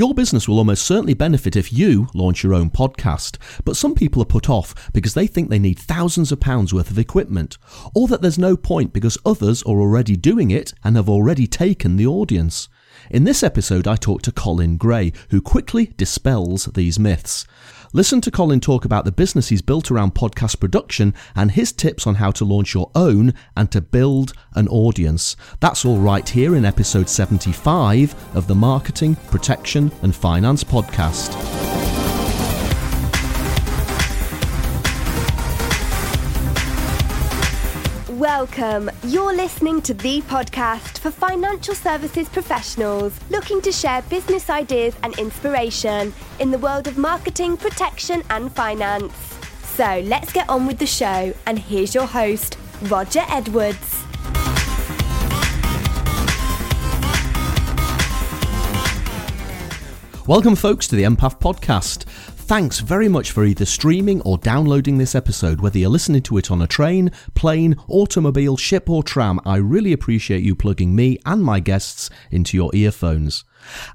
Your 0.00 0.14
business 0.14 0.48
will 0.48 0.56
almost 0.56 0.86
certainly 0.86 1.12
benefit 1.12 1.56
if 1.56 1.74
you 1.74 2.08
launch 2.14 2.42
your 2.42 2.54
own 2.54 2.70
podcast, 2.70 3.36
but 3.66 3.76
some 3.76 3.94
people 3.94 4.22
are 4.22 4.24
put 4.24 4.48
off 4.48 4.90
because 4.94 5.12
they 5.12 5.26
think 5.26 5.50
they 5.50 5.58
need 5.58 5.78
thousands 5.78 6.32
of 6.32 6.40
pounds 6.40 6.72
worth 6.72 6.90
of 6.90 6.98
equipment, 6.98 7.58
or 7.94 8.08
that 8.08 8.22
there's 8.22 8.38
no 8.38 8.56
point 8.56 8.94
because 8.94 9.18
others 9.26 9.62
are 9.64 9.78
already 9.78 10.16
doing 10.16 10.50
it 10.50 10.72
and 10.82 10.96
have 10.96 11.10
already 11.10 11.46
taken 11.46 11.98
the 11.98 12.06
audience. 12.06 12.70
In 13.10 13.24
this 13.24 13.42
episode, 13.42 13.86
I 13.86 13.96
talk 13.96 14.22
to 14.22 14.32
Colin 14.32 14.78
Gray, 14.78 15.12
who 15.28 15.42
quickly 15.42 15.92
dispels 15.98 16.64
these 16.64 16.98
myths. 16.98 17.46
Listen 17.92 18.20
to 18.20 18.30
Colin 18.30 18.60
talk 18.60 18.84
about 18.84 19.04
the 19.04 19.10
business 19.10 19.48
he's 19.48 19.62
built 19.62 19.90
around 19.90 20.14
podcast 20.14 20.60
production 20.60 21.12
and 21.34 21.50
his 21.50 21.72
tips 21.72 22.06
on 22.06 22.14
how 22.14 22.30
to 22.30 22.44
launch 22.44 22.72
your 22.72 22.88
own 22.94 23.34
and 23.56 23.72
to 23.72 23.80
build 23.80 24.32
an 24.54 24.68
audience. 24.68 25.34
That's 25.58 25.84
all 25.84 25.98
right 25.98 26.28
here 26.28 26.54
in 26.54 26.64
episode 26.64 27.08
75 27.08 28.14
of 28.36 28.46
the 28.46 28.54
Marketing, 28.54 29.16
Protection 29.32 29.90
and 30.02 30.14
Finance 30.14 30.62
podcast. 30.62 32.09
Welcome. 38.20 38.90
You're 39.04 39.34
listening 39.34 39.80
to 39.80 39.94
the 39.94 40.20
podcast 40.20 40.98
for 40.98 41.10
financial 41.10 41.74
services 41.74 42.28
professionals 42.28 43.18
looking 43.30 43.62
to 43.62 43.72
share 43.72 44.02
business 44.02 44.50
ideas 44.50 44.94
and 45.02 45.18
inspiration 45.18 46.12
in 46.38 46.50
the 46.50 46.58
world 46.58 46.86
of 46.86 46.98
marketing, 46.98 47.56
protection, 47.56 48.22
and 48.28 48.52
finance. 48.52 49.14
So 49.62 50.02
let's 50.04 50.34
get 50.34 50.50
on 50.50 50.66
with 50.66 50.78
the 50.78 50.84
show. 50.84 51.32
And 51.46 51.58
here's 51.58 51.94
your 51.94 52.04
host, 52.04 52.58
Roger 52.82 53.22
Edwards. 53.26 54.04
Welcome, 60.26 60.54
folks, 60.54 60.86
to 60.88 60.94
the 60.94 61.04
MPF 61.04 61.40
Podcast. 61.40 62.04
Thanks 62.50 62.80
very 62.80 63.06
much 63.06 63.30
for 63.30 63.44
either 63.44 63.64
streaming 63.64 64.20
or 64.22 64.36
downloading 64.36 64.98
this 64.98 65.14
episode, 65.14 65.60
whether 65.60 65.78
you're 65.78 65.88
listening 65.88 66.22
to 66.22 66.36
it 66.36 66.50
on 66.50 66.60
a 66.60 66.66
train, 66.66 67.12
plane, 67.36 67.76
automobile, 67.86 68.56
ship, 68.56 68.90
or 68.90 69.04
tram. 69.04 69.38
I 69.46 69.58
really 69.58 69.92
appreciate 69.92 70.42
you 70.42 70.56
plugging 70.56 70.96
me 70.96 71.20
and 71.24 71.44
my 71.44 71.60
guests 71.60 72.10
into 72.32 72.56
your 72.56 72.74
earphones. 72.74 73.44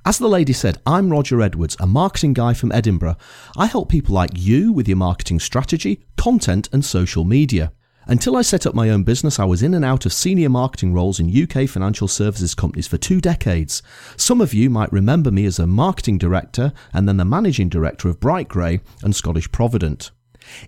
As 0.06 0.20
the 0.20 0.30
lady 0.30 0.54
said, 0.54 0.78
I'm 0.86 1.10
Roger 1.10 1.42
Edwards, 1.42 1.76
a 1.82 1.86
marketing 1.86 2.32
guy 2.32 2.54
from 2.54 2.72
Edinburgh. 2.72 3.18
I 3.58 3.66
help 3.66 3.90
people 3.90 4.16
like 4.16 4.32
you 4.36 4.72
with 4.72 4.88
your 4.88 4.96
marketing 4.96 5.42
strategy, 5.42 6.06
content, 6.16 6.70
and 6.72 6.86
social 6.86 7.26
media. 7.26 7.74
Until 8.08 8.36
I 8.36 8.44
set 8.44 8.68
up 8.68 8.76
my 8.76 8.92
own 8.92 9.04
business, 9.04 9.40
I 9.40 9.46
was 9.46 9.64
in 9.64 9.74
and 9.74 9.84
out 9.84 10.06
of 10.06 10.14
senior 10.14 10.50
marketing 10.50 10.94
roles 10.94 11.20
in 11.20 11.44
UK 11.44 11.68
financial 11.68 12.08
services 12.08 12.54
companies 12.54 12.88
for 12.88 13.00
two 13.00 13.20
decades. 13.20 13.82
Some 14.16 14.42
of 14.42 14.54
you 14.54 14.70
might 14.70 14.92
remember 14.92 15.32
me 15.32 15.46
as 15.46 15.58
a 15.58 15.66
marketing 15.66 16.20
director 16.20 16.72
and 16.94 17.08
then 17.08 17.18
the 17.18 17.26
managing 17.26 17.68
director 17.68 18.08
of 18.08 18.20
Bright 18.20 18.48
Grey 18.48 18.82
and 19.02 19.16
Scottish 19.16 19.52
Provident. 19.52 20.12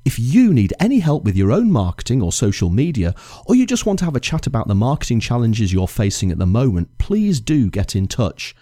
If 0.04 0.18
you 0.18 0.52
need 0.52 0.74
any 0.80 0.98
help 0.98 1.26
with 1.26 1.36
your 1.36 1.52
own 1.52 1.72
marketing 1.72 2.24
or 2.24 2.32
social 2.32 2.72
media, 2.72 3.14
or 3.46 3.54
you 3.54 3.68
just 3.68 3.86
want 3.86 4.00
to 4.00 4.06
have 4.06 4.16
a 4.16 4.20
chat 4.20 4.48
about 4.48 4.68
the 4.68 4.74
marketing 4.74 5.20
challenges 5.20 5.72
you're 5.72 5.88
facing 5.88 6.32
at 6.32 6.40
the 6.40 6.48
moment, 6.48 6.98
please 6.98 7.40
do 7.40 7.70
get 7.70 7.96
in 7.96 8.08
touch 8.08 8.56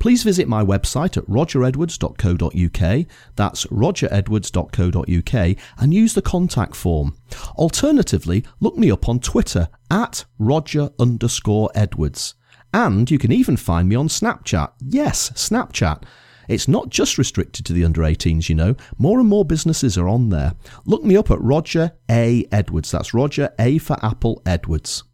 please 0.00 0.24
visit 0.24 0.48
my 0.48 0.64
website 0.64 1.16
at 1.16 1.24
rogeredwards.co.uk. 1.26 3.06
That's 3.36 3.66
rogeredwards.co.uk 3.66 5.56
and 5.78 5.94
use 5.94 6.14
the 6.14 6.22
contact 6.22 6.74
form. 6.74 7.16
Alternatively, 7.56 8.44
look 8.58 8.76
me 8.76 8.90
up 8.90 9.08
on 9.08 9.20
Twitter 9.20 9.68
at 9.90 10.24
roger 10.38 10.90
underscore 10.98 11.70
edwards. 11.74 12.34
And 12.72 13.08
you 13.10 13.18
can 13.18 13.30
even 13.30 13.56
find 13.56 13.88
me 13.88 13.94
on 13.94 14.08
Snapchat. 14.08 14.72
Yes, 14.80 15.30
Snapchat. 15.30 16.02
It's 16.48 16.66
not 16.66 16.88
just 16.88 17.16
restricted 17.16 17.64
to 17.66 17.72
the 17.72 17.84
under 17.84 18.00
18s, 18.00 18.48
you 18.48 18.56
know. 18.56 18.74
More 18.98 19.20
and 19.20 19.28
more 19.28 19.44
businesses 19.44 19.96
are 19.96 20.08
on 20.08 20.30
there. 20.30 20.54
Look 20.84 21.04
me 21.04 21.16
up 21.16 21.30
at 21.30 21.40
Roger 21.40 21.92
A. 22.10 22.44
Edwards. 22.50 22.90
That's 22.90 23.14
Roger 23.14 23.50
A 23.60 23.78
for 23.78 23.96
Apple 24.02 24.42
Edwards. 24.44 25.04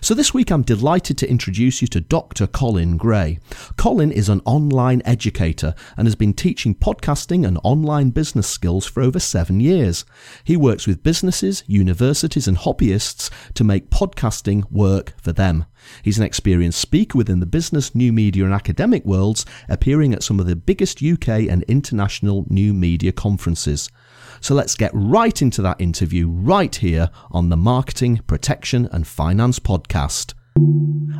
So 0.00 0.14
this 0.14 0.34
week 0.34 0.50
I'm 0.50 0.62
delighted 0.62 1.16
to 1.18 1.30
introduce 1.30 1.80
you 1.80 1.88
to 1.88 2.00
Dr. 2.00 2.46
Colin 2.46 2.96
Gray. 2.96 3.38
Colin 3.76 4.12
is 4.12 4.28
an 4.28 4.42
online 4.44 5.00
educator 5.04 5.74
and 5.96 6.06
has 6.06 6.14
been 6.14 6.34
teaching 6.34 6.74
podcasting 6.74 7.46
and 7.46 7.58
online 7.64 8.10
business 8.10 8.48
skills 8.48 8.86
for 8.86 9.02
over 9.02 9.18
seven 9.18 9.58
years. 9.60 10.04
He 10.44 10.56
works 10.56 10.86
with 10.86 11.02
businesses, 11.02 11.64
universities 11.66 12.46
and 12.46 12.58
hobbyists 12.58 13.30
to 13.54 13.64
make 13.64 13.90
podcasting 13.90 14.70
work 14.70 15.14
for 15.20 15.32
them. 15.32 15.64
He's 16.02 16.18
an 16.18 16.24
experienced 16.24 16.80
speaker 16.80 17.16
within 17.16 17.40
the 17.40 17.46
business, 17.46 17.94
new 17.94 18.12
media 18.12 18.44
and 18.44 18.52
academic 18.52 19.04
worlds, 19.04 19.46
appearing 19.68 20.12
at 20.12 20.22
some 20.22 20.38
of 20.38 20.46
the 20.46 20.56
biggest 20.56 21.02
UK 21.02 21.28
and 21.48 21.62
international 21.64 22.44
new 22.48 22.74
media 22.74 23.12
conferences. 23.12 23.90
So 24.40 24.54
let's 24.54 24.74
get 24.74 24.90
right 24.94 25.40
into 25.42 25.60
that 25.62 25.80
interview 25.80 26.26
right 26.26 26.74
here 26.74 27.10
on 27.30 27.50
the 27.50 27.56
Marketing, 27.56 28.20
Protection 28.26 28.88
and 28.90 29.06
Finance 29.06 29.58
podcast. 29.58 30.32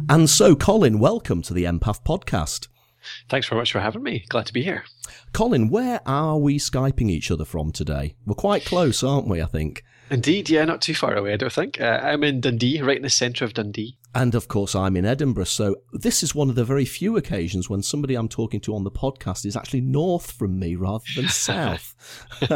And 0.08 0.28
so, 0.28 0.56
Colin, 0.56 0.98
welcome 0.98 1.42
to 1.42 1.52
the 1.52 1.64
MPF 1.64 2.02
podcast. 2.02 2.68
Thanks 3.28 3.46
very 3.46 3.60
much 3.60 3.72
for 3.72 3.80
having 3.80 4.02
me. 4.02 4.24
Glad 4.28 4.46
to 4.46 4.52
be 4.52 4.62
here. 4.62 4.84
Colin, 5.32 5.68
where 5.68 6.00
are 6.06 6.38
we 6.38 6.58
Skyping 6.58 7.10
each 7.10 7.30
other 7.30 7.44
from 7.44 7.72
today? 7.72 8.16
We're 8.24 8.34
quite 8.34 8.64
close, 8.64 9.02
aren't 9.02 9.28
we? 9.28 9.42
I 9.42 9.46
think. 9.46 9.84
Indeed, 10.10 10.50
yeah, 10.50 10.64
not 10.64 10.82
too 10.82 10.94
far 10.94 11.14
away, 11.14 11.32
I 11.32 11.36
don't 11.36 11.52
think. 11.52 11.80
Uh, 11.80 12.00
I'm 12.02 12.24
in 12.24 12.40
Dundee, 12.40 12.82
right 12.82 12.96
in 12.96 13.04
the 13.04 13.10
centre 13.10 13.44
of 13.44 13.54
Dundee. 13.54 13.96
And 14.12 14.34
of 14.34 14.48
course, 14.48 14.74
I'm 14.74 14.96
in 14.96 15.04
Edinburgh. 15.04 15.44
So 15.44 15.76
this 15.92 16.24
is 16.24 16.34
one 16.34 16.48
of 16.48 16.56
the 16.56 16.64
very 16.64 16.84
few 16.84 17.16
occasions 17.16 17.70
when 17.70 17.82
somebody 17.82 18.16
I'm 18.16 18.28
talking 18.28 18.60
to 18.62 18.74
on 18.74 18.82
the 18.82 18.90
podcast 18.90 19.46
is 19.46 19.56
actually 19.56 19.82
north 19.82 20.32
from 20.32 20.58
me 20.58 20.74
rather 20.74 21.04
than 21.14 21.28
south. 21.28 21.94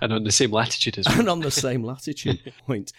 and 0.00 0.12
on 0.12 0.22
the 0.22 0.30
same 0.30 0.52
latitude 0.52 0.98
as 0.98 1.06
well. 1.08 1.18
And 1.18 1.28
on 1.28 1.40
the 1.40 1.50
same 1.50 1.82
latitude 1.82 2.52
point. 2.66 2.92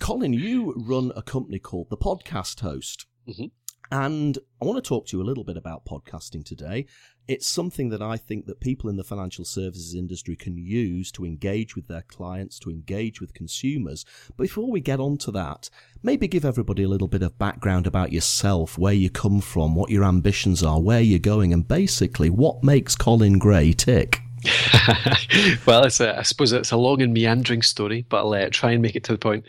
Colin, 0.00 0.32
you 0.32 0.74
run 0.76 1.12
a 1.14 1.22
company 1.22 1.60
called 1.60 1.88
The 1.88 1.96
Podcast 1.96 2.60
Host. 2.60 3.06
Mm-hmm. 3.28 3.46
And 3.92 4.38
I 4.62 4.64
want 4.64 4.82
to 4.82 4.88
talk 4.88 5.06
to 5.08 5.18
you 5.18 5.22
a 5.22 5.28
little 5.28 5.44
bit 5.44 5.58
about 5.58 5.84
podcasting 5.84 6.46
today. 6.46 6.86
It's 7.28 7.46
something 7.46 7.90
that 7.90 8.00
I 8.00 8.16
think 8.16 8.46
that 8.46 8.58
people 8.58 8.88
in 8.88 8.96
the 8.96 9.04
financial 9.04 9.44
services 9.44 9.94
industry 9.94 10.34
can 10.34 10.56
use 10.56 11.12
to 11.12 11.26
engage 11.26 11.76
with 11.76 11.88
their 11.88 12.00
clients, 12.00 12.58
to 12.60 12.70
engage 12.70 13.20
with 13.20 13.34
consumers. 13.34 14.06
But 14.28 14.44
before 14.44 14.70
we 14.70 14.80
get 14.80 14.98
on 14.98 15.18
to 15.18 15.30
that, 15.32 15.68
maybe 16.02 16.26
give 16.26 16.46
everybody 16.46 16.84
a 16.84 16.88
little 16.88 17.06
bit 17.06 17.22
of 17.22 17.38
background 17.38 17.86
about 17.86 18.12
yourself, 18.12 18.78
where 18.78 18.94
you 18.94 19.10
come 19.10 19.42
from, 19.42 19.74
what 19.74 19.90
your 19.90 20.04
ambitions 20.04 20.62
are, 20.62 20.80
where 20.80 21.02
you're 21.02 21.18
going, 21.18 21.52
and 21.52 21.68
basically 21.68 22.30
what 22.30 22.64
makes 22.64 22.96
Colin 22.96 23.38
Gray 23.38 23.74
tick. 23.74 24.21
well, 25.66 25.84
it's 25.84 26.00
a, 26.00 26.18
I 26.18 26.22
suppose 26.22 26.52
it's 26.52 26.72
a 26.72 26.76
long 26.76 27.02
and 27.02 27.12
meandering 27.12 27.62
story, 27.62 28.04
but 28.08 28.18
I'll 28.18 28.34
uh, 28.34 28.48
try 28.50 28.72
and 28.72 28.82
make 28.82 28.96
it 28.96 29.04
to 29.04 29.12
the 29.12 29.18
point. 29.18 29.44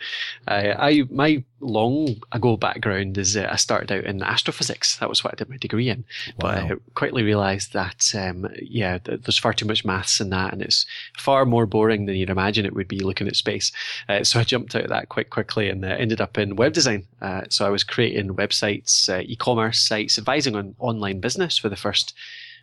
Uh, 0.48 0.76
I 0.78 1.04
my 1.10 1.44
long 1.60 2.22
ago 2.32 2.58
background 2.58 3.18
is 3.18 3.36
uh, 3.38 3.48
I 3.50 3.56
started 3.56 3.92
out 3.92 4.04
in 4.04 4.22
astrophysics. 4.22 4.98
That 4.98 5.10
was 5.10 5.24
what 5.24 5.34
I 5.34 5.38
did 5.38 5.50
my 5.50 5.58
degree 5.58 5.90
in. 5.90 6.04
Wow. 6.28 6.34
But 6.40 6.58
I 6.58 6.72
quickly 6.96 7.24
realised 7.24 7.74
that 7.74 8.12
um, 8.16 8.48
yeah, 8.62 9.00
th- 9.00 9.22
there's 9.22 9.38
far 9.38 9.54
too 9.54 9.66
much 9.66 9.86
maths 9.86 10.20
in 10.22 10.30
that, 10.30 10.54
and 10.54 10.62
it's 10.62 10.86
far 11.18 11.46
more 11.46 11.66
boring 11.66 12.06
than 12.06 12.16
you'd 12.16 12.30
imagine 12.30 12.66
it 12.66 12.76
would 12.76 12.88
be 12.88 13.00
looking 13.00 13.28
at 13.28 13.36
space. 13.36 13.72
Uh, 14.08 14.24
so 14.24 14.40
I 14.40 14.44
jumped 14.44 14.76
out 14.76 14.84
of 14.84 14.90
that 14.90 15.10
quite 15.10 15.30
quickly 15.30 15.70
and 15.70 15.84
uh, 15.84 15.90
ended 15.90 16.22
up 16.22 16.38
in 16.38 16.56
web 16.56 16.74
design. 16.74 17.08
Uh, 17.22 17.42
so 17.50 17.66
I 17.66 17.70
was 17.70 17.84
creating 17.84 18.36
websites, 18.36 19.10
e-commerce 19.24 19.80
sites, 19.80 20.18
advising 20.18 20.56
on 20.56 20.76
online 20.80 21.20
business 21.20 21.58
for 21.58 21.70
the 21.70 21.76
first 21.76 22.14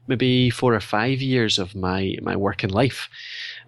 maybe 0.06 0.50
four 0.50 0.74
or 0.74 0.80
five 0.80 1.20
years 1.20 1.58
of 1.58 1.74
my 1.74 2.16
my 2.22 2.36
working 2.36 2.70
life. 2.70 3.08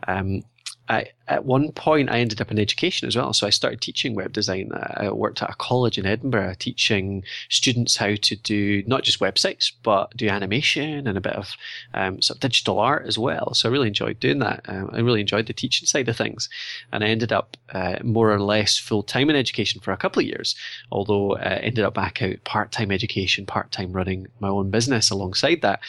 Um, 0.08 0.42
I, 0.88 1.06
at 1.28 1.44
one 1.44 1.72
point, 1.72 2.10
I 2.10 2.18
ended 2.18 2.40
up 2.40 2.50
in 2.50 2.58
education 2.58 3.06
as 3.06 3.16
well. 3.16 3.32
So 3.32 3.46
I 3.46 3.50
started 3.50 3.80
teaching 3.80 4.14
web 4.14 4.32
design. 4.32 4.70
I 4.74 5.10
worked 5.10 5.42
at 5.42 5.50
a 5.50 5.54
college 5.54 5.96
in 5.96 6.06
Edinburgh 6.06 6.56
teaching 6.58 7.22
students 7.48 7.96
how 7.96 8.14
to 8.20 8.36
do 8.36 8.82
not 8.86 9.04
just 9.04 9.20
websites, 9.20 9.72
but 9.82 10.14
do 10.16 10.28
animation 10.28 11.06
and 11.06 11.16
a 11.16 11.20
bit 11.20 11.34
of 11.34 11.54
um, 11.94 12.20
sort 12.20 12.36
of 12.36 12.40
digital 12.40 12.78
art 12.78 13.06
as 13.06 13.16
well. 13.16 13.54
So 13.54 13.68
I 13.68 13.72
really 13.72 13.88
enjoyed 13.88 14.18
doing 14.18 14.40
that. 14.40 14.62
Um, 14.66 14.90
I 14.92 14.98
really 14.98 15.20
enjoyed 15.20 15.46
the 15.46 15.52
teaching 15.52 15.86
side 15.86 16.08
of 16.08 16.16
things. 16.16 16.48
And 16.92 17.04
I 17.04 17.08
ended 17.08 17.32
up 17.32 17.56
uh, 17.72 17.98
more 18.02 18.32
or 18.32 18.40
less 18.40 18.76
full 18.76 19.04
time 19.04 19.30
in 19.30 19.36
education 19.36 19.80
for 19.80 19.92
a 19.92 19.96
couple 19.96 20.20
of 20.20 20.26
years, 20.26 20.56
although 20.90 21.36
I 21.36 21.42
uh, 21.42 21.58
ended 21.62 21.84
up 21.84 21.94
back 21.94 22.20
out 22.22 22.42
part 22.44 22.72
time 22.72 22.90
education, 22.90 23.46
part 23.46 23.70
time 23.70 23.92
running 23.92 24.26
my 24.40 24.48
own 24.48 24.70
business 24.70 25.10
alongside 25.10 25.62
that. 25.62 25.80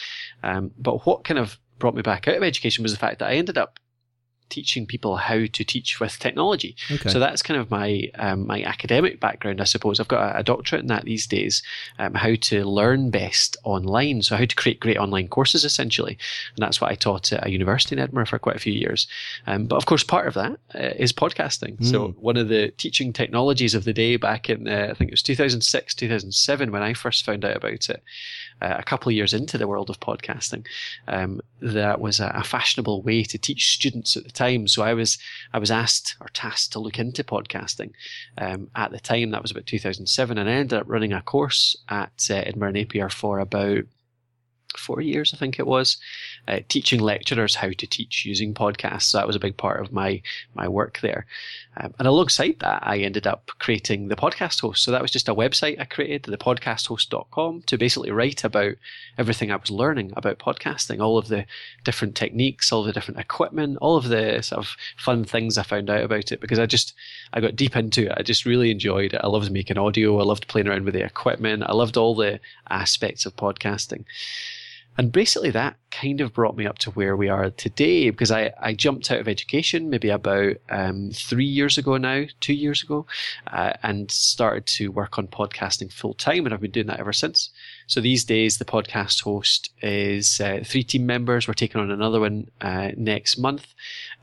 Um, 0.42 0.70
but 0.78 1.04
what 1.04 1.24
kind 1.24 1.38
of 1.38 1.58
brought 1.78 1.94
me 1.96 2.02
back 2.02 2.28
out 2.28 2.36
of 2.36 2.42
education 2.42 2.82
was 2.82 2.92
the 2.92 2.98
fact 2.98 3.18
that 3.18 3.28
I 3.28 3.34
ended 3.34 3.58
up 3.58 3.78
teaching 4.48 4.86
people 4.86 5.16
how 5.16 5.46
to 5.46 5.64
teach 5.64 6.00
with 6.00 6.18
technology. 6.18 6.76
Okay. 6.90 7.08
So 7.08 7.18
that's 7.18 7.42
kind 7.42 7.60
of 7.60 7.70
my 7.70 8.10
um, 8.16 8.46
my 8.46 8.62
academic 8.62 9.20
background, 9.20 9.60
I 9.60 9.64
suppose. 9.64 10.00
I've 10.00 10.08
got 10.08 10.34
a, 10.34 10.38
a 10.38 10.42
doctorate 10.42 10.82
in 10.82 10.88
that 10.88 11.04
these 11.04 11.26
days, 11.26 11.62
um, 11.98 12.14
how 12.14 12.34
to 12.34 12.64
learn 12.64 13.10
best 13.10 13.56
online. 13.64 14.22
So 14.22 14.36
how 14.36 14.44
to 14.44 14.56
create 14.56 14.80
great 14.80 14.98
online 14.98 15.28
courses, 15.28 15.64
essentially, 15.64 16.18
and 16.56 16.62
that's 16.62 16.80
what 16.80 16.90
I 16.90 16.94
taught 16.94 17.32
at 17.32 17.46
a 17.46 17.50
university 17.50 17.94
in 17.94 18.00
Edinburgh 18.00 18.26
for 18.26 18.38
quite 18.38 18.56
a 18.56 18.60
few 18.60 18.72
years. 18.72 19.06
Um, 19.46 19.66
but 19.66 19.76
of 19.76 19.86
course, 19.86 20.04
part 20.04 20.26
of 20.26 20.34
that 20.34 20.58
uh, 20.74 20.94
is 20.96 21.12
podcasting. 21.12 21.78
Mm. 21.78 21.90
So 21.90 22.08
one 22.20 22.36
of 22.36 22.48
the 22.48 22.70
teaching 22.72 23.12
technologies 23.12 23.74
of 23.74 23.84
the 23.84 23.92
day 23.92 24.16
back 24.16 24.50
in 24.50 24.68
uh, 24.68 24.88
I 24.90 24.94
think 24.94 25.10
it 25.10 25.14
was 25.14 25.22
2006, 25.22 25.94
2007 25.94 26.72
when 26.72 26.82
I 26.82 26.94
first 26.94 27.24
found 27.24 27.44
out 27.44 27.56
about 27.56 27.88
it 27.88 28.02
uh, 28.60 28.76
a 28.78 28.82
couple 28.82 29.10
of 29.10 29.14
years 29.14 29.34
into 29.34 29.58
the 29.58 29.68
world 29.68 29.90
of 29.90 30.00
podcasting. 30.00 30.66
Um, 31.08 31.40
that 31.60 32.00
was 32.00 32.20
a, 32.20 32.32
a, 32.34 32.44
fashionable 32.44 33.02
way 33.02 33.24
to 33.24 33.38
teach 33.38 33.74
students 33.74 34.16
at 34.16 34.24
the 34.24 34.30
time. 34.30 34.68
So 34.68 34.82
I 34.82 34.94
was 34.94 35.18
I 35.52 35.58
was 35.58 35.70
asked 35.70 36.16
or 36.20 36.28
tasked 36.28 36.72
to 36.72 36.78
look 36.78 36.98
into 36.98 37.24
podcasting 37.24 37.92
um, 38.38 38.68
at 38.76 38.90
the 38.90 39.00
time. 39.00 39.30
That 39.30 39.42
was 39.42 39.50
about 39.50 39.66
2007, 39.66 40.38
and 40.38 40.48
I 40.48 40.52
ended 40.52 40.78
up 40.78 40.86
running 40.86 41.12
a 41.12 41.22
course 41.22 41.76
at 41.88 42.28
uh, 42.30 42.34
Edinburgh 42.34 42.72
Napier 42.72 43.08
for 43.08 43.38
about 43.38 43.84
four 44.78 45.00
years, 45.00 45.32
I 45.32 45.36
think 45.36 45.58
it 45.58 45.66
was, 45.66 45.96
uh, 46.46 46.60
teaching 46.68 47.00
lecturers 47.00 47.56
how 47.56 47.70
to 47.70 47.86
teach 47.86 48.24
using 48.24 48.54
podcasts. 48.54 49.04
So 49.04 49.18
that 49.18 49.26
was 49.26 49.36
a 49.36 49.40
big 49.40 49.56
part 49.56 49.80
of 49.80 49.92
my 49.92 50.22
my 50.54 50.68
work 50.68 51.00
there. 51.00 51.26
Um, 51.76 51.92
and 51.98 52.06
alongside 52.06 52.56
that, 52.60 52.86
I 52.86 52.98
ended 52.98 53.26
up 53.26 53.50
creating 53.58 54.08
the 54.08 54.16
podcast 54.16 54.60
host. 54.60 54.84
So 54.84 54.90
that 54.92 55.02
was 55.02 55.10
just 55.10 55.28
a 55.28 55.34
website 55.34 55.80
I 55.80 55.84
created, 55.84 56.22
the 56.22 56.36
thepodcasthost.com, 56.36 57.62
to 57.62 57.78
basically 57.78 58.12
write 58.12 58.44
about 58.44 58.74
everything 59.18 59.50
I 59.50 59.56
was 59.56 59.70
learning 59.70 60.12
about 60.16 60.38
podcasting, 60.38 61.00
all 61.00 61.18
of 61.18 61.28
the 61.28 61.46
different 61.82 62.14
techniques, 62.14 62.72
all 62.72 62.84
the 62.84 62.92
different 62.92 63.18
equipment, 63.18 63.78
all 63.80 63.96
of 63.96 64.08
the 64.08 64.40
sort 64.42 64.64
of 64.64 64.76
fun 64.96 65.24
things 65.24 65.58
I 65.58 65.64
found 65.64 65.90
out 65.90 66.04
about 66.04 66.30
it 66.30 66.40
because 66.40 66.58
I 66.58 66.66
just 66.66 66.94
I 67.32 67.40
got 67.40 67.56
deep 67.56 67.74
into 67.76 68.06
it. 68.06 68.14
I 68.16 68.22
just 68.22 68.44
really 68.44 68.70
enjoyed 68.70 69.14
it. 69.14 69.20
I 69.22 69.26
loved 69.26 69.50
making 69.50 69.78
audio. 69.78 70.20
I 70.20 70.24
loved 70.24 70.46
playing 70.46 70.68
around 70.68 70.84
with 70.84 70.94
the 70.94 71.04
equipment. 71.04 71.64
I 71.66 71.72
loved 71.72 71.96
all 71.96 72.14
the 72.14 72.38
aspects 72.70 73.26
of 73.26 73.34
podcasting. 73.36 74.04
And 74.96 75.10
basically, 75.10 75.50
that 75.50 75.76
kind 75.90 76.20
of 76.20 76.32
brought 76.32 76.56
me 76.56 76.66
up 76.66 76.78
to 76.78 76.90
where 76.90 77.16
we 77.16 77.28
are 77.28 77.50
today 77.50 78.10
because 78.10 78.30
I, 78.30 78.52
I 78.60 78.74
jumped 78.74 79.10
out 79.10 79.20
of 79.20 79.28
education 79.28 79.90
maybe 79.90 80.08
about 80.08 80.56
um, 80.70 81.10
three 81.12 81.44
years 81.44 81.78
ago 81.78 81.96
now, 81.96 82.24
two 82.40 82.54
years 82.54 82.82
ago, 82.82 83.06
uh, 83.48 83.72
and 83.82 84.10
started 84.10 84.66
to 84.66 84.88
work 84.88 85.18
on 85.18 85.28
podcasting 85.28 85.92
full 85.92 86.14
time. 86.14 86.44
And 86.44 86.54
I've 86.54 86.60
been 86.60 86.70
doing 86.70 86.86
that 86.88 87.00
ever 87.00 87.12
since. 87.12 87.50
So 87.86 88.00
these 88.00 88.24
days, 88.24 88.58
the 88.58 88.64
podcast 88.64 89.22
host 89.22 89.70
is 89.82 90.40
uh, 90.40 90.60
three 90.64 90.84
team 90.84 91.06
members. 91.06 91.46
We're 91.46 91.54
taking 91.54 91.80
on 91.80 91.90
another 91.90 92.20
one 92.20 92.50
uh, 92.60 92.90
next 92.96 93.38
month. 93.38 93.66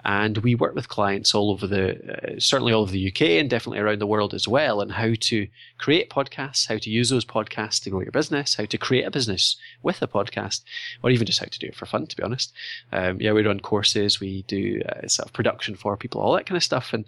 And 0.03 0.37
we 0.39 0.55
work 0.55 0.75
with 0.75 0.87
clients 0.87 1.35
all 1.35 1.51
over 1.51 1.67
the, 1.67 2.35
uh, 2.35 2.39
certainly 2.39 2.73
all 2.73 2.81
over 2.81 2.91
the 2.91 3.07
UK 3.07 3.21
and 3.21 3.49
definitely 3.49 3.79
around 3.79 3.99
the 3.99 4.07
world 4.07 4.33
as 4.33 4.47
well, 4.47 4.81
and 4.81 4.91
how 4.91 5.13
to 5.19 5.47
create 5.77 6.09
podcasts, 6.09 6.67
how 6.67 6.77
to 6.77 6.89
use 6.89 7.09
those 7.09 7.25
podcasts 7.25 7.81
to 7.83 7.89
grow 7.89 8.01
your 8.01 8.11
business, 8.11 8.55
how 8.55 8.65
to 8.65 8.77
create 8.77 9.05
a 9.05 9.11
business 9.11 9.55
with 9.83 10.01
a 10.01 10.07
podcast, 10.07 10.61
or 11.03 11.11
even 11.11 11.25
just 11.27 11.39
how 11.39 11.45
to 11.45 11.59
do 11.59 11.67
it 11.67 11.75
for 11.75 11.85
fun, 11.85 12.07
to 12.07 12.15
be 12.15 12.23
honest. 12.23 12.53
Um, 12.91 13.21
yeah, 13.21 13.31
we 13.31 13.45
run 13.45 13.59
courses, 13.59 14.19
we 14.19 14.43
do 14.43 14.81
uh, 14.89 15.07
sort 15.07 15.27
of 15.27 15.33
production 15.33 15.75
for 15.75 15.97
people, 15.97 16.21
all 16.21 16.33
that 16.33 16.45
kind 16.45 16.57
of 16.57 16.63
stuff. 16.63 16.93
And 16.93 17.05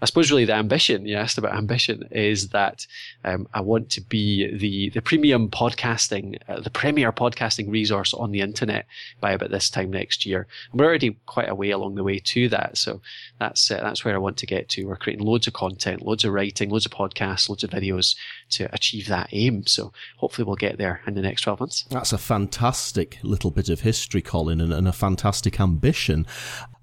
I 0.00 0.06
suppose 0.06 0.30
really 0.30 0.44
the 0.44 0.54
ambition 0.54 1.06
you 1.06 1.16
asked 1.16 1.38
about 1.38 1.56
ambition 1.56 2.08
is 2.10 2.48
that 2.50 2.86
um, 3.24 3.48
I 3.52 3.60
want 3.60 3.90
to 3.90 4.00
be 4.00 4.56
the 4.56 4.90
the 4.90 5.02
premium 5.02 5.48
podcasting, 5.48 6.38
uh, 6.48 6.60
the 6.60 6.70
premier 6.70 7.12
podcasting 7.12 7.70
resource 7.70 8.14
on 8.14 8.30
the 8.30 8.40
internet 8.40 8.86
by 9.20 9.32
about 9.32 9.50
this 9.50 9.68
time 9.68 9.90
next 9.90 10.24
year. 10.24 10.46
And 10.70 10.80
we're 10.80 10.86
already 10.86 11.16
quite 11.26 11.48
a 11.48 11.54
way 11.54 11.70
along 11.70 11.96
the 11.96 12.04
way 12.04 12.18
to 12.18 12.48
that, 12.50 12.78
so 12.78 13.00
that's 13.38 13.70
uh, 13.70 13.80
that's 13.80 14.04
where 14.04 14.14
I 14.14 14.18
want 14.18 14.36
to 14.38 14.46
get 14.46 14.68
to. 14.70 14.84
We're 14.84 14.96
creating 14.96 15.26
loads 15.26 15.46
of 15.46 15.54
content, 15.54 16.02
loads 16.02 16.24
of 16.24 16.32
writing, 16.32 16.70
loads 16.70 16.86
of 16.86 16.92
podcasts, 16.92 17.48
loads 17.48 17.64
of 17.64 17.70
videos 17.70 18.14
to 18.50 18.72
achieve 18.72 19.08
that 19.08 19.30
aim. 19.32 19.66
So 19.66 19.92
hopefully 20.18 20.46
we'll 20.46 20.56
get 20.56 20.78
there 20.78 21.00
in 21.06 21.14
the 21.14 21.22
next 21.22 21.42
twelve 21.42 21.60
months. 21.60 21.84
That's 21.90 22.12
a 22.12 22.18
fantastic 22.18 23.18
little 23.22 23.50
bit 23.50 23.68
of 23.68 23.80
history, 23.80 24.22
Colin, 24.22 24.60
and, 24.60 24.72
and 24.72 24.86
a 24.86 24.92
fantastic 24.92 25.58
ambition. 25.58 26.26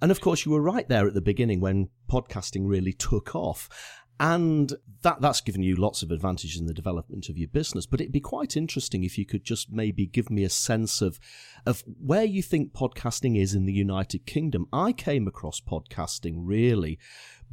And 0.01 0.12
of 0.12 0.21
course, 0.21 0.45
you 0.45 0.51
were 0.51 0.62
right 0.62 0.88
there 0.88 1.07
at 1.07 1.13
the 1.13 1.21
beginning 1.21 1.59
when 1.59 1.89
podcasting 2.09 2.68
really 2.68 2.94
took 2.94 3.36
off. 3.36 3.69
And 4.19 4.74
that 5.01 5.19
that's 5.19 5.42
given 5.42 5.62
you 5.62 5.75
lots 5.75 6.01
of 6.01 6.09
advantages 6.09 6.59
in 6.59 6.68
the 6.68 6.74
development 6.74 7.27
of 7.27 7.38
your 7.38 7.50
business. 7.50 7.86
But 7.86 8.00
it'd 8.00 8.13
be 8.13 8.21
quite 8.21 8.56
interesting 8.56 9.03
if 9.03 9.18
you 9.18 9.25
could 9.25 9.44
just 9.44 9.74
maybe 9.74 10.06
give 10.06 10.30
me 10.30 10.45
a 10.45 10.50
sense 10.50 11.01
of 11.01 11.19
of 11.65 11.83
where 12.00 12.24
you 12.24 12.42
think 12.42 12.71
podcasting 12.71 13.38
is 13.38 13.53
in 13.53 13.65
the 13.65 13.74
United 13.74 14.25
Kingdom. 14.25 14.68
I 14.71 14.94
came 14.94 15.27
across 15.27 15.59
podcasting 15.59 16.36
really 16.38 16.97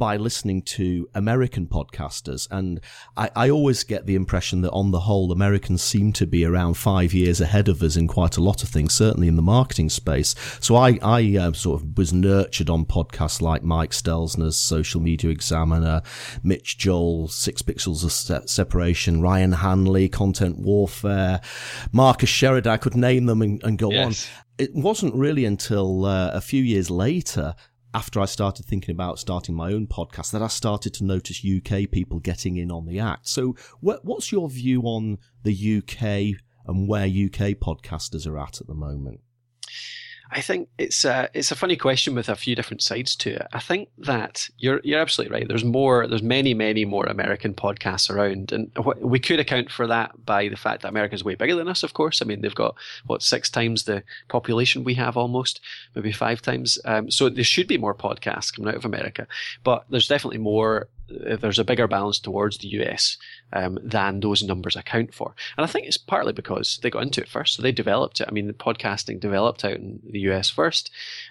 by 0.03 0.17
listening 0.17 0.61
to 0.61 1.09
American 1.15 1.65
podcasters. 1.65 2.49
And 2.51 2.81
I, 3.17 3.31
I, 3.37 3.51
always 3.51 3.85
get 3.85 4.05
the 4.05 4.17
impression 4.17 4.63
that 4.63 4.73
on 4.73 4.91
the 4.91 4.99
whole, 4.99 5.31
Americans 5.31 5.81
seem 5.81 6.13
to 6.15 6.27
be 6.27 6.45
around 6.45 6.75
five 6.75 7.15
years 7.15 7.41
ahead 7.41 7.69
of 7.69 7.81
us 7.85 7.95
in 7.97 8.09
quite 8.09 8.37
a 8.37 8.43
lot 8.43 8.65
of 8.65 8.69
things, 8.69 8.93
certainly 8.95 9.29
in 9.29 9.37
the 9.37 9.43
marketing 9.43 9.91
space. 9.91 10.35
So 10.59 10.75
I, 10.75 10.99
I 11.03 11.37
uh, 11.37 11.53
sort 11.53 11.81
of 11.81 11.97
was 11.97 12.13
nurtured 12.13 12.69
on 12.69 12.85
podcasts 12.85 13.41
like 13.41 13.63
Mike 13.63 13.93
Stelzner's 13.93 14.57
Social 14.57 15.01
Media 15.01 15.31
Examiner, 15.31 16.03
Mitch 16.43 16.79
Joel, 16.79 17.29
Six 17.29 17.63
Pixels 17.63 18.03
of 18.03 18.11
Se- 18.11 18.47
Separation, 18.47 19.23
Ryan 19.23 19.53
Hanley, 19.53 20.09
Content 20.09 20.59
Warfare, 20.59 21.41
Marcus 21.93 22.29
Sheridan. 22.29 22.73
I 22.73 22.77
could 22.77 22.97
name 22.97 23.27
them 23.27 23.41
and, 23.41 23.63
and 23.63 23.79
go 23.79 23.93
yes. 23.93 24.05
on. 24.05 24.49
It 24.59 24.75
wasn't 24.75 25.15
really 25.15 25.45
until 25.45 26.07
uh, 26.07 26.33
a 26.33 26.41
few 26.41 26.65
years 26.65 26.91
later 26.91 27.55
after 27.95 28.21
I 28.21 28.25
started 28.25 28.65
thinking 28.65 28.93
about 28.93 29.19
starting 29.19 29.55
my 29.55 29.73
own 29.73 29.87
podcast 29.87 30.33
that 30.33 30.43
I 30.43 30.49
started 30.49 30.95
to 30.95 31.05
notice 31.05 31.45
UK 31.45 31.91
people 31.91 32.21
getting 32.21 32.57
in 32.57 32.71
on 32.71 32.87
the 32.87 32.99
act. 32.99 33.29
So, 33.29 33.55
what's 33.81 34.33
your 34.33 34.49
view 34.49 34.83
on 34.83 35.19
the 35.43 35.79
UK 35.79 36.39
and 36.67 36.89
where 36.89 37.05
UK 37.05 37.59
podcasters 37.59 38.27
are 38.27 38.39
at 38.39 38.61
at 38.61 38.67
the 38.67 38.75
moment? 38.75 39.21
I 40.35 40.41
think 40.41 40.69
it's 40.79 41.05
a 41.05 41.29
it's 41.35 41.53
a 41.53 41.57
funny 41.57 41.77
question 41.77 42.15
with 42.15 42.29
a 42.31 42.35
few 42.35 42.57
different 42.57 42.83
sides 42.83 43.15
to 43.17 43.35
it. 43.35 43.47
I 43.53 43.61
think 43.61 43.91
that 43.99 44.49
you're 44.57 44.81
you're 44.83 45.01
absolutely 45.01 45.37
right. 45.37 45.47
There's 45.47 45.65
more. 45.65 46.07
There's 46.07 46.23
many 46.23 46.55
many 46.55 46.87
more 46.87 47.05
American 47.05 47.53
podcasts 47.53 48.11
around, 48.11 48.51
and 48.51 48.71
we 48.99 49.19
could 49.19 49.41
account 49.41 49.71
for 49.71 49.87
that 49.87 50.25
by 50.25 50.49
the 50.49 50.57
fact 50.57 50.83
that 50.83 50.89
America's 50.89 51.23
way 51.23 51.35
bigger 51.35 51.55
than 51.55 51.69
us. 51.69 51.83
Of 51.83 51.93
course, 51.93 52.23
I 52.23 52.25
mean 52.25 52.41
they've 52.41 52.55
got 52.55 52.75
what 53.07 53.23
six 53.23 53.51
times 53.51 53.85
the 53.85 54.03
population 54.29 54.85
we 54.85 54.95
have, 54.95 55.19
almost 55.19 55.61
maybe 55.95 56.13
five 56.13 56.41
times. 56.41 56.79
Um, 56.87 57.11
so 57.11 57.29
there 57.29 57.45
should 57.45 57.69
be 57.69 57.79
more 57.79 57.95
podcasts 57.95 58.55
coming 58.55 58.71
out 58.71 58.77
of 58.77 58.87
America, 58.87 59.27
but 59.65 59.85
there's 59.91 60.09
definitely 60.09 60.39
more 60.39 60.89
there's 61.41 61.59
a 61.59 61.65
bigger 61.65 61.89
balance 61.89 62.19
towards 62.19 62.59
the 62.59 62.69
US 62.69 63.17
um, 63.53 63.79
than 63.83 64.21
those 64.21 64.43
numbers 64.43 64.77
account 64.77 65.15
for. 65.15 65.35
And 65.57 65.65
I 65.65 65.69
think 65.69 65.87
it's 65.87 65.97
partly 65.97 66.33
because 66.33 66.79
they 66.83 66.91
got 66.91 67.03
into 67.03 67.21
it 67.21 67.29
first. 67.29 67.55
So 67.55 67.63
they 67.63 67.73
developed 67.73 68.21
it. 68.21 68.29
I 68.29 68.33
mean, 68.33 68.47
the 68.47 68.53
podcasting 68.53 69.21
developed 69.21 69.65
out 69.65 69.77
in 69.77 70.01
the 70.11 70.21
US 70.21 70.51
first. 70.51 70.91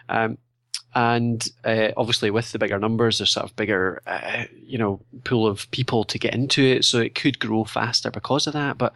Um, 0.10 0.38
and 0.94 1.48
uh, 1.63 1.89
obviously, 1.95 2.31
with 2.31 2.51
the 2.51 2.60
bigger 2.60 2.78
numbers, 2.78 3.18
there's 3.18 3.31
sort 3.31 3.45
of 3.45 3.56
bigger, 3.56 4.01
uh, 4.06 4.44
you 4.62 4.78
know, 4.78 5.00
pool 5.24 5.48
of 5.48 5.69
people 5.72 6.04
to 6.04 6.19
get 6.19 6.34
into 6.34 6.62
it, 6.62 6.84
so 6.84 7.00
it 7.00 7.16
could 7.16 7.39
grow 7.39 7.63
faster 7.63 8.12
because 8.12 8.45
of 8.45 8.54
that. 8.54 8.77
But 8.77 8.94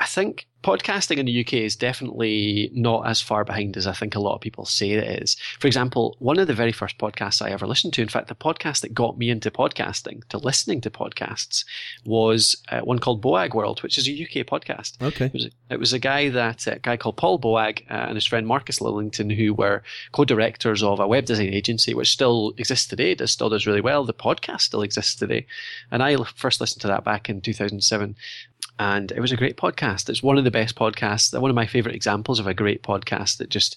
I 0.00 0.06
think 0.06 0.46
podcasting 0.62 1.18
in 1.18 1.26
the 1.26 1.40
UK 1.40 1.54
is 1.54 1.76
definitely 1.76 2.70
not 2.74 3.06
as 3.06 3.20
far 3.20 3.44
behind 3.44 3.76
as 3.76 3.86
I 3.86 3.92
think 3.92 4.14
a 4.14 4.20
lot 4.20 4.34
of 4.34 4.40
people 4.40 4.64
say 4.64 4.92
it 4.92 5.22
is. 5.22 5.36
For 5.58 5.66
example, 5.66 6.16
one 6.18 6.38
of 6.38 6.46
the 6.46 6.54
very 6.54 6.72
first 6.72 6.98
podcasts 6.98 7.42
I 7.42 7.50
ever 7.50 7.66
listened 7.66 7.92
to, 7.94 8.02
in 8.02 8.08
fact, 8.08 8.28
the 8.28 8.34
podcast 8.34 8.80
that 8.80 8.94
got 8.94 9.18
me 9.18 9.30
into 9.30 9.50
podcasting, 9.50 10.26
to 10.28 10.38
listening 10.38 10.80
to 10.82 10.90
podcasts, 10.90 11.64
was 12.04 12.56
uh, 12.70 12.80
one 12.80 12.98
called 12.98 13.22
Boag 13.22 13.54
World, 13.54 13.82
which 13.82 13.98
is 13.98 14.08
a 14.08 14.12
UK 14.12 14.46
podcast. 14.46 15.00
Okay. 15.02 15.26
It 15.26 15.32
was, 15.32 15.48
it 15.70 15.78
was 15.78 15.92
a 15.92 15.98
guy 15.98 16.30
that 16.30 16.66
a 16.66 16.78
guy 16.78 16.96
called 16.96 17.16
Paul 17.16 17.38
Boag 17.38 17.82
uh, 17.90 18.06
and 18.08 18.14
his 18.14 18.26
friend 18.26 18.46
Marcus 18.46 18.80
Lillington, 18.80 19.34
who 19.34 19.54
were 19.54 19.82
co-directors 20.12 20.82
of 20.82 21.00
a 21.00 21.06
web 21.06 21.26
design 21.26 21.52
agency, 21.52 21.94
which 21.94 22.08
still 22.08 22.54
exists 22.56 22.86
today, 22.86 23.14
does 23.14 23.32
still 23.32 23.48
does 23.48 23.66
really 23.66 23.80
well. 23.80 24.04
The 24.04 24.14
podcast 24.14 24.62
still 24.62 24.82
exists 24.82 25.14
today, 25.14 25.46
and 25.90 26.02
I 26.02 26.16
first 26.36 26.60
listened 26.60 26.82
to 26.82 26.88
that 26.88 27.04
back 27.04 27.28
in 27.28 27.40
2007, 27.40 28.16
and 28.80 29.12
it 29.12 29.20
was 29.20 29.30
a 29.30 29.36
great 29.36 29.58
podcast. 29.58 30.08
It's 30.08 30.22
one 30.22 30.38
of 30.38 30.44
the 30.44 30.50
best 30.50 30.74
podcasts. 30.74 31.38
One 31.38 31.50
of 31.50 31.54
my 31.54 31.66
favorite 31.66 31.94
examples 31.94 32.40
of 32.40 32.46
a 32.46 32.54
great 32.54 32.82
podcast 32.82 33.36
that 33.36 33.50
just 33.50 33.76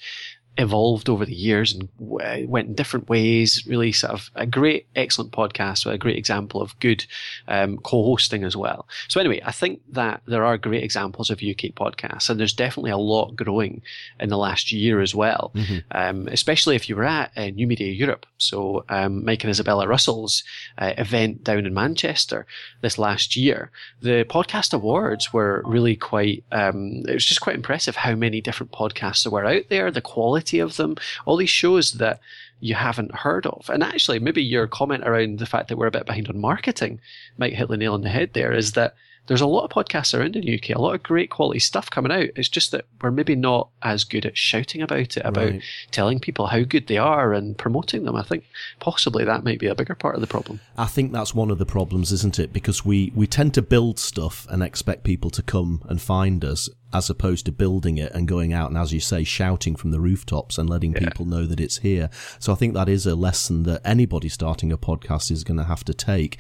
evolved 0.57 1.10
over 1.10 1.25
the 1.25 1.33
years 1.33 1.74
and 1.74 1.89
went 1.98 2.67
in 2.67 2.75
different 2.75 3.10
ways. 3.10 3.65
Really, 3.65 3.91
sort 3.91 4.13
of 4.13 4.29
a 4.36 4.45
great, 4.45 4.88
excellent 4.95 5.31
podcast 5.31 5.86
with 5.86 5.95
a 5.95 5.98
great 5.98 6.17
example 6.17 6.62
of 6.62 6.79
good 6.79 7.05
um, 7.48 7.77
co-hosting 7.77 8.43
as 8.43 8.55
well. 8.55 8.88
So 9.07 9.19
anyway, 9.19 9.41
I 9.43 9.51
think 9.51 9.81
that 9.89 10.22
there 10.27 10.45
are 10.45 10.57
great 10.57 10.83
examples 10.83 11.29
of 11.29 11.39
UK 11.39 11.74
podcasts, 11.74 12.29
and 12.29 12.39
there's 12.39 12.53
definitely 12.53 12.91
a 12.91 12.98
lot 12.98 13.36
growing 13.36 13.81
in 14.19 14.29
the 14.29 14.38
last 14.38 14.72
year 14.72 15.01
as 15.01 15.15
well. 15.15 15.51
Mm-hmm. 15.55 15.77
Um, 15.91 16.27
especially 16.27 16.75
if 16.75 16.88
you 16.88 16.95
were 16.95 17.05
at 17.05 17.31
uh, 17.36 17.48
New 17.48 17.67
Media 17.67 17.91
Europe. 17.91 18.25
So 18.38 18.86
um, 18.89 19.25
Mike 19.25 19.43
and 19.43 19.51
Isabella 19.51 19.88
Russell's 19.88 20.43
uh, 20.77 20.93
event 20.98 21.43
down 21.43 21.65
in 21.65 21.74
Manchester 21.74 22.45
this 22.81 22.98
last 22.98 23.36
year, 23.36 23.72
the 24.01 24.25
podcast 24.29 24.74
awards 24.74 25.33
were 25.33 25.63
really 25.65 25.95
quite. 25.95 26.43
Um, 26.51 27.03
it 27.07 27.13
was 27.13 27.25
just 27.25 27.41
quite 27.41 27.55
impressive 27.55 27.95
how 27.95 28.15
many 28.15 28.41
different 28.41 28.72
podcasts 28.72 29.24
there 29.24 29.31
were 29.31 29.45
out 29.45 29.63
there. 29.69 29.89
The 29.89 30.01
quality 30.01 30.42
of 30.51 30.77
them, 30.77 30.95
all 31.25 31.38
these 31.38 31.50
shows 31.50 31.93
that 31.93 32.19
you 32.59 32.75
haven't 32.75 33.13
heard 33.13 33.45
of. 33.45 33.69
And 33.69 33.83
actually, 33.83 34.19
maybe 34.19 34.43
your 34.43 34.67
comment 34.67 35.05
around 35.05 35.39
the 35.39 35.45
fact 35.45 35.67
that 35.67 35.77
we're 35.77 35.88
a 35.88 35.91
bit 35.91 36.05
behind 36.05 36.29
on 36.29 36.39
marketing 36.39 37.00
might 37.38 37.55
hit 37.55 37.67
the 37.67 37.77
nail 37.77 37.93
on 37.93 38.01
the 38.01 38.09
head 38.09 38.31
there 38.33 38.53
is 38.53 38.71
that 38.73 38.95
there's 39.27 39.41
a 39.41 39.47
lot 39.47 39.63
of 39.63 39.71
podcasts 39.71 40.17
around 40.17 40.35
in 40.35 40.45
the 40.45 40.55
UK, 40.55 40.75
a 40.75 40.81
lot 40.81 40.95
of 40.95 41.03
great 41.03 41.29
quality 41.29 41.59
stuff 41.59 41.89
coming 41.89 42.12
out. 42.12 42.29
It's 42.35 42.50
just 42.50 42.71
that 42.71 42.85
we're 43.01 43.12
maybe 43.12 43.35
not 43.35 43.69
as 43.81 44.03
good 44.03 44.25
at 44.25 44.38
shouting 44.38 44.81
about 44.81 45.17
it, 45.17 45.25
about 45.25 45.50
right. 45.50 45.63
telling 45.91 46.19
people 46.19 46.47
how 46.47 46.62
good 46.63 46.88
they 46.88 46.97
are 46.97 47.33
and 47.33 47.57
promoting 47.57 48.03
them. 48.03 48.15
I 48.15 48.23
think 48.23 48.45
possibly 48.79 49.23
that 49.23 49.43
might 49.43 49.59
be 49.59 49.67
a 49.67 49.75
bigger 49.75 49.95
part 49.95 50.15
of 50.15 50.21
the 50.21 50.27
problem. 50.27 50.59
I 50.77 50.88
think 50.88 51.13
that's 51.13 51.33
one 51.33 51.51
of 51.51 51.57
the 51.57 51.65
problems, 51.65 52.12
isn't 52.12 52.39
it? 52.39 52.51
Because 52.51 52.83
we, 52.83 53.13
we 53.15 53.27
tend 53.27 53.53
to 53.53 53.62
build 53.62 53.97
stuff 53.97 54.45
and 54.50 54.62
expect 54.62 55.03
people 55.03 55.29
to 55.31 55.41
come 55.41 55.83
and 55.88 56.01
find 56.01 56.43
us 56.43 56.69
as 56.93 57.09
opposed 57.09 57.45
to 57.45 57.51
building 57.51 57.97
it 57.97 58.12
and 58.13 58.27
going 58.27 58.53
out 58.53 58.69
and, 58.69 58.77
as 58.77 58.93
you 58.93 59.00
say, 59.00 59.23
shouting 59.23 59.75
from 59.75 59.91
the 59.91 60.00
rooftops 60.00 60.57
and 60.57 60.69
letting 60.69 60.93
yeah. 60.93 61.00
people 61.00 61.25
know 61.25 61.45
that 61.45 61.59
it's 61.59 61.77
here. 61.79 62.09
So 62.39 62.51
I 62.51 62.55
think 62.55 62.73
that 62.73 62.89
is 62.89 63.05
a 63.05 63.15
lesson 63.15 63.63
that 63.63 63.81
anybody 63.83 64.29
starting 64.29 64.71
a 64.71 64.77
podcast 64.77 65.31
is 65.31 65.43
going 65.43 65.57
to 65.57 65.63
have 65.63 65.83
to 65.85 65.93
take. 65.93 66.38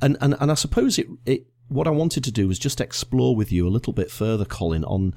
And, 0.00 0.16
and, 0.20 0.36
and 0.38 0.50
I 0.50 0.54
suppose 0.54 0.98
it, 0.98 1.06
it, 1.24 1.46
what 1.68 1.86
I 1.86 1.90
wanted 1.90 2.24
to 2.24 2.32
do 2.32 2.48
was 2.48 2.58
just 2.58 2.80
explore 2.80 3.34
with 3.34 3.50
you 3.50 3.66
a 3.66 3.70
little 3.70 3.92
bit 3.92 4.10
further, 4.10 4.44
Colin, 4.44 4.84
on 4.84 5.14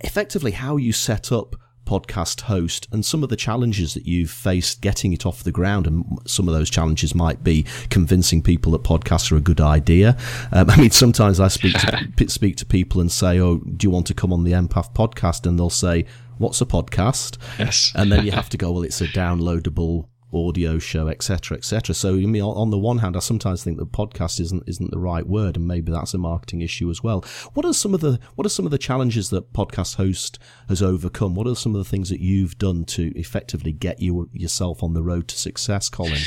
effectively 0.00 0.52
how 0.52 0.76
you 0.76 0.92
set 0.92 1.32
up 1.32 1.56
podcast 1.86 2.42
host 2.42 2.88
and 2.92 3.04
some 3.04 3.22
of 3.22 3.28
the 3.30 3.36
challenges 3.36 3.94
that 3.94 4.06
you've 4.06 4.30
faced 4.30 4.80
getting 4.82 5.12
it 5.12 5.24
off 5.24 5.42
the 5.42 5.52
ground. 5.52 5.86
And 5.86 6.04
some 6.26 6.48
of 6.48 6.54
those 6.54 6.68
challenges 6.68 7.14
might 7.14 7.42
be 7.42 7.64
convincing 7.88 8.42
people 8.42 8.72
that 8.72 8.82
podcasts 8.82 9.32
are 9.32 9.36
a 9.36 9.40
good 9.40 9.60
idea. 9.60 10.16
Um, 10.52 10.68
I 10.70 10.76
mean, 10.76 10.90
sometimes 10.90 11.40
I 11.40 11.48
speak 11.48 11.74
to, 11.78 12.28
speak 12.28 12.56
to 12.56 12.66
people 12.66 13.00
and 13.00 13.10
say, 13.10 13.40
Oh, 13.40 13.58
do 13.58 13.86
you 13.86 13.90
want 13.90 14.06
to 14.08 14.14
come 14.14 14.32
on 14.32 14.44
the 14.44 14.52
MPF 14.52 14.92
podcast? 14.92 15.46
And 15.46 15.58
they'll 15.58 15.70
say, 15.70 16.04
What's 16.38 16.60
a 16.60 16.66
podcast? 16.66 17.38
Yes. 17.58 17.92
and 17.94 18.12
then 18.12 18.26
you 18.26 18.32
have 18.40 18.50
to 18.50 18.58
go, 18.58 18.72
Well, 18.72 18.82
it's 18.82 19.00
a 19.00 19.06
downloadable 19.06 20.08
audio 20.36 20.78
show, 20.78 21.08
etc., 21.08 21.56
etc. 21.56 21.94
So, 21.94 22.14
I 22.14 22.26
mean, 22.26 22.42
on 22.42 22.70
the 22.70 22.78
one 22.78 22.98
hand, 22.98 23.16
I 23.16 23.20
sometimes 23.20 23.64
think 23.64 23.78
that 23.78 23.92
podcast 23.92 24.40
isn't 24.40 24.64
isn't 24.66 24.90
the 24.90 24.98
right 24.98 25.26
word, 25.26 25.56
and 25.56 25.66
maybe 25.66 25.92
that's 25.92 26.14
a 26.14 26.18
marketing 26.18 26.60
issue 26.60 26.90
as 26.90 27.02
well. 27.02 27.24
What 27.54 27.66
are 27.66 27.72
some 27.72 27.94
of 27.94 28.00
the 28.00 28.18
what 28.34 28.46
are 28.46 28.50
some 28.50 28.64
of 28.64 28.70
the 28.70 28.78
challenges 28.78 29.30
that 29.30 29.52
podcast 29.52 29.96
host 29.96 30.38
has 30.68 30.82
overcome? 30.82 31.34
What 31.34 31.46
are 31.46 31.54
some 31.54 31.74
of 31.74 31.82
the 31.82 31.88
things 31.88 32.10
that 32.10 32.20
you've 32.20 32.58
done 32.58 32.84
to 32.86 33.12
effectively 33.18 33.72
get 33.72 34.00
you 34.00 34.28
yourself 34.32 34.82
on 34.82 34.94
the 34.94 35.02
road 35.02 35.28
to 35.28 35.38
success, 35.38 35.88
Colin? 35.88 36.20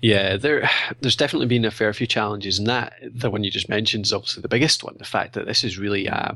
Yeah, 0.00 0.36
there 0.36 0.68
there's 1.00 1.16
definitely 1.16 1.46
been 1.46 1.64
a 1.64 1.70
fair 1.70 1.92
few 1.92 2.06
challenges, 2.06 2.58
and 2.58 2.66
that 2.68 2.94
the 3.02 3.30
one 3.30 3.44
you 3.44 3.50
just 3.50 3.68
mentioned 3.68 4.04
is 4.04 4.12
obviously 4.12 4.42
the 4.42 4.48
biggest 4.48 4.84
one. 4.84 4.96
The 4.98 5.04
fact 5.04 5.34
that 5.34 5.46
this 5.46 5.64
is 5.64 5.78
really 5.78 6.08
uh, 6.08 6.32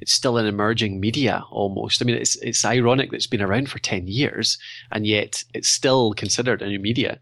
it's 0.00 0.12
still 0.12 0.36
an 0.36 0.46
emerging 0.46 1.00
media 1.00 1.44
almost. 1.50 2.02
I 2.02 2.04
mean, 2.04 2.16
it's 2.16 2.36
it's 2.36 2.64
ironic 2.64 3.10
that 3.10 3.16
it's 3.16 3.26
been 3.26 3.42
around 3.42 3.70
for 3.70 3.78
ten 3.78 4.06
years, 4.06 4.58
and 4.90 5.06
yet 5.06 5.44
it's 5.54 5.68
still 5.68 6.12
considered 6.14 6.62
new 6.74 6.82
media. 6.82 7.18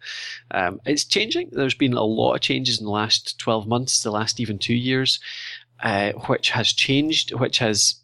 Um, 0.50 0.80
it's 0.87 1.04
changing. 1.04 1.50
There's 1.52 1.75
been 1.75 1.94
a 1.94 2.02
lot 2.02 2.35
of 2.35 2.40
changes 2.40 2.78
in 2.78 2.85
the 2.85 2.92
last 2.92 3.38
12 3.38 3.66
months, 3.66 4.02
the 4.02 4.11
last 4.11 4.40
even 4.40 4.59
two 4.59 4.75
years, 4.75 5.21
uh, 5.82 6.12
which 6.26 6.50
has 6.50 6.73
changed, 6.73 7.32
which 7.35 7.59
has 7.59 7.94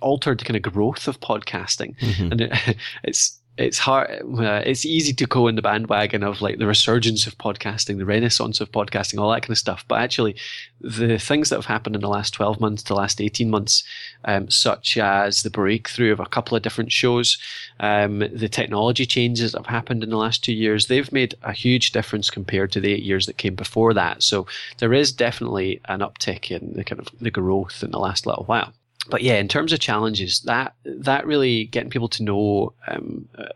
altered 0.00 0.40
the 0.40 0.44
kind 0.44 0.56
of 0.56 0.72
growth 0.72 1.08
of 1.08 1.20
podcasting. 1.20 1.96
Mm-hmm. 1.98 2.32
And 2.32 2.40
it, 2.40 2.76
it's 3.04 3.40
it's 3.58 3.78
hard. 3.78 4.08
Uh, 4.38 4.62
it's 4.64 4.86
easy 4.86 5.12
to 5.12 5.26
go 5.26 5.48
in 5.48 5.56
the 5.56 5.62
bandwagon 5.62 6.22
of 6.22 6.40
like 6.40 6.58
the 6.58 6.66
resurgence 6.66 7.26
of 7.26 7.36
podcasting, 7.38 7.98
the 7.98 8.06
renaissance 8.06 8.60
of 8.60 8.70
podcasting, 8.70 9.20
all 9.20 9.30
that 9.32 9.42
kind 9.42 9.50
of 9.50 9.58
stuff. 9.58 9.84
But 9.88 10.00
actually, 10.00 10.36
the 10.80 11.18
things 11.18 11.50
that 11.50 11.56
have 11.56 11.66
happened 11.66 11.96
in 11.96 12.00
the 12.00 12.08
last 12.08 12.32
twelve 12.32 12.60
months 12.60 12.84
to 12.84 12.94
last 12.94 13.20
eighteen 13.20 13.50
months, 13.50 13.82
um, 14.24 14.48
such 14.48 14.96
as 14.96 15.42
the 15.42 15.50
breakthrough 15.50 16.12
of 16.12 16.20
a 16.20 16.26
couple 16.26 16.56
of 16.56 16.62
different 16.62 16.92
shows, 16.92 17.36
um, 17.80 18.20
the 18.20 18.48
technology 18.48 19.04
changes 19.04 19.52
that 19.52 19.58
have 19.58 19.66
happened 19.66 20.04
in 20.04 20.10
the 20.10 20.16
last 20.16 20.44
two 20.44 20.54
years, 20.54 20.86
they've 20.86 21.12
made 21.12 21.34
a 21.42 21.52
huge 21.52 21.90
difference 21.90 22.30
compared 22.30 22.70
to 22.72 22.80
the 22.80 22.92
eight 22.92 23.02
years 23.02 23.26
that 23.26 23.38
came 23.38 23.56
before 23.56 23.92
that. 23.92 24.22
So 24.22 24.46
there 24.78 24.94
is 24.94 25.10
definitely 25.10 25.80
an 25.86 26.00
uptick 26.00 26.52
in 26.52 26.74
the 26.74 26.84
kind 26.84 27.00
of 27.00 27.08
the 27.20 27.30
growth 27.30 27.82
in 27.82 27.90
the 27.90 27.98
last 27.98 28.24
little 28.24 28.44
while 28.44 28.72
but 29.10 29.22
yeah, 29.22 29.34
in 29.34 29.48
terms 29.48 29.72
of 29.72 29.80
challenges, 29.80 30.40
that 30.40 30.74
that 30.84 31.26
really 31.26 31.64
getting 31.66 31.90
people 31.90 32.08
to 32.08 32.22
know, 32.22 32.72
um, 32.86 33.28
uh, 33.36 33.46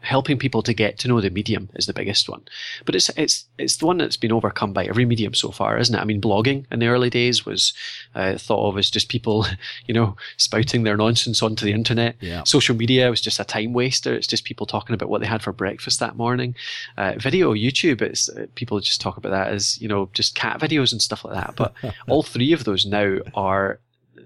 helping 0.00 0.38
people 0.38 0.62
to 0.62 0.72
get 0.72 0.98
to 0.98 1.08
know 1.08 1.20
the 1.20 1.30
medium 1.30 1.68
is 1.74 1.86
the 1.86 1.92
biggest 1.92 2.28
one. 2.28 2.42
But 2.84 2.94
it's 2.94 3.10
it's 3.10 3.44
it's 3.58 3.76
the 3.76 3.86
one 3.86 3.98
that's 3.98 4.16
been 4.16 4.32
overcome 4.32 4.72
by 4.72 4.84
every 4.86 5.04
medium 5.04 5.34
so 5.34 5.50
far, 5.50 5.78
isn't 5.78 5.94
it? 5.94 6.00
I 6.00 6.04
mean, 6.04 6.20
blogging 6.20 6.64
in 6.70 6.78
the 6.78 6.86
early 6.86 7.10
days 7.10 7.44
was 7.44 7.72
uh, 8.14 8.38
thought 8.38 8.68
of 8.68 8.78
as 8.78 8.90
just 8.90 9.08
people, 9.08 9.46
you 9.86 9.94
know, 9.94 10.16
spouting 10.36 10.84
their 10.84 10.96
nonsense 10.96 11.42
onto 11.42 11.64
the 11.64 11.72
internet. 11.72 12.16
Yeah. 12.20 12.42
Social 12.44 12.74
media 12.74 13.10
was 13.10 13.20
just 13.20 13.40
a 13.40 13.44
time 13.44 13.72
waster. 13.72 14.14
It's 14.14 14.26
just 14.26 14.44
people 14.44 14.66
talking 14.66 14.94
about 14.94 15.08
what 15.08 15.20
they 15.20 15.26
had 15.26 15.42
for 15.42 15.52
breakfast 15.52 16.00
that 16.00 16.16
morning. 16.16 16.54
Uh, 16.96 17.14
video, 17.18 17.54
YouTube, 17.54 18.00
it's 18.00 18.28
uh, 18.28 18.46
people 18.54 18.80
just 18.80 19.00
talk 19.00 19.16
about 19.16 19.30
that 19.30 19.48
as 19.48 19.80
you 19.80 19.88
know 19.88 20.08
just 20.14 20.34
cat 20.34 20.58
videos 20.58 20.92
and 20.92 21.02
stuff 21.02 21.24
like 21.24 21.34
that. 21.34 21.54
But 21.56 21.74
all 22.08 22.22
three 22.22 22.52
of 22.52 22.64
those 22.64 22.86
now 22.86 23.18
are 23.34 23.78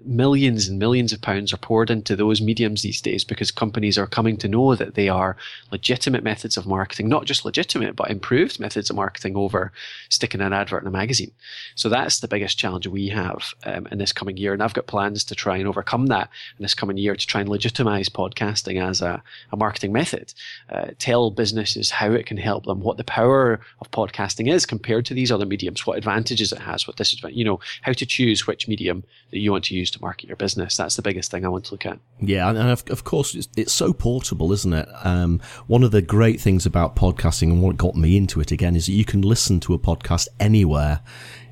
millions 0.07 0.67
and 0.67 0.79
millions 0.79 1.11
of 1.13 1.21
pounds 1.21 1.53
are 1.53 1.57
poured 1.57 1.89
into 1.89 2.15
those 2.15 2.41
mediums 2.41 2.81
these 2.81 3.01
days 3.01 3.23
because 3.23 3.51
companies 3.51 3.97
are 3.97 4.07
coming 4.07 4.37
to 4.37 4.47
know 4.47 4.75
that 4.75 4.95
they 4.95 5.09
are 5.09 5.35
legitimate 5.71 6.23
methods 6.23 6.57
of 6.57 6.65
marketing, 6.65 7.09
not 7.09 7.25
just 7.25 7.45
legitimate, 7.45 7.95
but 7.95 8.09
improved 8.09 8.59
methods 8.59 8.89
of 8.89 8.95
marketing 8.95 9.35
over 9.35 9.71
sticking 10.09 10.41
an 10.41 10.53
advert 10.53 10.81
in 10.81 10.87
a 10.87 10.91
magazine. 10.91 11.31
So 11.75 11.89
that's 11.89 12.19
the 12.19 12.27
biggest 12.27 12.57
challenge 12.57 12.87
we 12.87 13.09
have 13.09 13.53
um, 13.65 13.87
in 13.91 13.97
this 13.97 14.13
coming 14.13 14.37
year. 14.37 14.53
And 14.53 14.63
I've 14.63 14.73
got 14.73 14.87
plans 14.87 15.23
to 15.25 15.35
try 15.35 15.57
and 15.57 15.67
overcome 15.67 16.07
that 16.07 16.29
in 16.57 16.63
this 16.63 16.73
coming 16.73 16.97
year 16.97 17.15
to 17.15 17.27
try 17.27 17.41
and 17.41 17.49
legitimize 17.49 18.09
podcasting 18.09 18.81
as 18.81 19.01
a, 19.01 19.21
a 19.51 19.57
marketing 19.57 19.93
method, 19.93 20.33
uh, 20.69 20.87
tell 20.99 21.31
businesses 21.31 21.91
how 21.91 22.11
it 22.11 22.25
can 22.25 22.37
help 22.37 22.65
them, 22.65 22.81
what 22.81 22.97
the 22.97 23.03
power 23.03 23.59
of 23.81 23.91
podcasting 23.91 24.51
is 24.51 24.65
compared 24.65 25.05
to 25.05 25.13
these 25.13 25.31
other 25.31 25.45
mediums, 25.45 25.85
what 25.85 25.97
advantages 25.97 26.51
it 26.51 26.59
has, 26.59 26.87
what 26.87 26.95
disadvantages, 26.95 27.37
you 27.37 27.45
know, 27.45 27.59
how 27.81 27.91
to 27.91 28.05
choose 28.05 28.47
which 28.47 28.67
medium 28.67 29.03
that 29.31 29.39
you 29.39 29.51
want 29.51 29.65
to 29.65 29.75
use 29.75 29.91
to 29.91 29.96
market 30.01 30.27
your 30.27 30.35
business. 30.35 30.77
That's 30.77 30.95
the 30.95 31.01
biggest 31.01 31.31
thing 31.31 31.45
I 31.45 31.49
want 31.49 31.65
to 31.65 31.73
look 31.73 31.85
at. 31.85 31.99
Yeah, 32.19 32.49
and 32.49 32.57
of, 32.57 32.83
of 32.89 33.03
course, 33.03 33.35
it's, 33.35 33.47
it's, 33.55 33.73
so 33.73 33.93
portable, 33.93 34.51
isn't 34.53 34.73
it? 34.73 34.87
Um, 35.03 35.39
one 35.67 35.83
of 35.83 35.91
the 35.91 36.01
great 36.01 36.41
things 36.41 36.65
about 36.65 36.95
podcasting 36.95 37.51
and 37.51 37.61
what 37.61 37.77
got 37.77 37.95
me 37.95 38.17
into 38.17 38.41
it 38.41 38.51
again 38.51 38.75
is 38.75 38.87
that 38.87 38.93
you 38.93 39.05
can 39.05 39.21
listen 39.21 39.59
to 39.61 39.73
a 39.73 39.79
podcast 39.79 40.27
anywhere 40.39 41.01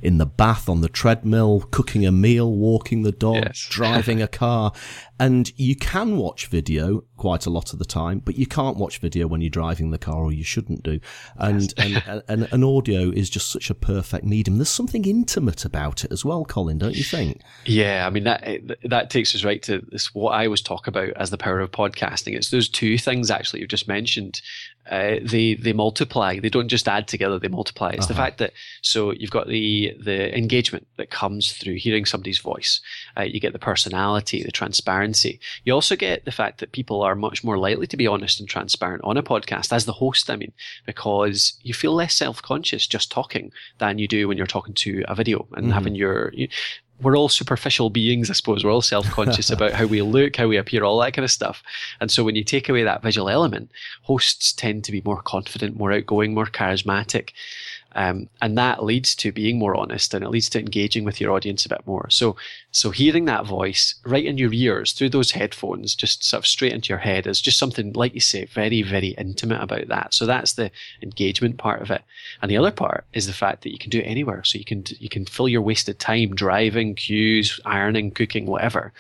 in 0.02 0.18
the 0.18 0.25
bath, 0.25 0.70
on 0.70 0.82
the 0.82 0.90
treadmill, 0.90 1.62
cooking 1.72 2.06
a 2.06 2.12
meal, 2.12 2.52
walking 2.52 3.04
the 3.04 3.12
dog, 3.12 3.44
yes. 3.46 3.68
driving 3.70 4.22
a 4.22 4.28
car. 4.28 4.72
And 5.20 5.52
you 5.58 5.75
can 5.75 6.18
watch 6.18 6.48
video 6.48 7.06
quite 7.16 7.46
a 7.46 7.50
lot 7.50 7.72
of 7.72 7.80
the 7.80 7.86
time, 7.86 8.20
but 8.20 8.38
you 8.38 8.46
can't 8.46 8.78
watch 8.78 9.00
video 9.00 9.28
when 9.28 9.42
you're 9.42 9.50
driving 9.50 9.92
the 9.92 9.98
car 9.98 10.24
or 10.24 10.34
you 10.34 10.44
shouldn't 10.44 10.84
do. 10.84 11.00
And, 11.38 11.74
yes. 11.78 12.04
and, 12.08 12.24
and, 12.28 12.48
and, 12.52 12.66
audio 12.66 13.12
is 13.12 13.30
just 13.30 13.50
such 13.50 13.70
a 13.70 13.75
perfect 13.75 14.25
medium. 14.25 14.58
There's 14.58 14.70
something 14.70 15.06
intimate 15.06 15.64
about 15.64 16.04
it 16.04 16.12
as 16.12 16.25
well, 16.25 16.44
Colin, 16.44 16.78
don't 16.78 16.96
you 16.96 17.04
think? 17.04 17.42
Yeah. 17.66 18.06
I 18.06 18.10
mean, 18.10 18.25
that, 18.25 18.44
that 18.84 19.10
takes 19.10 19.34
us 19.34 19.46
right 19.46 19.62
to 19.64 19.86
this, 19.90 20.14
what 20.14 20.32
I 20.32 20.46
always 20.46 20.62
talk 20.62 20.88
about 20.88 21.10
as 21.16 21.30
the 21.30 21.38
power 21.38 21.62
of 21.62 21.72
podcasting. 21.72 22.36
It's 22.36 22.50
those 22.50 22.68
two 22.68 22.98
things 22.98 23.32
actually 23.32 23.62
you've 23.62 23.70
just 23.70 23.88
mentioned 23.88 24.42
uh, 24.89 25.15
they 25.22 25.56
they 25.56 25.74
multiply. 25.74 26.39
They 26.39 26.50
don't 26.50 26.68
just 26.68 26.88
add 26.88 27.08
together; 27.08 27.39
they 27.39 27.48
multiply. 27.48 27.89
It's 27.89 28.06
uh-huh. 28.06 28.08
the 28.08 28.13
fact 28.13 28.38
that 28.38 28.54
so 28.82 29.12
you've 29.12 29.32
got 29.32 29.48
the 29.48 29.96
the 30.00 30.36
engagement 30.38 30.88
that 30.98 31.10
comes 31.10 31.54
through 31.54 31.75
hearing 31.75 32.06
somebody's 32.06 32.39
voice. 32.39 32.82
Uh, 33.18 33.24
you 33.24 33.39
get 33.39 33.54
the 33.54 33.60
personality, 33.60 34.44
the 34.44 34.51
transparency. 34.51 35.39
You 35.63 35.74
also 35.74 35.96
get 35.96 36.25
the 36.25 36.32
fact 36.32 36.60
that 36.60 36.72
people 36.72 37.01
are 37.01 37.15
much 37.15 37.44
more 37.44 37.58
likely 37.58 37.88
to 37.88 37.98
be 37.98 38.08
honest 38.08 38.39
and 38.39 38.48
transparent 38.48 39.04
on 39.04 39.18
a 39.18 39.24
podcast 39.24 39.74
as 39.74 39.86
the 39.86 39.94
host. 39.94 40.30
I 40.30 40.36
mean, 40.36 40.54
because 40.86 41.54
you 41.63 41.74
feel 41.74 41.94
less 41.94 42.13
self 42.13 42.42
conscious 42.42 42.86
just 42.86 43.12
talking 43.12 43.51
than 43.80 43.98
you 43.98 44.08
do 44.08 44.27
when 44.27 44.38
you're 44.38 44.46
talking 44.46 44.75
to 44.75 45.04
a 45.08 45.15
video 45.15 45.48
and 45.54 45.65
mm-hmm. 45.65 45.74
having 45.74 45.96
your. 45.96 46.32
You, 46.34 46.48
we're 47.02 47.18
all 47.18 47.30
superficial 47.30 47.90
beings, 47.90 48.30
I 48.30 48.34
suppose. 48.34 48.64
We're 48.64 48.72
all 48.72 48.82
self 48.82 49.10
conscious 49.12 49.50
about 49.52 49.74
how 49.74 49.86
we 49.86 50.02
look, 50.02 50.36
how 50.36 50.48
we 50.48 50.58
appear, 50.58 50.84
all 50.84 51.00
that 51.00 51.14
kind 51.14 51.25
of 51.25 51.32
stuff. 51.32 51.62
And 52.00 52.10
so 52.10 52.24
when 52.24 52.36
you 52.36 52.44
take 52.44 52.70
away 52.70 52.84
that 52.84 53.04
visual 53.04 53.30
element, 53.30 53.72
hosts 54.04 54.54
tend 54.54 54.84
to 54.86 54.92
be 54.92 55.02
more 55.04 55.22
confident, 55.22 55.78
more 55.78 55.92
outgoing, 55.92 56.34
more 56.34 56.46
charismatic. 56.46 57.32
Um, 57.96 58.28
and 58.42 58.58
that 58.58 58.84
leads 58.84 59.16
to 59.16 59.32
being 59.32 59.58
more 59.58 59.75
honest 59.75 60.14
and 60.14 60.24
it 60.24 60.30
leads 60.30 60.50
to 60.50 60.60
engaging 60.60 61.06
with 61.06 61.22
your 61.22 61.32
audience 61.32 61.66
a 61.66 61.70
bit 61.70 61.88
more. 61.88 62.10
So, 62.10 62.36
so 62.72 62.92
hearing 62.92 63.25
that 63.25 63.46
voice 63.46 63.96
right 64.06 64.25
in 64.25 64.38
your 64.38 64.54
ears 64.54 64.92
through 64.92 65.10
those 65.10 65.32
headphones, 65.32 65.96
just 65.96 66.24
sort 66.24 66.40
of 66.40 66.48
straight 66.48 66.74
into 66.74 66.90
your 66.90 67.00
head 67.00 67.25
is 67.25 67.40
just 67.40 67.58
something, 67.58 67.94
like 67.94 68.14
you 68.14 68.20
say, 68.20 68.46
very, 68.46 68.82
very 68.82 69.10
intimate 69.18 69.62
about 69.62 69.88
that. 69.88 70.14
So 70.14 70.25
that's 70.25 70.54
the 70.54 70.72
engagement 71.02 71.58
part 71.58 71.82
of 71.82 71.90
it. 71.90 72.04
And 72.42 72.52
the 72.52 72.58
other 72.58 72.72
part 72.72 73.06
is 73.14 73.28
the 73.28 73.34
fact 73.34 73.64
that 73.64 73.72
you 73.72 73.80
can 73.80 73.90
do 73.90 74.00
it 74.00 74.04
anywhere. 74.04 74.44
So 74.44 74.58
you 74.58 74.66
can, 74.66 74.84
you 75.00 75.10
can 75.10 75.25
fill 75.25 75.48
your 75.48 75.62
wasted 75.62 75.98
time 75.98 76.36
driving, 76.36 76.96
queues, 76.96 77.60
ironing, 77.66 78.12
cooking, 78.12 78.46
whatever. 78.46 78.92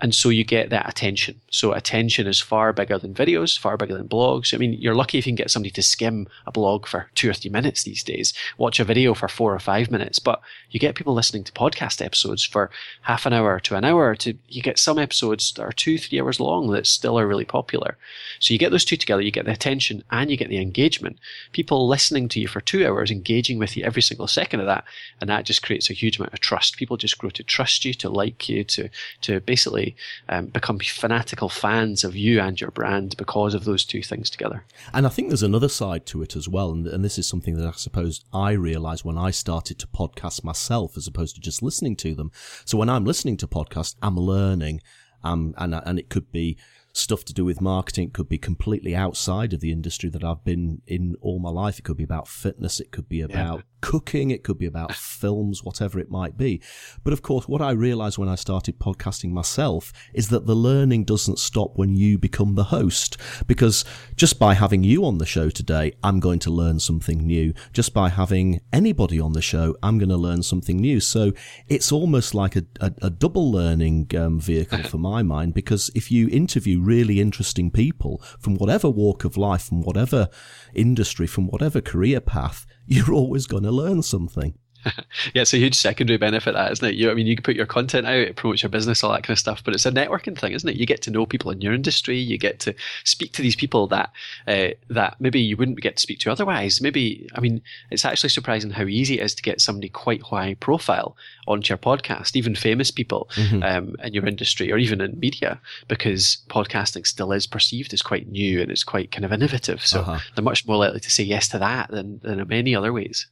And 0.00 0.14
so 0.14 0.28
you 0.28 0.44
get 0.44 0.70
that 0.70 0.88
attention. 0.88 1.40
So 1.50 1.72
attention 1.72 2.26
is 2.26 2.40
far 2.40 2.72
bigger 2.72 2.98
than 2.98 3.14
videos, 3.14 3.58
far 3.58 3.76
bigger 3.76 3.96
than 3.96 4.08
blogs. 4.08 4.54
I 4.54 4.58
mean, 4.58 4.74
you're 4.74 4.94
lucky 4.94 5.18
if 5.18 5.26
you 5.26 5.30
can 5.30 5.36
get 5.36 5.50
somebody 5.50 5.70
to 5.72 5.82
skim 5.82 6.28
a 6.46 6.52
blog 6.52 6.86
for 6.86 7.10
two 7.14 7.30
or 7.30 7.34
three 7.34 7.50
minutes 7.50 7.82
these 7.82 8.02
days, 8.02 8.32
watch 8.58 8.78
a 8.78 8.84
video 8.84 9.14
for 9.14 9.28
four 9.28 9.54
or 9.54 9.58
five 9.58 9.90
minutes, 9.90 10.18
but 10.18 10.40
you 10.70 10.78
get 10.78 10.94
people 10.94 11.14
listening 11.14 11.44
to 11.44 11.52
podcast 11.52 12.04
episodes 12.04 12.44
for 12.44 12.70
half 13.02 13.26
an 13.26 13.32
hour 13.32 13.58
to 13.60 13.74
an 13.74 13.84
hour 13.84 14.14
to, 14.16 14.34
you 14.48 14.62
get 14.62 14.78
some 14.78 14.98
episodes 14.98 15.52
that 15.52 15.62
are 15.62 15.72
two, 15.72 15.98
three 15.98 16.20
hours 16.20 16.38
long 16.38 16.70
that 16.70 16.86
still 16.86 17.18
are 17.18 17.26
really 17.26 17.44
popular. 17.44 17.96
So 18.38 18.52
you 18.52 18.58
get 18.58 18.70
those 18.70 18.84
two 18.84 18.96
together, 18.96 19.22
you 19.22 19.30
get 19.30 19.46
the 19.46 19.52
attention 19.52 20.04
and 20.10 20.30
you 20.30 20.36
get 20.36 20.48
the 20.48 20.60
engagement. 20.60 21.18
People 21.52 21.88
listening 21.88 22.28
to 22.28 22.40
you 22.40 22.46
for 22.46 22.60
two 22.60 22.86
hours, 22.86 23.10
engaging 23.10 23.58
with 23.58 23.76
you 23.76 23.84
every 23.84 24.02
single 24.02 24.26
second 24.26 24.60
of 24.60 24.66
that. 24.66 24.84
And 25.20 25.28
that 25.28 25.44
just 25.44 25.62
creates 25.62 25.90
a 25.90 25.94
huge 25.94 26.18
amount 26.18 26.34
of 26.34 26.40
trust. 26.40 26.76
People 26.76 26.96
just 26.96 27.18
grow 27.18 27.30
to 27.30 27.42
trust 27.42 27.84
you, 27.84 27.94
to 27.94 28.08
like 28.08 28.48
you, 28.48 28.64
to, 28.64 28.88
to 29.22 29.40
basically 29.40 29.87
um, 30.28 30.46
become 30.46 30.78
fanatical 30.78 31.48
fans 31.48 32.04
of 32.04 32.14
you 32.14 32.40
and 32.40 32.60
your 32.60 32.70
brand 32.70 33.16
because 33.16 33.54
of 33.54 33.64
those 33.64 33.84
two 33.84 34.02
things 34.02 34.30
together. 34.30 34.64
And 34.92 35.06
I 35.06 35.08
think 35.10 35.28
there's 35.28 35.42
another 35.42 35.68
side 35.68 36.06
to 36.06 36.22
it 36.22 36.36
as 36.36 36.48
well. 36.48 36.72
And, 36.72 36.86
and 36.86 37.04
this 37.04 37.18
is 37.18 37.28
something 37.28 37.56
that 37.56 37.66
I 37.66 37.72
suppose 37.72 38.24
I 38.32 38.52
realized 38.52 39.04
when 39.04 39.18
I 39.18 39.30
started 39.32 39.78
to 39.78 39.86
podcast 39.86 40.44
myself 40.44 40.96
as 40.96 41.06
opposed 41.06 41.34
to 41.34 41.40
just 41.40 41.62
listening 41.62 41.96
to 41.96 42.14
them. 42.14 42.30
So 42.64 42.78
when 42.78 42.88
I'm 42.88 43.04
listening 43.04 43.36
to 43.38 43.46
podcasts, 43.46 43.96
I'm 44.00 44.16
learning 44.16 44.80
Um, 45.24 45.52
and 45.56 45.74
and 45.74 45.98
it 45.98 46.10
could 46.10 46.30
be 46.30 46.56
stuff 46.98 47.24
to 47.26 47.32
do 47.32 47.44
with 47.44 47.60
marketing. 47.60 48.08
It 48.08 48.14
could 48.14 48.28
be 48.28 48.38
completely 48.38 48.94
outside 48.94 49.52
of 49.52 49.60
the 49.60 49.72
industry 49.72 50.10
that 50.10 50.24
I've 50.24 50.44
been 50.44 50.82
in 50.86 51.16
all 51.20 51.38
my 51.38 51.50
life. 51.50 51.78
It 51.78 51.82
could 51.82 51.96
be 51.96 52.04
about 52.04 52.28
fitness. 52.28 52.80
It 52.80 52.90
could 52.90 53.08
be 53.08 53.20
about 53.20 53.56
yeah. 53.56 53.62
cooking. 53.80 54.30
It 54.30 54.44
could 54.44 54.58
be 54.58 54.66
about 54.66 54.94
films, 55.18 55.62
whatever 55.62 55.98
it 55.98 56.10
might 56.10 56.36
be. 56.36 56.60
But 57.04 57.12
of 57.12 57.22
course, 57.22 57.48
what 57.48 57.62
I 57.62 57.70
realized 57.70 58.18
when 58.18 58.28
I 58.28 58.34
started 58.34 58.78
podcasting 58.78 59.30
myself 59.30 59.92
is 60.12 60.28
that 60.28 60.46
the 60.46 60.54
learning 60.54 61.04
doesn't 61.04 61.38
stop 61.38 61.76
when 61.76 61.94
you 61.94 62.18
become 62.18 62.54
the 62.54 62.64
host. 62.64 63.16
Because 63.46 63.84
just 64.16 64.38
by 64.38 64.54
having 64.54 64.84
you 64.84 65.04
on 65.04 65.18
the 65.18 65.26
show 65.26 65.50
today, 65.50 65.92
I'm 66.02 66.20
going 66.20 66.40
to 66.40 66.50
learn 66.50 66.80
something 66.80 67.18
new. 67.18 67.54
Just 67.72 67.94
by 67.94 68.08
having 68.08 68.60
anybody 68.72 69.20
on 69.20 69.32
the 69.32 69.42
show, 69.42 69.76
I'm 69.82 69.98
going 69.98 70.08
to 70.08 70.16
learn 70.16 70.42
something 70.42 70.76
new. 70.76 71.00
So 71.00 71.32
it's 71.68 71.92
almost 71.92 72.34
like 72.34 72.56
a, 72.56 72.64
a, 72.80 72.92
a 73.02 73.10
double 73.10 73.50
learning 73.50 74.10
um, 74.16 74.40
vehicle 74.40 74.82
for 74.84 74.98
my 74.98 75.22
mind. 75.22 75.54
Because 75.54 75.90
if 75.94 76.10
you 76.10 76.28
interview 76.28 76.80
really 76.88 77.20
interesting 77.20 77.70
people 77.70 78.22
from 78.40 78.54
whatever 78.56 78.88
walk 78.88 79.24
of 79.24 79.36
life, 79.36 79.62
from 79.62 79.82
whatever 79.82 80.28
industry, 80.74 81.26
from 81.26 81.46
whatever 81.46 81.80
career 81.80 82.20
path, 82.20 82.64
you're 82.86 83.12
always 83.12 83.46
going 83.46 83.64
to 83.64 83.70
learn 83.70 84.02
something. 84.02 84.54
yeah, 85.34 85.42
it's 85.42 85.54
a 85.54 85.58
huge 85.58 85.74
secondary 85.74 86.16
benefit 86.16 86.54
that, 86.54 86.72
isn't 86.72 86.88
it? 86.88 86.94
You, 86.94 87.10
I 87.10 87.14
mean, 87.14 87.26
you 87.26 87.36
can 87.36 87.42
put 87.42 87.56
your 87.56 87.66
content 87.66 88.06
out, 88.06 88.14
it 88.14 88.36
promotes 88.36 88.62
your 88.62 88.70
business, 88.70 89.02
all 89.02 89.12
that 89.12 89.22
kind 89.22 89.34
of 89.34 89.38
stuff, 89.38 89.62
but 89.64 89.74
it's 89.74 89.86
a 89.86 89.92
networking 89.92 90.38
thing, 90.38 90.52
isn't 90.52 90.68
it? 90.68 90.76
You 90.76 90.86
get 90.86 91.02
to 91.02 91.10
know 91.10 91.26
people 91.26 91.50
in 91.50 91.60
your 91.60 91.74
industry, 91.74 92.18
you 92.18 92.38
get 92.38 92.60
to 92.60 92.74
speak 93.04 93.32
to 93.32 93.42
these 93.42 93.56
people 93.56 93.86
that 93.88 94.10
uh, 94.46 94.68
that 94.88 95.16
maybe 95.20 95.40
you 95.40 95.56
wouldn't 95.56 95.80
get 95.80 95.96
to 95.96 96.02
speak 96.02 96.20
to 96.20 96.30
otherwise. 96.30 96.80
Maybe, 96.80 97.28
I 97.34 97.40
mean, 97.40 97.60
it's 97.90 98.04
actually 98.04 98.30
surprising 98.30 98.70
how 98.70 98.84
easy 98.84 99.18
it 99.18 99.24
is 99.24 99.34
to 99.34 99.42
get 99.42 99.60
somebody 99.60 99.88
quite 99.88 100.22
high 100.22 100.54
profile 100.54 101.16
onto 101.46 101.70
your 101.70 101.78
podcast, 101.78 102.36
even 102.36 102.54
famous 102.54 102.90
people 102.90 103.28
mm-hmm. 103.34 103.62
um, 103.62 103.96
in 104.02 104.14
your 104.14 104.26
industry 104.26 104.70
or 104.72 104.78
even 104.78 105.00
in 105.00 105.18
media, 105.18 105.60
because 105.88 106.38
podcasting 106.48 107.06
still 107.06 107.32
is 107.32 107.46
perceived 107.46 107.92
as 107.92 108.02
quite 108.02 108.28
new 108.28 108.60
and 108.60 108.70
it's 108.70 108.84
quite 108.84 109.10
kind 109.10 109.24
of 109.24 109.32
innovative. 109.32 109.84
So 109.84 110.00
uh-huh. 110.00 110.18
they're 110.34 110.44
much 110.44 110.66
more 110.66 110.76
likely 110.76 111.00
to 111.00 111.10
say 111.10 111.24
yes 111.24 111.48
to 111.48 111.58
that 111.58 111.90
than, 111.90 112.20
than 112.22 112.40
in 112.40 112.48
many 112.48 112.74
other 112.74 112.92
ways. 112.92 113.26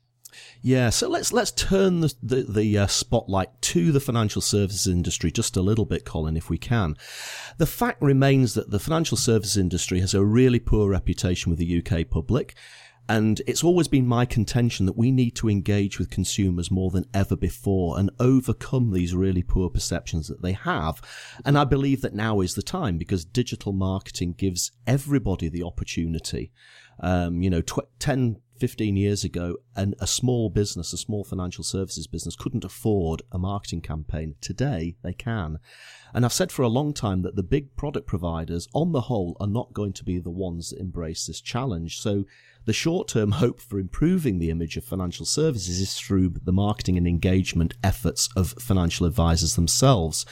Yeah, 0.62 0.90
so 0.90 1.08
let's 1.08 1.32
let's 1.32 1.52
turn 1.52 2.00
the 2.00 2.14
the, 2.22 2.42
the 2.42 2.78
uh, 2.78 2.86
spotlight 2.86 3.60
to 3.62 3.92
the 3.92 4.00
financial 4.00 4.42
services 4.42 4.86
industry 4.86 5.30
just 5.30 5.56
a 5.56 5.62
little 5.62 5.84
bit, 5.84 6.04
Colin, 6.04 6.36
if 6.36 6.50
we 6.50 6.58
can. 6.58 6.96
The 7.58 7.66
fact 7.66 8.02
remains 8.02 8.54
that 8.54 8.70
the 8.70 8.80
financial 8.80 9.16
services 9.16 9.56
industry 9.56 10.00
has 10.00 10.14
a 10.14 10.24
really 10.24 10.58
poor 10.58 10.90
reputation 10.90 11.50
with 11.50 11.58
the 11.58 11.82
UK 11.82 12.08
public. 12.08 12.54
And 13.08 13.40
it's 13.46 13.62
always 13.62 13.86
been 13.86 14.06
my 14.06 14.24
contention 14.24 14.86
that 14.86 14.96
we 14.96 15.12
need 15.12 15.36
to 15.36 15.48
engage 15.48 15.98
with 15.98 16.10
consumers 16.10 16.72
more 16.72 16.90
than 16.90 17.06
ever 17.14 17.36
before 17.36 17.98
and 17.98 18.10
overcome 18.18 18.90
these 18.90 19.14
really 19.14 19.42
poor 19.42 19.70
perceptions 19.70 20.26
that 20.26 20.42
they 20.42 20.52
have. 20.52 21.00
And 21.44 21.56
I 21.56 21.64
believe 21.64 22.02
that 22.02 22.14
now 22.14 22.40
is 22.40 22.54
the 22.54 22.62
time 22.62 22.98
because 22.98 23.24
digital 23.24 23.72
marketing 23.72 24.32
gives 24.32 24.72
everybody 24.86 25.48
the 25.48 25.62
opportunity. 25.62 26.50
Um, 26.98 27.42
you 27.42 27.50
know, 27.50 27.60
tw- 27.60 27.88
10, 28.00 28.40
15 28.58 28.96
years 28.96 29.24
ago, 29.24 29.56
and 29.74 29.94
a 30.00 30.06
small 30.06 30.50
business, 30.50 30.92
a 30.92 30.96
small 30.96 31.24
financial 31.24 31.64
services 31.64 32.06
business, 32.06 32.36
couldn't 32.36 32.64
afford 32.64 33.22
a 33.32 33.38
marketing 33.38 33.80
campaign. 33.80 34.34
Today, 34.40 34.96
they 35.02 35.12
can. 35.12 35.58
And 36.14 36.24
I've 36.24 36.32
said 36.32 36.50
for 36.50 36.62
a 36.62 36.68
long 36.68 36.92
time 36.92 37.22
that 37.22 37.36
the 37.36 37.42
big 37.42 37.76
product 37.76 38.06
providers, 38.06 38.68
on 38.72 38.92
the 38.92 39.02
whole, 39.02 39.36
are 39.40 39.46
not 39.46 39.72
going 39.72 39.92
to 39.94 40.04
be 40.04 40.18
the 40.18 40.30
ones 40.30 40.70
that 40.70 40.80
embrace 40.80 41.26
this 41.26 41.40
challenge. 41.40 42.00
So 42.00 42.24
the 42.64 42.72
short 42.72 43.08
term 43.08 43.32
hope 43.32 43.60
for 43.60 43.78
improving 43.78 44.38
the 44.38 44.50
image 44.50 44.76
of 44.76 44.84
financial 44.84 45.26
services 45.26 45.80
is 45.80 45.98
through 45.98 46.30
the 46.42 46.52
marketing 46.52 46.96
and 46.96 47.06
engagement 47.06 47.74
efforts 47.84 48.28
of 48.36 48.54
financial 48.58 49.06
advisors 49.06 49.56
themselves. 49.56 50.26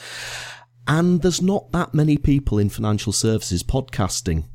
And 0.87 1.21
there's 1.21 1.41
not 1.41 1.71
that 1.71 1.93
many 1.93 2.17
people 2.17 2.59
in 2.59 2.69
financial 2.69 3.13
services 3.13 3.63
podcasting. 3.63 4.45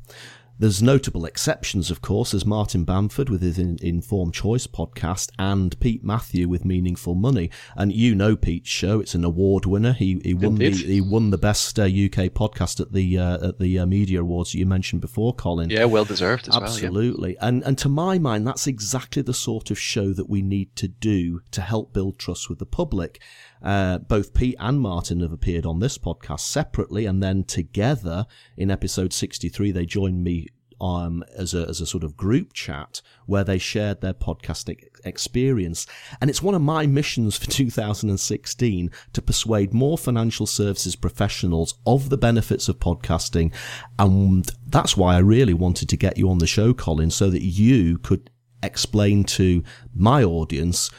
There's 0.61 0.83
notable 0.83 1.25
exceptions, 1.25 1.89
of 1.89 2.03
course, 2.03 2.35
as 2.35 2.45
Martin 2.45 2.83
Bamford 2.83 3.31
with 3.31 3.41
his 3.41 3.57
Informed 3.57 4.35
Choice 4.35 4.67
podcast 4.67 5.31
and 5.39 5.77
Pete 5.79 6.03
Matthew 6.03 6.47
with 6.47 6.65
Meaningful 6.65 7.15
Money. 7.15 7.49
And 7.75 7.91
you 7.91 8.13
know 8.13 8.35
Pete's 8.35 8.69
show; 8.69 8.99
it's 8.99 9.15
an 9.15 9.23
award 9.23 9.65
winner. 9.65 9.93
He 9.93 10.21
he 10.23 10.35
won 10.35 10.53
the 10.53 10.69
he 10.69 11.01
won 11.01 11.31
the 11.31 11.39
best 11.39 11.79
uh, 11.79 11.85
UK 11.85 12.29
podcast 12.29 12.79
at 12.79 12.93
the 12.93 13.17
uh, 13.17 13.47
at 13.47 13.57
the 13.57 13.79
uh, 13.79 13.87
media 13.87 14.21
awards 14.21 14.51
that 14.51 14.59
you 14.59 14.67
mentioned 14.67 15.01
before, 15.01 15.33
Colin. 15.33 15.71
Yeah, 15.71 15.85
well 15.85 16.05
deserved. 16.05 16.47
Absolutely, 16.53 17.29
well, 17.29 17.41
yeah. 17.41 17.47
and 17.47 17.63
and 17.63 17.75
to 17.79 17.89
my 17.89 18.19
mind, 18.19 18.45
that's 18.45 18.67
exactly 18.67 19.23
the 19.23 19.33
sort 19.33 19.71
of 19.71 19.79
show 19.79 20.13
that 20.13 20.29
we 20.29 20.43
need 20.43 20.75
to 20.75 20.87
do 20.87 21.41
to 21.49 21.61
help 21.61 21.91
build 21.91 22.19
trust 22.19 22.49
with 22.49 22.59
the 22.59 22.67
public. 22.67 23.19
Uh, 23.61 23.99
both 23.99 24.33
Pete 24.33 24.55
and 24.59 24.79
Martin 24.79 25.19
have 25.19 25.31
appeared 25.31 25.65
on 25.65 25.79
this 25.79 25.97
podcast 25.97 26.41
separately, 26.41 27.05
and 27.05 27.21
then 27.21 27.43
together 27.43 28.25
in 28.57 28.71
episode 28.71 29.13
63, 29.13 29.71
they 29.71 29.85
joined 29.85 30.23
me 30.23 30.47
um, 30.81 31.23
as 31.35 31.53
a 31.53 31.67
as 31.67 31.79
a 31.79 31.85
sort 31.85 32.03
of 32.03 32.17
group 32.17 32.53
chat 32.53 33.01
where 33.27 33.43
they 33.43 33.59
shared 33.59 34.01
their 34.01 34.13
podcasting 34.13 34.83
experience. 35.05 35.85
And 36.19 36.29
it's 36.29 36.41
one 36.41 36.55
of 36.55 36.61
my 36.61 36.87
missions 36.87 37.37
for 37.37 37.49
2016 37.49 38.91
to 39.13 39.21
persuade 39.21 39.73
more 39.73 39.97
financial 39.97 40.47
services 40.47 40.95
professionals 40.95 41.75
of 41.85 42.09
the 42.09 42.17
benefits 42.17 42.67
of 42.67 42.79
podcasting, 42.79 43.53
and 43.99 44.49
that's 44.67 44.97
why 44.97 45.15
I 45.15 45.19
really 45.19 45.53
wanted 45.53 45.87
to 45.89 45.97
get 45.97 46.17
you 46.17 46.29
on 46.29 46.39
the 46.39 46.47
show, 46.47 46.73
Colin, 46.73 47.11
so 47.11 47.29
that 47.29 47.43
you 47.43 47.99
could 47.99 48.29
explain 48.63 49.23
to 49.23 49.63
my 49.93 50.23
audience 50.23 50.89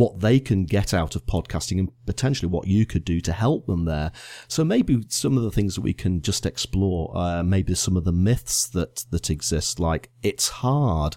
what 0.00 0.20
they 0.20 0.40
can 0.40 0.64
get 0.64 0.94
out 0.94 1.14
of 1.14 1.26
podcasting 1.26 1.78
and 1.78 1.92
potentially 2.06 2.50
what 2.50 2.66
you 2.66 2.86
could 2.86 3.04
do 3.04 3.20
to 3.20 3.32
help 3.32 3.66
them 3.66 3.84
there. 3.84 4.10
So 4.48 4.64
maybe 4.64 5.04
some 5.08 5.36
of 5.36 5.42
the 5.42 5.50
things 5.50 5.74
that 5.74 5.82
we 5.82 5.92
can 5.92 6.22
just 6.22 6.46
explore, 6.46 7.12
uh, 7.14 7.42
maybe 7.42 7.74
some 7.74 7.98
of 7.98 8.04
the 8.04 8.12
myths 8.12 8.66
that, 8.68 9.04
that 9.10 9.28
exist, 9.28 9.78
like 9.78 10.10
it's 10.22 10.48
hard. 10.48 11.16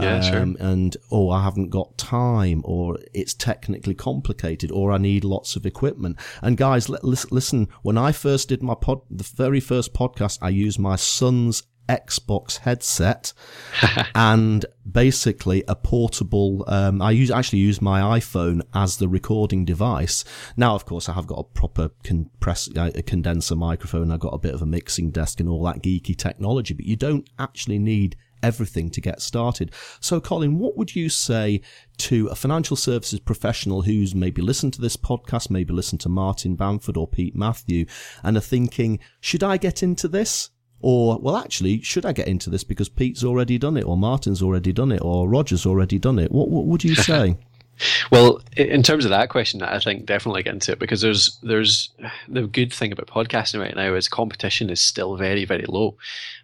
Yeah, 0.00 0.16
um, 0.16 0.22
sure. 0.22 0.66
And, 0.66 0.96
oh, 1.12 1.30
I 1.30 1.44
haven't 1.44 1.70
got 1.70 1.96
time 1.96 2.62
or 2.64 2.98
it's 3.12 3.34
technically 3.34 3.94
complicated 3.94 4.72
or 4.72 4.90
I 4.90 4.98
need 4.98 5.22
lots 5.22 5.54
of 5.54 5.64
equipment. 5.64 6.18
And 6.42 6.56
guys, 6.56 6.88
listen, 6.88 7.68
when 7.82 7.96
I 7.96 8.10
first 8.10 8.48
did 8.48 8.64
my 8.64 8.74
pod, 8.74 9.02
the 9.08 9.22
very 9.22 9.60
first 9.60 9.94
podcast, 9.94 10.38
I 10.42 10.48
used 10.48 10.80
my 10.80 10.96
son's 10.96 11.62
Xbox 11.88 12.58
headset 12.58 13.32
and 14.14 14.64
basically 14.90 15.64
a 15.68 15.74
portable. 15.74 16.64
Um, 16.68 17.00
I 17.02 17.10
use 17.12 17.30
actually 17.30 17.60
use 17.60 17.80
my 17.80 18.18
iPhone 18.18 18.62
as 18.74 18.96
the 18.96 19.08
recording 19.08 19.64
device. 19.64 20.24
Now, 20.56 20.74
of 20.74 20.84
course, 20.84 21.08
I 21.08 21.12
have 21.12 21.26
got 21.26 21.38
a 21.38 21.44
proper 21.44 21.90
compress 22.02 22.68
uh, 22.76 22.90
a 22.94 23.02
condenser 23.02 23.56
microphone. 23.56 24.10
I've 24.10 24.20
got 24.20 24.34
a 24.34 24.38
bit 24.38 24.54
of 24.54 24.62
a 24.62 24.66
mixing 24.66 25.10
desk 25.10 25.40
and 25.40 25.48
all 25.48 25.64
that 25.64 25.82
geeky 25.82 26.16
technology, 26.16 26.74
but 26.74 26.86
you 26.86 26.96
don't 26.96 27.28
actually 27.38 27.78
need 27.78 28.16
everything 28.44 28.90
to 28.90 29.00
get 29.00 29.22
started. 29.22 29.72
So, 30.00 30.20
Colin, 30.20 30.58
what 30.58 30.76
would 30.76 30.94
you 30.94 31.08
say 31.08 31.62
to 31.96 32.26
a 32.28 32.34
financial 32.34 32.76
services 32.76 33.18
professional 33.18 33.82
who's 33.82 34.14
maybe 34.14 34.42
listened 34.42 34.74
to 34.74 34.80
this 34.80 34.96
podcast, 34.96 35.50
maybe 35.50 35.72
listened 35.72 36.02
to 36.02 36.08
Martin 36.10 36.54
Bamford 36.54 36.96
or 36.96 37.08
Pete 37.08 37.34
Matthew, 37.34 37.86
and 38.22 38.36
are 38.36 38.40
thinking, 38.40 39.00
should 39.20 39.42
I 39.42 39.56
get 39.56 39.82
into 39.82 40.08
this? 40.08 40.50
Or, 40.86 41.18
well, 41.18 41.38
actually, 41.38 41.80
should 41.80 42.04
I 42.04 42.12
get 42.12 42.28
into 42.28 42.50
this 42.50 42.62
because 42.62 42.90
Pete's 42.90 43.24
already 43.24 43.56
done 43.56 43.78
it, 43.78 43.86
or 43.86 43.96
Martin's 43.96 44.42
already 44.42 44.70
done 44.70 44.92
it, 44.92 45.00
or 45.00 45.26
Roger's 45.26 45.64
already 45.64 45.98
done 45.98 46.18
it? 46.18 46.30
What, 46.30 46.50
what 46.50 46.66
would 46.66 46.84
you 46.84 46.94
say? 47.10 47.38
Well, 48.10 48.40
in 48.56 48.82
terms 48.82 49.04
of 49.04 49.10
that 49.10 49.30
question, 49.30 49.62
I 49.62 49.78
think 49.78 50.06
definitely 50.06 50.42
get 50.42 50.54
into 50.54 50.72
it 50.72 50.78
because 50.78 51.00
there's 51.00 51.38
there's 51.42 51.88
the 52.28 52.46
good 52.46 52.72
thing 52.72 52.92
about 52.92 53.08
podcasting 53.08 53.60
right 53.60 53.74
now 53.74 53.94
is 53.94 54.08
competition 54.08 54.70
is 54.70 54.80
still 54.80 55.16
very 55.16 55.44
very 55.44 55.64
low. 55.66 55.96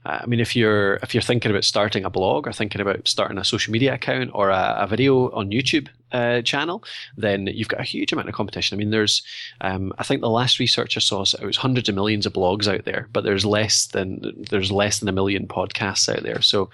Uh, 0.04 0.18
I 0.22 0.26
mean, 0.26 0.40
if 0.40 0.56
you're 0.56 0.94
if 0.96 1.14
you're 1.14 1.22
thinking 1.22 1.50
about 1.50 1.64
starting 1.64 2.04
a 2.04 2.10
blog 2.10 2.46
or 2.46 2.52
thinking 2.52 2.80
about 2.80 3.06
starting 3.06 3.38
a 3.38 3.44
social 3.44 3.72
media 3.72 3.94
account 3.94 4.30
or 4.34 4.50
a, 4.50 4.76
a 4.80 4.86
video 4.86 5.30
on 5.30 5.50
YouTube 5.50 5.88
uh, 6.12 6.42
channel, 6.42 6.82
then 7.16 7.46
you've 7.46 7.68
got 7.68 7.80
a 7.80 7.84
huge 7.84 8.12
amount 8.12 8.28
of 8.28 8.34
competition. 8.34 8.76
I 8.76 8.78
mean, 8.78 8.90
there's 8.90 9.22
um, 9.60 9.92
I 9.98 10.04
think 10.04 10.20
the 10.20 10.30
last 10.30 10.58
research 10.58 10.96
I 10.96 11.00
saw 11.00 11.22
it 11.22 11.44
was 11.44 11.58
hundreds 11.58 11.88
of 11.88 11.94
millions 11.94 12.26
of 12.26 12.32
blogs 12.32 12.66
out 12.66 12.84
there, 12.84 13.08
but 13.12 13.24
there's 13.24 13.44
less 13.44 13.86
than 13.86 14.44
there's 14.50 14.72
less 14.72 14.98
than 14.98 15.08
a 15.08 15.12
million 15.12 15.46
podcasts 15.46 16.12
out 16.14 16.22
there. 16.22 16.42
So 16.42 16.70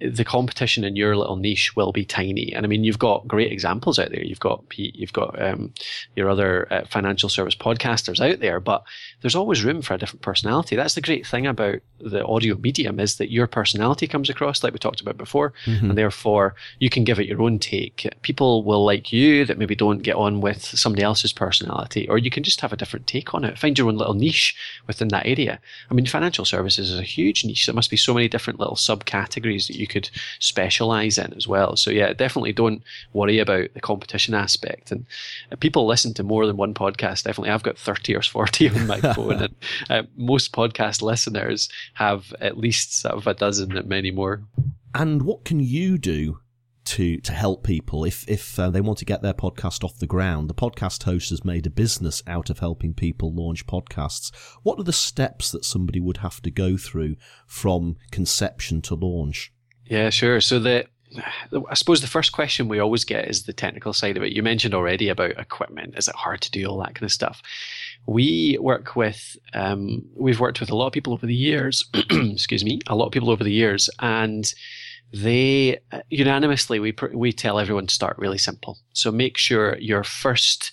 the 0.00 0.24
competition 0.24 0.84
in 0.84 0.96
your 0.96 1.16
little 1.16 1.36
niche 1.36 1.76
will 1.76 1.92
be 1.92 2.04
tiny. 2.04 2.52
And 2.52 2.66
I 2.66 2.68
mean, 2.68 2.84
you've 2.84 2.98
got 2.98 3.28
great 3.28 3.52
examples 3.52 3.98
out 3.98 4.10
there. 4.10 4.24
You've 4.24 4.40
got 4.40 4.68
Pete, 4.68 4.94
you've 4.96 5.12
got 5.12 5.40
um, 5.40 5.72
your 6.16 6.28
other 6.28 6.72
uh, 6.72 6.84
financial 6.86 7.28
service 7.28 7.54
podcasters 7.54 8.20
out 8.20 8.40
there, 8.40 8.60
but 8.60 8.84
there's 9.20 9.36
always 9.36 9.64
room 9.64 9.82
for 9.82 9.94
a 9.94 9.98
different 9.98 10.22
personality. 10.22 10.76
That's 10.76 10.94
the 10.94 11.00
great 11.00 11.26
thing 11.26 11.46
about 11.46 11.80
the 12.00 12.24
audio 12.26 12.56
medium 12.56 13.00
is 13.00 13.16
that 13.16 13.30
your 13.30 13.46
personality 13.46 14.06
comes 14.06 14.28
across, 14.28 14.62
like 14.62 14.72
we 14.72 14.78
talked 14.78 15.00
about 15.00 15.16
before, 15.16 15.54
mm-hmm. 15.64 15.90
and 15.90 15.98
therefore 15.98 16.54
you 16.80 16.90
can 16.90 17.04
give 17.04 17.18
it 17.18 17.26
your 17.26 17.40
own 17.40 17.58
take. 17.58 18.08
People 18.22 18.64
will 18.64 18.84
like 18.84 19.12
you 19.12 19.44
that 19.46 19.58
maybe 19.58 19.74
don't 19.74 20.02
get 20.02 20.16
on 20.16 20.40
with 20.40 20.62
somebody 20.62 21.02
else's 21.02 21.32
personality, 21.32 22.08
or 22.08 22.18
you 22.18 22.30
can 22.30 22.42
just 22.42 22.60
have 22.60 22.72
a 22.72 22.76
different 22.76 23.06
take 23.06 23.32
on 23.32 23.44
it. 23.44 23.58
Find 23.58 23.78
your 23.78 23.88
own 23.88 23.96
little 23.96 24.14
niche 24.14 24.54
within 24.86 25.08
that 25.08 25.26
area. 25.26 25.60
I 25.90 25.94
mean, 25.94 26.06
financial 26.06 26.44
services 26.44 26.90
is 26.90 26.98
a 26.98 27.02
huge 27.02 27.44
niche. 27.44 27.66
There 27.66 27.74
must 27.74 27.90
be 27.90 27.96
so 27.96 28.12
many 28.12 28.28
different 28.28 28.58
little 28.58 28.76
subcategories 28.76 29.68
that 29.68 29.76
you 29.76 29.86
could 29.94 30.10
specialize 30.40 31.16
in 31.16 31.32
as 31.34 31.48
well. 31.48 31.76
So 31.76 31.90
yeah, 31.90 32.12
definitely 32.12 32.52
don't 32.52 32.82
worry 33.12 33.38
about 33.38 33.72
the 33.72 33.80
competition 33.80 34.34
aspect. 34.34 34.90
And 34.92 35.06
people 35.60 35.86
listen 35.86 36.12
to 36.14 36.22
more 36.22 36.46
than 36.46 36.56
one 36.56 36.74
podcast. 36.74 37.22
Definitely, 37.22 37.50
I've 37.50 37.62
got 37.62 37.78
thirty 37.78 38.14
or 38.14 38.22
forty 38.22 38.68
on 38.68 38.86
my 38.86 39.00
phone, 39.14 39.42
and 39.42 39.54
uh, 39.88 40.02
most 40.16 40.52
podcast 40.52 41.00
listeners 41.00 41.68
have 41.94 42.34
at 42.40 42.58
least 42.58 43.00
sort 43.00 43.14
of 43.14 43.26
a 43.26 43.34
dozen, 43.34 43.76
and 43.76 43.88
many 43.88 44.10
more. 44.10 44.42
And 44.94 45.22
what 45.22 45.44
can 45.44 45.60
you 45.60 45.96
do 45.98 46.40
to 46.84 47.18
to 47.18 47.32
help 47.32 47.64
people 47.64 48.04
if 48.04 48.28
if 48.28 48.58
uh, 48.58 48.70
they 48.70 48.80
want 48.80 48.98
to 48.98 49.04
get 49.04 49.22
their 49.22 49.34
podcast 49.34 49.84
off 49.84 49.98
the 49.98 50.06
ground? 50.06 50.50
The 50.50 50.54
podcast 50.54 51.04
host 51.04 51.30
has 51.30 51.44
made 51.44 51.66
a 51.66 51.70
business 51.70 52.22
out 52.26 52.50
of 52.50 52.58
helping 52.58 52.94
people 52.94 53.32
launch 53.32 53.66
podcasts. 53.66 54.34
What 54.62 54.78
are 54.78 54.84
the 54.84 54.92
steps 54.92 55.50
that 55.50 55.64
somebody 55.64 56.00
would 56.00 56.18
have 56.18 56.42
to 56.42 56.50
go 56.50 56.76
through 56.76 57.16
from 57.46 57.96
conception 58.10 58.82
to 58.82 58.94
launch? 58.94 59.53
Yeah, 59.86 60.10
sure. 60.10 60.40
So 60.40 60.58
the 60.58 60.86
I 61.70 61.74
suppose 61.74 62.00
the 62.00 62.08
first 62.08 62.32
question 62.32 62.66
we 62.66 62.80
always 62.80 63.04
get 63.04 63.28
is 63.28 63.44
the 63.44 63.52
technical 63.52 63.92
side 63.92 64.16
of 64.16 64.24
it. 64.24 64.32
You 64.32 64.42
mentioned 64.42 64.74
already 64.74 65.08
about 65.08 65.38
equipment. 65.38 65.94
Is 65.96 66.08
it 66.08 66.14
hard 66.16 66.40
to 66.40 66.50
do 66.50 66.66
all 66.66 66.78
that 66.78 66.96
kind 66.96 67.04
of 67.04 67.12
stuff? 67.12 67.40
we 68.06 68.58
work 68.60 68.96
with 68.96 69.36
um, 69.54 70.02
we've 70.14 70.40
worked 70.40 70.60
with 70.60 70.70
a 70.70 70.76
lot 70.76 70.86
of 70.86 70.92
people 70.92 71.12
over 71.12 71.26
the 71.26 71.34
years 71.34 71.84
excuse 72.10 72.64
me 72.64 72.80
a 72.86 72.94
lot 72.94 73.06
of 73.06 73.12
people 73.12 73.30
over 73.30 73.44
the 73.44 73.52
years 73.52 73.88
and 74.00 74.54
they 75.12 75.78
unanimously 76.10 76.80
we 76.80 76.94
we 77.12 77.32
tell 77.32 77.58
everyone 77.58 77.86
to 77.86 77.94
start 77.94 78.18
really 78.18 78.38
simple 78.38 78.78
so 78.92 79.10
make 79.10 79.38
sure 79.38 79.78
your 79.78 80.04
first 80.04 80.72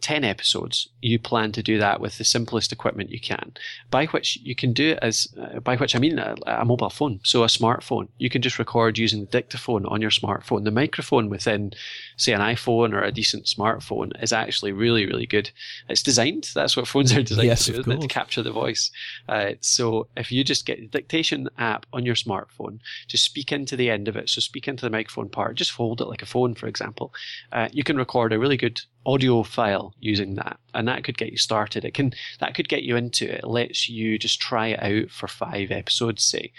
10 0.00 0.24
episodes, 0.24 0.88
you 1.00 1.18
plan 1.18 1.52
to 1.52 1.62
do 1.62 1.78
that 1.78 2.00
with 2.00 2.18
the 2.18 2.24
simplest 2.24 2.72
equipment 2.72 3.10
you 3.10 3.20
can, 3.20 3.52
by 3.90 4.06
which 4.06 4.36
you 4.42 4.54
can 4.54 4.72
do 4.72 4.90
it 4.90 4.98
as, 5.02 5.26
uh, 5.40 5.58
by 5.60 5.76
which 5.76 5.96
I 5.96 5.98
mean 5.98 6.18
a, 6.18 6.36
a, 6.46 6.64
mobile 6.64 6.90
phone, 6.90 7.20
so 7.24 7.42
a 7.42 7.46
smartphone. 7.46 8.08
You 8.18 8.30
can 8.30 8.42
just 8.42 8.58
record 8.58 8.98
using 8.98 9.20
the 9.20 9.26
dictaphone 9.26 9.86
on 9.86 10.00
your 10.00 10.10
smartphone. 10.10 10.64
The 10.64 10.70
microphone 10.70 11.28
within, 11.28 11.72
say, 12.16 12.32
an 12.32 12.40
iPhone 12.40 12.92
or 12.92 13.02
a 13.02 13.10
decent 13.10 13.46
smartphone 13.46 14.12
is 14.22 14.32
actually 14.32 14.72
really, 14.72 15.06
really 15.06 15.26
good. 15.26 15.50
It's 15.88 16.02
designed, 16.02 16.50
that's 16.54 16.76
what 16.76 16.86
phones 16.86 17.12
are 17.12 17.22
designed 17.22 17.48
yes, 17.48 17.64
to 17.64 17.72
do, 17.72 17.80
isn't 17.80 17.92
it, 17.92 18.00
to 18.02 18.08
capture 18.08 18.42
the 18.42 18.52
voice. 18.52 18.90
Uh, 19.28 19.52
so 19.60 20.08
if 20.16 20.30
you 20.30 20.44
just 20.44 20.66
get 20.66 20.78
the 20.78 20.86
dictation 20.86 21.48
app 21.58 21.86
on 21.92 22.04
your 22.04 22.14
smartphone, 22.14 22.80
just 23.08 23.24
speak 23.24 23.50
into 23.50 23.76
the 23.76 23.90
end 23.90 24.08
of 24.08 24.16
it, 24.16 24.28
so 24.28 24.40
speak 24.40 24.68
into 24.68 24.84
the 24.84 24.90
microphone 24.90 25.28
part, 25.28 25.56
just 25.56 25.72
hold 25.72 26.00
it 26.00 26.06
like 26.06 26.22
a 26.22 26.26
phone, 26.26 26.54
for 26.54 26.66
example, 26.66 27.12
uh, 27.52 27.68
you 27.72 27.82
can 27.82 27.96
record 27.96 28.32
a 28.32 28.38
really 28.38 28.56
good 28.56 28.82
audio 29.06 29.42
file 29.42 29.94
using 30.00 30.34
that 30.34 30.58
and 30.74 30.88
that 30.88 31.04
could 31.04 31.16
get 31.16 31.30
you 31.30 31.38
started 31.38 31.84
it 31.84 31.94
can 31.94 32.12
that 32.40 32.54
could 32.54 32.68
get 32.68 32.82
you 32.82 32.96
into 32.96 33.24
it. 33.24 33.40
it 33.40 33.46
lets 33.46 33.88
you 33.88 34.18
just 34.18 34.40
try 34.40 34.68
it 34.68 34.82
out 34.82 35.10
for 35.10 35.28
five 35.28 35.70
episodes 35.70 36.24
say 36.24 36.52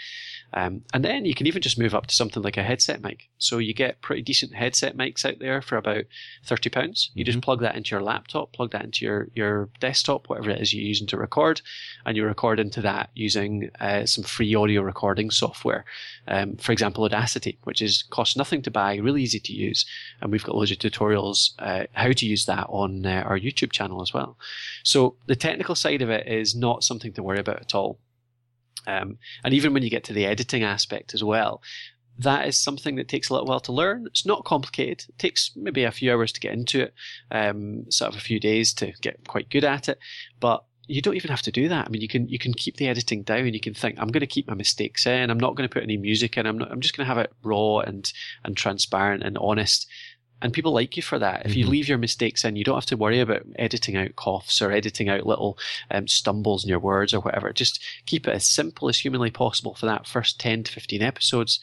um, 0.54 0.82
and 0.94 1.04
then 1.04 1.24
you 1.24 1.34
can 1.34 1.46
even 1.46 1.60
just 1.60 1.78
move 1.78 1.94
up 1.94 2.06
to 2.06 2.14
something 2.14 2.42
like 2.42 2.56
a 2.56 2.62
headset 2.62 3.02
mic. 3.02 3.28
So 3.38 3.58
you 3.58 3.74
get 3.74 4.00
pretty 4.00 4.22
decent 4.22 4.54
headset 4.54 4.96
mics 4.96 5.24
out 5.24 5.38
there 5.38 5.60
for 5.60 5.76
about 5.76 6.04
thirty 6.44 6.70
pounds. 6.70 7.10
You 7.14 7.24
just 7.24 7.36
mm-hmm. 7.36 7.44
plug 7.44 7.60
that 7.60 7.76
into 7.76 7.90
your 7.90 8.02
laptop, 8.02 8.52
plug 8.52 8.72
that 8.72 8.84
into 8.84 9.04
your 9.04 9.28
your 9.34 9.68
desktop, 9.80 10.28
whatever 10.28 10.50
it 10.50 10.60
is 10.60 10.72
you're 10.72 10.82
using 10.82 11.06
to 11.08 11.16
record, 11.16 11.60
and 12.06 12.16
you 12.16 12.24
record 12.24 12.58
into 12.58 12.80
that 12.82 13.10
using 13.14 13.70
uh, 13.80 14.06
some 14.06 14.24
free 14.24 14.54
audio 14.54 14.82
recording 14.82 15.30
software. 15.30 15.84
Um, 16.26 16.56
for 16.56 16.72
example, 16.72 17.04
Audacity, 17.04 17.58
which 17.64 17.82
is 17.82 18.04
costs 18.10 18.36
nothing 18.36 18.62
to 18.62 18.70
buy, 18.70 18.96
really 18.96 19.22
easy 19.22 19.40
to 19.40 19.52
use, 19.52 19.84
and 20.20 20.32
we've 20.32 20.44
got 20.44 20.56
loads 20.56 20.70
of 20.70 20.78
tutorials 20.78 21.52
uh, 21.58 21.84
how 21.92 22.12
to 22.12 22.26
use 22.26 22.46
that 22.46 22.66
on 22.68 23.04
uh, 23.04 23.22
our 23.26 23.38
YouTube 23.38 23.72
channel 23.72 24.02
as 24.02 24.14
well. 24.14 24.38
So 24.82 25.16
the 25.26 25.36
technical 25.36 25.74
side 25.74 26.02
of 26.02 26.10
it 26.10 26.26
is 26.26 26.54
not 26.54 26.84
something 26.84 27.12
to 27.12 27.22
worry 27.22 27.38
about 27.38 27.60
at 27.60 27.74
all. 27.74 27.98
Um, 28.86 29.18
and 29.44 29.54
even 29.54 29.74
when 29.74 29.82
you 29.82 29.90
get 29.90 30.04
to 30.04 30.12
the 30.12 30.26
editing 30.26 30.62
aspect 30.62 31.14
as 31.14 31.22
well, 31.22 31.62
that 32.18 32.48
is 32.48 32.58
something 32.58 32.96
that 32.96 33.08
takes 33.08 33.28
a 33.28 33.32
little 33.32 33.46
while 33.46 33.60
to 33.60 33.72
learn. 33.72 34.06
It's 34.06 34.26
not 34.26 34.44
complicated. 34.44 35.04
It 35.08 35.18
takes 35.18 35.52
maybe 35.54 35.84
a 35.84 35.92
few 35.92 36.12
hours 36.12 36.32
to 36.32 36.40
get 36.40 36.52
into 36.52 36.82
it, 36.82 36.94
um, 37.30 37.90
sort 37.90 38.12
of 38.12 38.18
a 38.18 38.22
few 38.22 38.40
days 38.40 38.74
to 38.74 38.92
get 39.00 39.26
quite 39.28 39.50
good 39.50 39.64
at 39.64 39.88
it. 39.88 39.98
But 40.40 40.64
you 40.88 41.02
don't 41.02 41.16
even 41.16 41.30
have 41.30 41.42
to 41.42 41.52
do 41.52 41.68
that. 41.68 41.86
I 41.86 41.90
mean, 41.90 42.00
you 42.00 42.08
can 42.08 42.28
you 42.28 42.38
can 42.38 42.54
keep 42.54 42.78
the 42.78 42.88
editing 42.88 43.22
down. 43.22 43.52
You 43.52 43.60
can 43.60 43.74
think, 43.74 43.98
I'm 43.98 44.08
going 44.08 44.20
to 44.20 44.26
keep 44.26 44.48
my 44.48 44.54
mistakes 44.54 45.06
in. 45.06 45.30
I'm 45.30 45.38
not 45.38 45.54
going 45.54 45.68
to 45.68 45.72
put 45.72 45.82
any 45.82 45.98
music 45.98 46.36
in. 46.36 46.46
I'm 46.46 46.58
not, 46.58 46.72
I'm 46.72 46.80
just 46.80 46.96
going 46.96 47.06
to 47.06 47.14
have 47.14 47.18
it 47.18 47.32
raw 47.42 47.80
and 47.80 48.10
and 48.44 48.56
transparent 48.56 49.22
and 49.22 49.36
honest 49.38 49.86
and 50.40 50.52
people 50.52 50.72
like 50.72 50.96
you 50.96 51.02
for 51.02 51.18
that. 51.18 51.46
If 51.46 51.54
you 51.54 51.64
mm-hmm. 51.64 51.72
leave 51.72 51.88
your 51.88 51.98
mistakes 51.98 52.44
in, 52.44 52.56
you 52.56 52.64
don't 52.64 52.76
have 52.76 52.86
to 52.86 52.96
worry 52.96 53.20
about 53.20 53.42
editing 53.56 53.96
out 53.96 54.16
coughs 54.16 54.62
or 54.62 54.70
editing 54.70 55.08
out 55.08 55.26
little 55.26 55.58
um, 55.90 56.06
stumbles 56.06 56.64
in 56.64 56.70
your 56.70 56.78
words 56.78 57.12
or 57.12 57.20
whatever. 57.20 57.52
Just 57.52 57.82
keep 58.06 58.28
it 58.28 58.34
as 58.34 58.46
simple 58.46 58.88
as 58.88 58.98
humanly 58.98 59.30
possible 59.30 59.74
for 59.74 59.86
that 59.86 60.06
first 60.06 60.38
10 60.38 60.64
to 60.64 60.72
15 60.72 61.02
episodes 61.02 61.60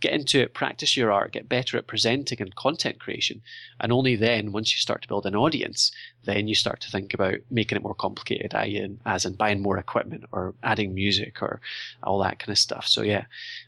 get 0.00 0.12
into 0.12 0.40
it, 0.40 0.54
practice 0.54 0.96
your 0.96 1.12
art, 1.12 1.32
get 1.32 1.48
better 1.48 1.76
at 1.76 1.86
presenting 1.86 2.40
and 2.40 2.54
content 2.54 3.00
creation. 3.00 3.40
And 3.80 3.92
only 3.92 4.16
then, 4.16 4.52
once 4.52 4.74
you 4.74 4.80
start 4.80 5.02
to 5.02 5.08
build 5.08 5.26
an 5.26 5.34
audience, 5.34 5.90
then 6.24 6.48
you 6.48 6.54
start 6.54 6.80
to 6.80 6.90
think 6.90 7.14
about 7.14 7.36
making 7.50 7.76
it 7.76 7.82
more 7.82 7.94
complicated, 7.94 8.54
i.e., 8.54 8.96
as 9.06 9.24
in 9.24 9.34
buying 9.34 9.62
more 9.62 9.78
equipment 9.78 10.24
or 10.32 10.54
adding 10.62 10.94
music 10.94 11.42
or 11.42 11.60
all 12.02 12.18
that 12.22 12.38
kind 12.38 12.50
of 12.50 12.58
stuff. 12.58 12.86
So 12.86 13.02
yeah, 13.02 13.24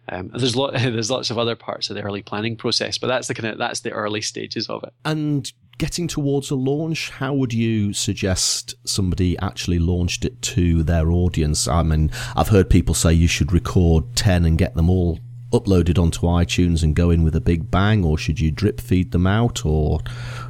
um, 0.08 0.30
there's 0.34 0.56
lot, 0.56 0.72
there's 0.74 1.10
lots 1.10 1.30
of 1.30 1.38
other 1.38 1.56
parts 1.56 1.90
of 1.90 1.96
the 1.96 2.02
early 2.02 2.22
planning 2.22 2.56
process, 2.56 2.98
but 2.98 3.08
that's 3.08 3.28
the 3.28 3.34
kind 3.34 3.52
of 3.52 3.58
that's 3.58 3.80
the 3.80 3.90
early 3.90 4.20
stages 4.20 4.68
of 4.68 4.84
it. 4.84 4.92
And 5.04 5.50
getting 5.78 6.08
towards 6.08 6.50
a 6.50 6.54
launch, 6.54 7.10
how 7.10 7.34
would 7.34 7.52
you 7.52 7.92
suggest 7.92 8.74
somebody 8.84 9.38
actually 9.38 9.78
launched 9.78 10.24
it 10.24 10.40
to 10.40 10.82
their 10.82 11.10
audience? 11.10 11.68
I 11.68 11.82
mean, 11.82 12.10
I've 12.34 12.48
heard 12.48 12.70
people 12.70 12.94
say 12.94 13.12
you 13.12 13.28
should 13.28 13.52
record 13.52 14.16
10 14.16 14.44
and 14.44 14.56
get 14.56 14.74
them 14.74 14.88
all 14.88 15.18
uploaded 15.58 15.98
onto 15.98 16.20
iTunes 16.22 16.82
and 16.82 16.94
go 16.94 17.10
in 17.10 17.24
with 17.24 17.34
a 17.34 17.40
big 17.40 17.70
bang, 17.70 18.04
or 18.04 18.18
should 18.18 18.38
you 18.40 18.50
drip 18.50 18.80
feed 18.80 19.12
them 19.12 19.26
out, 19.26 19.64
or 19.64 20.00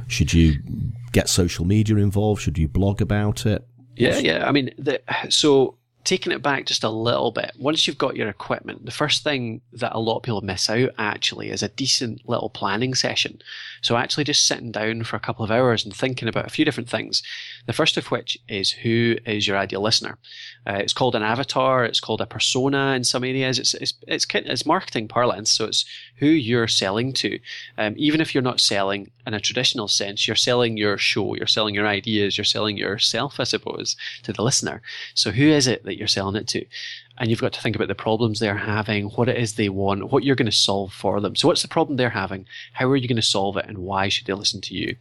should 0.07 0.33
you 0.33 0.59
get 1.11 1.29
social 1.29 1.65
media 1.65 1.95
involved? 1.97 2.41
Should 2.41 2.57
you 2.57 2.67
blog 2.67 3.01
about 3.01 3.45
it? 3.45 3.67
Yeah, 3.95 4.19
yeah. 4.19 4.47
I 4.47 4.51
mean, 4.51 4.71
the, 4.77 5.01
so 5.29 5.76
taking 6.07 6.31
it 6.31 6.41
back 6.41 6.65
just 6.65 6.85
a 6.85 6.89
little 6.89 7.31
bit, 7.31 7.51
once 7.59 7.85
you've 7.85 7.97
got 7.97 8.15
your 8.15 8.29
equipment, 8.29 8.85
the 8.85 8.91
first 8.91 9.25
thing 9.25 9.59
that 9.73 9.93
a 9.93 9.99
lot 9.99 10.15
of 10.15 10.23
people 10.23 10.39
miss 10.39 10.69
out 10.69 10.91
actually 10.97 11.49
is 11.49 11.61
a 11.61 11.67
decent 11.67 12.27
little 12.27 12.49
planning 12.49 12.95
session. 12.95 13.41
So 13.81 13.97
actually 13.97 14.23
just 14.23 14.47
sitting 14.47 14.71
down 14.71 15.03
for 15.03 15.17
a 15.17 15.19
couple 15.19 15.43
of 15.43 15.51
hours 15.51 15.83
and 15.83 15.93
thinking 15.93 16.29
about 16.29 16.47
a 16.47 16.49
few 16.49 16.63
different 16.63 16.89
things. 16.89 17.21
The 17.65 17.73
first 17.73 17.97
of 17.97 18.09
which 18.09 18.37
is 18.47 18.71
who 18.71 19.17
is 19.25 19.49
your 19.49 19.57
ideal 19.57 19.81
listener. 19.81 20.17
Uh, 20.65 20.75
it's 20.75 20.93
called 20.93 21.13
an 21.13 21.23
avatar. 21.23 21.83
It's 21.83 21.99
called 21.99 22.21
a 22.21 22.25
persona 22.25 22.93
in 22.93 23.03
some 23.03 23.25
areas. 23.25 23.59
It's 23.59 23.73
it's 23.73 23.93
it's, 24.07 24.25
it's 24.33 24.65
marketing 24.65 25.09
parlance. 25.09 25.51
So 25.51 25.65
it's 25.65 25.85
who 26.19 26.27
you're 26.27 26.67
selling 26.69 27.11
to. 27.13 27.37
Um, 27.77 27.95
even 27.97 28.21
if 28.21 28.33
you're 28.33 28.41
not 28.41 28.61
selling 28.61 29.11
in 29.25 29.33
a 29.33 29.41
traditional 29.41 29.89
sense, 29.89 30.25
you're 30.25 30.35
selling 30.35 30.77
your 30.77 30.97
show. 30.97 31.35
You're 31.35 31.47
selling 31.47 31.75
your 31.75 31.87
ideas. 31.87 32.37
You're 32.37 32.45
selling 32.45 32.77
yourself, 32.77 33.39
I 33.39 33.43
suppose, 33.43 33.97
to 34.23 34.31
the 34.31 34.43
listener. 34.43 34.81
So 35.13 35.31
who 35.31 35.47
is 35.47 35.67
it 35.67 35.83
that 35.83 35.96
you're 35.97 36.07
selling 36.07 36.35
it 36.35 36.47
to. 36.49 36.65
And 37.17 37.29
you've 37.29 37.41
got 37.41 37.53
to 37.53 37.61
think 37.61 37.75
about 37.75 37.87
the 37.87 37.95
problems 37.95 38.39
they're 38.39 38.55
having, 38.55 39.05
what 39.09 39.29
it 39.29 39.37
is 39.37 39.55
they 39.55 39.69
want, 39.69 40.11
what 40.11 40.23
you're 40.23 40.35
going 40.35 40.45
to 40.45 40.51
solve 40.51 40.93
for 40.93 41.19
them. 41.19 41.35
So 41.35 41.47
what's 41.47 41.61
the 41.61 41.67
problem 41.67 41.97
they're 41.97 42.09
having? 42.09 42.45
How 42.73 42.87
are 42.89 42.95
you 42.95 43.07
going 43.07 43.15
to 43.17 43.21
solve 43.21 43.57
it? 43.57 43.65
And 43.67 43.79
why 43.79 44.09
should 44.09 44.27
they 44.27 44.33
listen 44.33 44.61
to 44.61 44.75
you? 44.75 44.95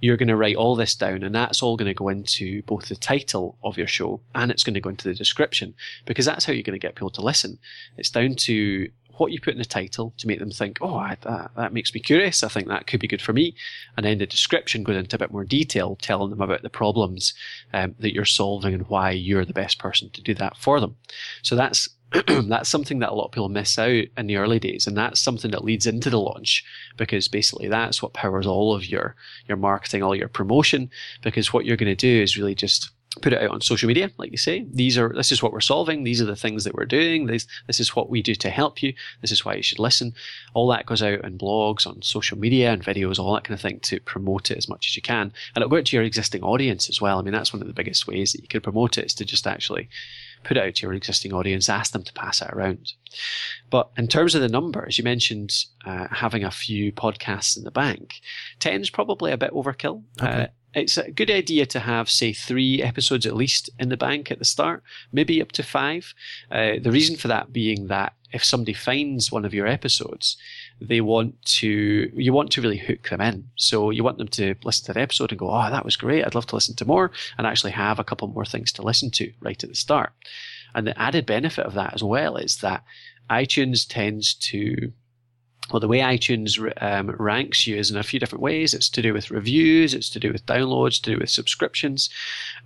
You're 0.00 0.16
going 0.16 0.28
to 0.28 0.36
write 0.36 0.56
all 0.56 0.76
this 0.76 0.94
down 0.94 1.22
and 1.22 1.34
that's 1.34 1.62
all 1.62 1.76
going 1.76 1.88
to 1.90 1.94
go 1.94 2.08
into 2.08 2.62
both 2.62 2.88
the 2.88 2.96
title 2.96 3.58
of 3.62 3.76
your 3.76 3.86
show 3.86 4.20
and 4.34 4.50
it's 4.50 4.64
going 4.64 4.74
to 4.74 4.80
go 4.80 4.88
into 4.88 5.06
the 5.06 5.14
description 5.14 5.74
because 6.06 6.24
that's 6.24 6.46
how 6.46 6.54
you're 6.54 6.62
going 6.62 6.78
to 6.78 6.86
get 6.86 6.94
people 6.94 7.10
to 7.10 7.20
listen. 7.20 7.58
It's 7.98 8.08
down 8.08 8.34
to 8.36 8.90
what 9.20 9.32
you 9.32 9.40
put 9.40 9.52
in 9.52 9.58
the 9.58 9.64
title 9.64 10.14
to 10.16 10.26
make 10.26 10.38
them 10.38 10.50
think, 10.50 10.78
oh, 10.80 10.94
I, 10.94 11.16
that, 11.20 11.50
that 11.54 11.72
makes 11.74 11.92
me 11.92 12.00
curious. 12.00 12.42
I 12.42 12.48
think 12.48 12.68
that 12.68 12.86
could 12.86 13.00
be 13.00 13.06
good 13.06 13.20
for 13.20 13.34
me. 13.34 13.54
And 13.96 14.06
then 14.06 14.18
the 14.18 14.26
description 14.26 14.82
goes 14.82 14.96
into 14.96 15.16
a 15.16 15.18
bit 15.18 15.30
more 15.30 15.44
detail, 15.44 15.96
telling 16.00 16.30
them 16.30 16.40
about 16.40 16.62
the 16.62 16.70
problems 16.70 17.34
um, 17.74 17.94
that 17.98 18.14
you're 18.14 18.24
solving 18.24 18.72
and 18.72 18.88
why 18.88 19.10
you're 19.10 19.44
the 19.44 19.52
best 19.52 19.78
person 19.78 20.08
to 20.10 20.22
do 20.22 20.34
that 20.34 20.56
for 20.56 20.80
them. 20.80 20.96
So 21.42 21.54
that's 21.54 21.88
that's 22.26 22.68
something 22.68 22.98
that 22.98 23.10
a 23.10 23.14
lot 23.14 23.26
of 23.26 23.32
people 23.32 23.48
miss 23.48 23.78
out 23.78 24.04
in 24.16 24.26
the 24.26 24.36
early 24.36 24.58
days, 24.58 24.88
and 24.88 24.96
that's 24.96 25.20
something 25.20 25.52
that 25.52 25.62
leads 25.62 25.86
into 25.86 26.10
the 26.10 26.18
launch 26.18 26.64
because 26.96 27.28
basically 27.28 27.68
that's 27.68 28.02
what 28.02 28.14
powers 28.14 28.48
all 28.48 28.74
of 28.74 28.84
your 28.86 29.14
your 29.46 29.56
marketing, 29.56 30.02
all 30.02 30.16
your 30.16 30.26
promotion. 30.26 30.90
Because 31.22 31.52
what 31.52 31.64
you're 31.64 31.76
going 31.76 31.86
to 31.86 31.94
do 31.94 32.20
is 32.20 32.36
really 32.36 32.56
just 32.56 32.90
put 33.22 33.32
it 33.32 33.42
out 33.42 33.50
on 33.50 33.60
social 33.60 33.88
media, 33.88 34.10
like 34.18 34.30
you 34.30 34.38
say. 34.38 34.66
These 34.72 34.96
are 34.96 35.12
this 35.12 35.32
is 35.32 35.42
what 35.42 35.52
we're 35.52 35.60
solving. 35.60 36.04
These 36.04 36.22
are 36.22 36.26
the 36.26 36.36
things 36.36 36.64
that 36.64 36.74
we're 36.74 36.84
doing. 36.84 37.26
This 37.26 37.46
this 37.66 37.80
is 37.80 37.96
what 37.96 38.08
we 38.08 38.22
do 38.22 38.34
to 38.36 38.50
help 38.50 38.82
you. 38.82 38.94
This 39.20 39.32
is 39.32 39.44
why 39.44 39.54
you 39.54 39.62
should 39.62 39.80
listen. 39.80 40.14
All 40.54 40.68
that 40.68 40.86
goes 40.86 41.02
out 41.02 41.24
in 41.24 41.36
blogs, 41.38 41.86
on 41.86 42.02
social 42.02 42.38
media, 42.38 42.72
and 42.72 42.84
videos, 42.84 43.18
all 43.18 43.34
that 43.34 43.44
kind 43.44 43.54
of 43.54 43.60
thing 43.60 43.80
to 43.80 44.00
promote 44.00 44.50
it 44.50 44.58
as 44.58 44.68
much 44.68 44.86
as 44.86 44.96
you 44.96 45.02
can. 45.02 45.32
And 45.54 45.62
it'll 45.62 45.68
go 45.68 45.78
out 45.78 45.86
to 45.86 45.96
your 45.96 46.04
existing 46.04 46.42
audience 46.42 46.88
as 46.88 47.00
well. 47.00 47.18
I 47.18 47.22
mean, 47.22 47.32
that's 47.32 47.52
one 47.52 47.62
of 47.62 47.68
the 47.68 47.74
biggest 47.74 48.06
ways 48.06 48.32
that 48.32 48.42
you 48.42 48.48
can 48.48 48.60
promote 48.60 48.96
it 48.96 49.06
is 49.06 49.14
to 49.14 49.24
just 49.24 49.46
actually 49.46 49.88
put 50.44 50.56
it 50.56 50.62
out 50.62 50.74
to 50.76 50.86
your 50.86 50.94
existing 50.94 51.32
audience, 51.32 51.68
ask 51.68 51.92
them 51.92 52.02
to 52.02 52.12
pass 52.12 52.40
it 52.40 52.50
around. 52.50 52.94
But 53.68 53.90
in 53.96 54.08
terms 54.08 54.34
of 54.34 54.40
the 54.40 54.48
numbers, 54.48 54.96
you 54.96 55.04
mentioned 55.04 55.52
uh, 55.84 56.06
having 56.10 56.44
a 56.44 56.50
few 56.50 56.92
podcasts 56.92 57.58
in 57.58 57.64
the 57.64 57.70
bank. 57.70 58.20
10 58.60 58.80
is 58.80 58.90
probably 58.90 59.32
a 59.32 59.36
bit 59.36 59.52
overkill. 59.52 60.02
Okay. 60.20 60.44
Uh, 60.44 60.46
it's 60.74 60.96
a 60.96 61.10
good 61.10 61.30
idea 61.30 61.66
to 61.66 61.80
have, 61.80 62.08
say, 62.08 62.32
three 62.32 62.82
episodes 62.82 63.26
at 63.26 63.34
least 63.34 63.70
in 63.78 63.88
the 63.88 63.96
bank 63.96 64.30
at 64.30 64.38
the 64.38 64.44
start, 64.44 64.82
maybe 65.12 65.42
up 65.42 65.52
to 65.52 65.62
five. 65.62 66.14
Uh, 66.50 66.74
the 66.80 66.92
reason 66.92 67.16
for 67.16 67.28
that 67.28 67.52
being 67.52 67.88
that 67.88 68.14
if 68.32 68.44
somebody 68.44 68.72
finds 68.72 69.32
one 69.32 69.44
of 69.44 69.52
your 69.52 69.66
episodes, 69.66 70.36
they 70.80 71.00
want 71.00 71.42
to, 71.44 72.10
you 72.14 72.32
want 72.32 72.52
to 72.52 72.62
really 72.62 72.78
hook 72.78 73.08
them 73.08 73.20
in. 73.20 73.48
So 73.56 73.90
you 73.90 74.04
want 74.04 74.18
them 74.18 74.28
to 74.28 74.54
listen 74.62 74.86
to 74.86 74.92
the 74.92 75.00
episode 75.00 75.32
and 75.32 75.38
go, 75.38 75.50
oh, 75.50 75.70
that 75.70 75.84
was 75.84 75.96
great. 75.96 76.24
I'd 76.24 76.36
love 76.36 76.46
to 76.46 76.54
listen 76.54 76.76
to 76.76 76.84
more 76.84 77.10
and 77.36 77.46
actually 77.46 77.72
have 77.72 77.98
a 77.98 78.04
couple 78.04 78.28
more 78.28 78.44
things 78.44 78.70
to 78.72 78.82
listen 78.82 79.10
to 79.12 79.32
right 79.40 79.62
at 79.62 79.68
the 79.68 79.74
start. 79.74 80.12
And 80.74 80.86
the 80.86 80.98
added 81.00 81.26
benefit 81.26 81.66
of 81.66 81.74
that 81.74 81.94
as 81.94 82.04
well 82.04 82.36
is 82.36 82.58
that 82.58 82.84
iTunes 83.28 83.86
tends 83.88 84.34
to 84.34 84.92
well, 85.70 85.80
the 85.80 85.88
way 85.88 85.98
iTunes 85.98 86.58
um, 86.82 87.10
ranks 87.18 87.66
you 87.66 87.76
is 87.76 87.90
in 87.90 87.96
a 87.96 88.02
few 88.02 88.18
different 88.18 88.42
ways. 88.42 88.74
It's 88.74 88.88
to 88.90 89.02
do 89.02 89.12
with 89.12 89.30
reviews, 89.30 89.94
it's 89.94 90.10
to 90.10 90.20
do 90.20 90.32
with 90.32 90.46
downloads, 90.46 91.00
to 91.02 91.12
do 91.12 91.18
with 91.18 91.30
subscriptions. 91.30 92.10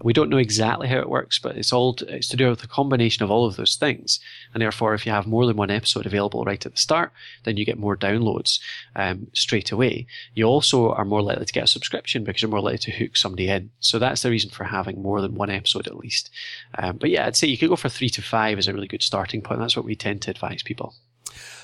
We 0.02 0.12
don't 0.12 0.30
know 0.30 0.38
exactly 0.38 0.88
how 0.88 0.98
it 0.98 1.10
works, 1.10 1.38
but 1.38 1.56
it's 1.56 1.72
all 1.72 1.94
to, 1.94 2.06
it's 2.14 2.28
to 2.28 2.36
do 2.36 2.48
with 2.48 2.64
a 2.64 2.68
combination 2.68 3.22
of 3.22 3.30
all 3.30 3.46
of 3.46 3.56
those 3.56 3.76
things. 3.76 4.20
And 4.52 4.62
therefore, 4.62 4.94
if 4.94 5.04
you 5.04 5.12
have 5.12 5.26
more 5.26 5.46
than 5.46 5.56
one 5.56 5.70
episode 5.70 6.06
available 6.06 6.44
right 6.44 6.64
at 6.64 6.72
the 6.72 6.80
start, 6.80 7.12
then 7.44 7.56
you 7.56 7.64
get 7.64 7.78
more 7.78 7.96
downloads 7.96 8.60
um, 8.96 9.26
straight 9.34 9.70
away. 9.70 10.06
You 10.34 10.44
also 10.44 10.92
are 10.92 11.04
more 11.04 11.22
likely 11.22 11.44
to 11.44 11.52
get 11.52 11.64
a 11.64 11.68
subscription 11.68 12.24
because 12.24 12.42
you're 12.42 12.50
more 12.50 12.60
likely 12.60 12.78
to 12.78 12.90
hook 12.90 13.16
somebody 13.16 13.48
in. 13.48 13.70
So 13.80 13.98
that's 13.98 14.22
the 14.22 14.30
reason 14.30 14.50
for 14.50 14.64
having 14.64 15.02
more 15.02 15.20
than 15.20 15.34
one 15.34 15.50
episode 15.50 15.86
at 15.86 15.96
least. 15.96 16.30
Um, 16.78 16.96
but 16.96 17.10
yeah, 17.10 17.26
I'd 17.26 17.36
say 17.36 17.48
you 17.48 17.58
could 17.58 17.68
go 17.68 17.76
for 17.76 17.88
three 17.88 18.10
to 18.10 18.22
five 18.22 18.58
as 18.58 18.68
a 18.68 18.72
really 18.72 18.88
good 18.88 19.02
starting 19.02 19.42
point. 19.42 19.60
That's 19.60 19.76
what 19.76 19.84
we 19.84 19.94
tend 19.94 20.22
to 20.22 20.30
advise 20.30 20.62
people. 20.62 20.94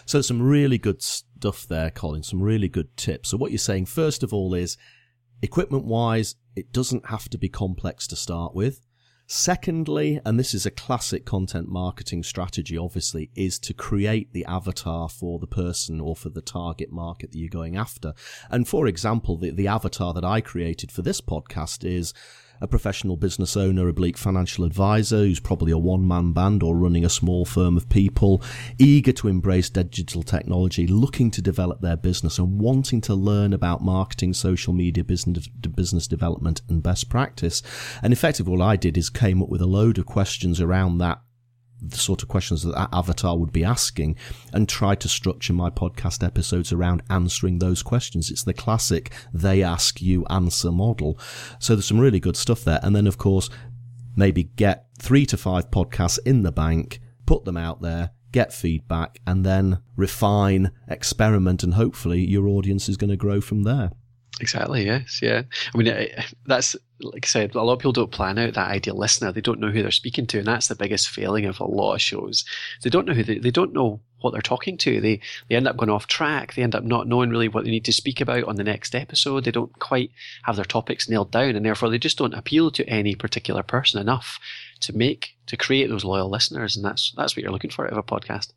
So 0.06 0.20
some 0.22 0.42
really 0.42 0.78
good 0.78 1.04
stuff 1.40 1.66
there, 1.66 1.90
Colin. 1.90 2.22
Some 2.22 2.42
really 2.42 2.68
good 2.68 2.94
tips. 2.98 3.30
So 3.30 3.38
what 3.38 3.50
you're 3.50 3.56
saying, 3.58 3.86
first 3.86 4.22
of 4.22 4.34
all, 4.34 4.52
is 4.52 4.76
equipment 5.40 5.86
wise, 5.86 6.34
it 6.54 6.70
doesn't 6.70 7.06
have 7.06 7.30
to 7.30 7.38
be 7.38 7.48
complex 7.48 8.06
to 8.08 8.16
start 8.16 8.54
with. 8.54 8.82
Secondly, 9.26 10.20
and 10.26 10.38
this 10.38 10.52
is 10.52 10.66
a 10.66 10.70
classic 10.70 11.24
content 11.24 11.66
marketing 11.66 12.22
strategy, 12.24 12.76
obviously, 12.76 13.30
is 13.34 13.58
to 13.60 13.72
create 13.72 14.34
the 14.34 14.44
avatar 14.44 15.08
for 15.08 15.38
the 15.38 15.46
person 15.46 15.98
or 15.98 16.14
for 16.14 16.28
the 16.28 16.42
target 16.42 16.92
market 16.92 17.32
that 17.32 17.38
you're 17.38 17.48
going 17.48 17.74
after. 17.74 18.12
And 18.50 18.68
for 18.68 18.86
example, 18.86 19.38
the, 19.38 19.50
the 19.50 19.68
avatar 19.68 20.12
that 20.12 20.24
I 20.24 20.42
created 20.42 20.92
for 20.92 21.00
this 21.00 21.22
podcast 21.22 21.88
is 21.88 22.12
a 22.60 22.66
professional 22.66 23.16
business 23.16 23.56
owner, 23.56 23.88
a 23.88 23.92
bleak 23.92 24.18
financial 24.18 24.64
advisor 24.64 25.18
who's 25.18 25.40
probably 25.40 25.72
a 25.72 25.78
one 25.78 26.06
man 26.06 26.32
band 26.32 26.62
or 26.62 26.76
running 26.76 27.04
a 27.04 27.08
small 27.08 27.44
firm 27.44 27.76
of 27.76 27.88
people, 27.88 28.42
eager 28.78 29.12
to 29.12 29.28
embrace 29.28 29.70
digital 29.70 30.22
technology, 30.22 30.86
looking 30.86 31.30
to 31.30 31.42
develop 31.42 31.80
their 31.80 31.96
business 31.96 32.38
and 32.38 32.60
wanting 32.60 33.00
to 33.00 33.14
learn 33.14 33.52
about 33.52 33.82
marketing, 33.82 34.34
social 34.34 34.72
media, 34.72 35.04
business, 35.04 35.48
business 35.48 36.06
development 36.06 36.60
and 36.68 36.82
best 36.82 37.08
practice. 37.08 37.62
And 38.02 38.12
effectively 38.12 38.56
what 38.56 38.64
I 38.64 38.76
did 38.76 38.98
is 38.98 39.10
came 39.10 39.42
up 39.42 39.48
with 39.48 39.62
a 39.62 39.66
load 39.66 39.98
of 39.98 40.06
questions 40.06 40.60
around 40.60 40.98
that 40.98 41.20
the 41.82 41.96
sort 41.96 42.22
of 42.22 42.28
questions 42.28 42.62
that, 42.62 42.74
that 42.74 42.88
avatar 42.92 43.38
would 43.38 43.52
be 43.52 43.64
asking 43.64 44.16
and 44.52 44.68
try 44.68 44.94
to 44.94 45.08
structure 45.08 45.52
my 45.52 45.70
podcast 45.70 46.24
episodes 46.24 46.72
around 46.72 47.02
answering 47.10 47.58
those 47.58 47.82
questions. 47.82 48.30
It's 48.30 48.44
the 48.44 48.54
classic 48.54 49.12
they 49.32 49.62
ask 49.62 50.00
you 50.00 50.24
answer 50.26 50.70
model. 50.70 51.18
So 51.58 51.74
there's 51.74 51.86
some 51.86 52.00
really 52.00 52.20
good 52.20 52.36
stuff 52.36 52.64
there. 52.64 52.80
And 52.82 52.94
then 52.94 53.06
of 53.06 53.18
course, 53.18 53.50
maybe 54.16 54.44
get 54.44 54.86
three 54.98 55.26
to 55.26 55.36
five 55.36 55.70
podcasts 55.70 56.18
in 56.24 56.42
the 56.42 56.52
bank, 56.52 57.00
put 57.26 57.44
them 57.44 57.56
out 57.56 57.80
there, 57.80 58.10
get 58.32 58.52
feedback 58.52 59.20
and 59.26 59.44
then 59.44 59.80
refine, 59.96 60.70
experiment 60.88 61.62
and 61.62 61.74
hopefully 61.74 62.24
your 62.24 62.46
audience 62.48 62.88
is 62.88 62.96
going 62.96 63.10
to 63.10 63.16
grow 63.16 63.40
from 63.40 63.62
there. 63.62 63.90
Exactly. 64.40 64.86
Yes. 64.86 65.20
Yeah. 65.22 65.42
I 65.74 65.78
mean, 65.78 66.08
that's 66.46 66.76
like 67.00 67.26
I 67.26 67.28
said. 67.28 67.54
A 67.54 67.62
lot 67.62 67.74
of 67.74 67.78
people 67.78 67.92
don't 67.92 68.10
plan 68.10 68.38
out 68.38 68.54
that 68.54 68.70
ideal 68.70 68.96
listener. 68.96 69.32
They 69.32 69.40
don't 69.40 69.60
know 69.60 69.70
who 69.70 69.82
they're 69.82 69.90
speaking 69.90 70.26
to, 70.28 70.38
and 70.38 70.46
that's 70.46 70.68
the 70.68 70.74
biggest 70.74 71.08
failing 71.08 71.46
of 71.46 71.60
a 71.60 71.64
lot 71.64 71.94
of 71.94 72.00
shows. 72.00 72.44
They 72.82 72.90
don't 72.90 73.06
know 73.06 73.14
who 73.14 73.22
they, 73.22 73.38
they 73.38 73.50
don't 73.50 73.72
know 73.72 74.00
what 74.20 74.32
they're 74.32 74.42
talking 74.42 74.76
to. 74.78 75.00
They 75.00 75.20
they 75.48 75.56
end 75.56 75.68
up 75.68 75.76
going 75.76 75.90
off 75.90 76.06
track. 76.06 76.54
They 76.54 76.62
end 76.62 76.74
up 76.74 76.84
not 76.84 77.06
knowing 77.06 77.30
really 77.30 77.48
what 77.48 77.64
they 77.64 77.70
need 77.70 77.84
to 77.86 77.92
speak 77.92 78.20
about 78.20 78.44
on 78.44 78.56
the 78.56 78.64
next 78.64 78.94
episode. 78.94 79.44
They 79.44 79.50
don't 79.50 79.78
quite 79.78 80.10
have 80.44 80.56
their 80.56 80.64
topics 80.64 81.08
nailed 81.08 81.30
down, 81.30 81.56
and 81.56 81.64
therefore 81.64 81.90
they 81.90 81.98
just 81.98 82.18
don't 82.18 82.34
appeal 82.34 82.70
to 82.72 82.88
any 82.88 83.14
particular 83.14 83.62
person 83.62 84.00
enough 84.00 84.38
to 84.80 84.96
make 84.96 85.36
to 85.46 85.56
create 85.56 85.88
those 85.88 86.04
loyal 86.04 86.30
listeners. 86.30 86.76
And 86.76 86.84
that's 86.84 87.12
that's 87.16 87.36
what 87.36 87.42
you're 87.42 87.52
looking 87.52 87.70
for 87.70 87.86
out 87.86 87.92
of 87.92 87.98
a 87.98 88.02
podcast. 88.02 88.52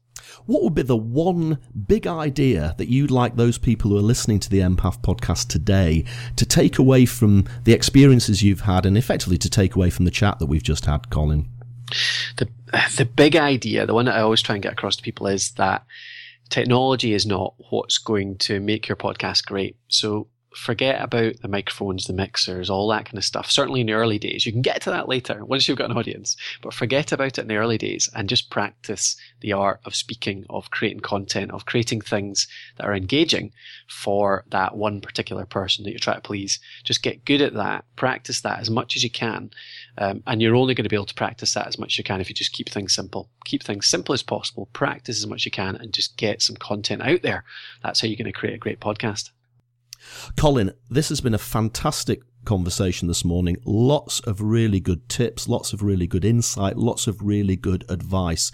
What 0.45 0.63
would 0.63 0.75
be 0.75 0.81
the 0.81 0.97
one 0.97 1.59
big 1.87 2.07
idea 2.07 2.75
that 2.77 2.89
you'd 2.89 3.11
like 3.11 3.35
those 3.35 3.57
people 3.57 3.91
who 3.91 3.97
are 3.97 4.01
listening 4.01 4.39
to 4.41 4.49
the 4.49 4.59
MPF 4.59 5.01
podcast 5.01 5.47
today 5.47 6.05
to 6.35 6.45
take 6.45 6.77
away 6.79 7.05
from 7.05 7.45
the 7.63 7.73
experiences 7.73 8.43
you've 8.43 8.61
had 8.61 8.85
and 8.85 8.97
effectively 8.97 9.37
to 9.37 9.49
take 9.49 9.75
away 9.75 9.89
from 9.89 10.05
the 10.05 10.11
chat 10.11 10.39
that 10.39 10.45
we've 10.47 10.63
just 10.63 10.85
had, 10.85 11.09
Colin? 11.09 11.47
The, 12.37 12.47
the 12.97 13.05
big 13.05 13.35
idea, 13.35 13.85
the 13.85 13.93
one 13.93 14.05
that 14.05 14.15
I 14.15 14.21
always 14.21 14.41
try 14.41 14.55
and 14.55 14.63
get 14.63 14.73
across 14.73 14.95
to 14.95 15.03
people 15.03 15.27
is 15.27 15.51
that 15.51 15.85
technology 16.49 17.13
is 17.13 17.25
not 17.25 17.53
what's 17.69 17.97
going 17.97 18.37
to 18.37 18.59
make 18.59 18.87
your 18.87 18.95
podcast 18.95 19.45
great. 19.45 19.77
So 19.87 20.27
forget 20.55 21.01
about 21.01 21.41
the 21.41 21.47
microphones, 21.47 22.05
the 22.05 22.13
mixers, 22.13 22.69
all 22.69 22.87
that 22.89 23.05
kind 23.05 23.17
of 23.17 23.25
stuff. 23.25 23.49
Certainly 23.49 23.81
in 23.81 23.87
the 23.87 23.93
early 23.93 24.19
days. 24.19 24.45
You 24.45 24.51
can 24.51 24.61
get 24.61 24.81
to 24.83 24.89
that 24.91 25.07
later 25.07 25.43
once 25.45 25.67
you've 25.67 25.77
got 25.77 25.89
an 25.89 25.97
audience, 25.97 26.35
but 26.61 26.73
forget 26.73 27.11
about 27.11 27.37
it 27.37 27.41
in 27.41 27.47
the 27.47 27.57
early 27.57 27.77
days 27.77 28.09
and 28.15 28.29
just 28.29 28.49
practice 28.49 29.15
the 29.41 29.53
art 29.53 29.79
of 29.85 29.95
speaking, 29.95 30.45
of 30.49 30.71
creating 30.71 31.01
content, 31.01 31.51
of 31.51 31.65
creating 31.65 32.01
things 32.01 32.47
that 32.77 32.85
are 32.85 32.95
engaging 32.95 33.51
for 33.87 34.43
that 34.49 34.75
one 34.75 35.01
particular 35.01 35.45
person 35.45 35.83
that 35.83 35.91
you're 35.91 35.99
trying 35.99 36.17
to 36.17 36.21
please. 36.21 36.59
Just 36.83 37.03
get 37.03 37.25
good 37.25 37.41
at 37.41 37.53
that. 37.53 37.85
Practice 37.95 38.41
that 38.41 38.59
as 38.59 38.69
much 38.69 38.95
as 38.95 39.03
you 39.03 39.09
can. 39.09 39.51
Um, 39.97 40.23
and 40.25 40.41
you're 40.41 40.55
only 40.55 40.73
going 40.73 40.83
to 40.83 40.89
be 40.89 40.95
able 40.95 41.05
to 41.05 41.13
practice 41.13 41.53
that 41.53 41.67
as 41.67 41.77
much 41.77 41.93
as 41.93 41.97
you 41.97 42.03
can 42.03 42.21
if 42.21 42.29
you 42.29 42.35
just 42.35 42.53
keep 42.53 42.69
things 42.69 42.93
simple. 42.93 43.29
Keep 43.45 43.63
things 43.63 43.85
simple 43.85 44.13
as 44.13 44.23
possible. 44.23 44.67
Practice 44.73 45.19
as 45.19 45.27
much 45.27 45.41
as 45.41 45.45
you 45.45 45.51
can 45.51 45.75
and 45.75 45.93
just 45.93 46.17
get 46.17 46.41
some 46.41 46.55
content 46.55 47.01
out 47.01 47.21
there. 47.21 47.43
That's 47.83 48.01
how 48.01 48.07
you're 48.07 48.17
going 48.17 48.25
to 48.25 48.31
create 48.31 48.55
a 48.55 48.59
great 48.59 48.79
podcast. 48.79 49.31
Colin, 50.37 50.71
this 50.89 51.09
has 51.09 51.21
been 51.21 51.33
a 51.33 51.39
fantastic 51.39 52.21
conversation 52.45 53.07
this 53.07 53.23
morning. 53.23 53.57
Lots 53.65 54.19
of 54.21 54.41
really 54.41 54.79
good 54.79 55.07
tips, 55.09 55.47
lots 55.47 55.73
of 55.73 55.81
really 55.81 56.07
good 56.07 56.25
insight, 56.25 56.77
lots 56.77 57.07
of 57.07 57.21
really 57.21 57.55
good 57.55 57.85
advice. 57.89 58.51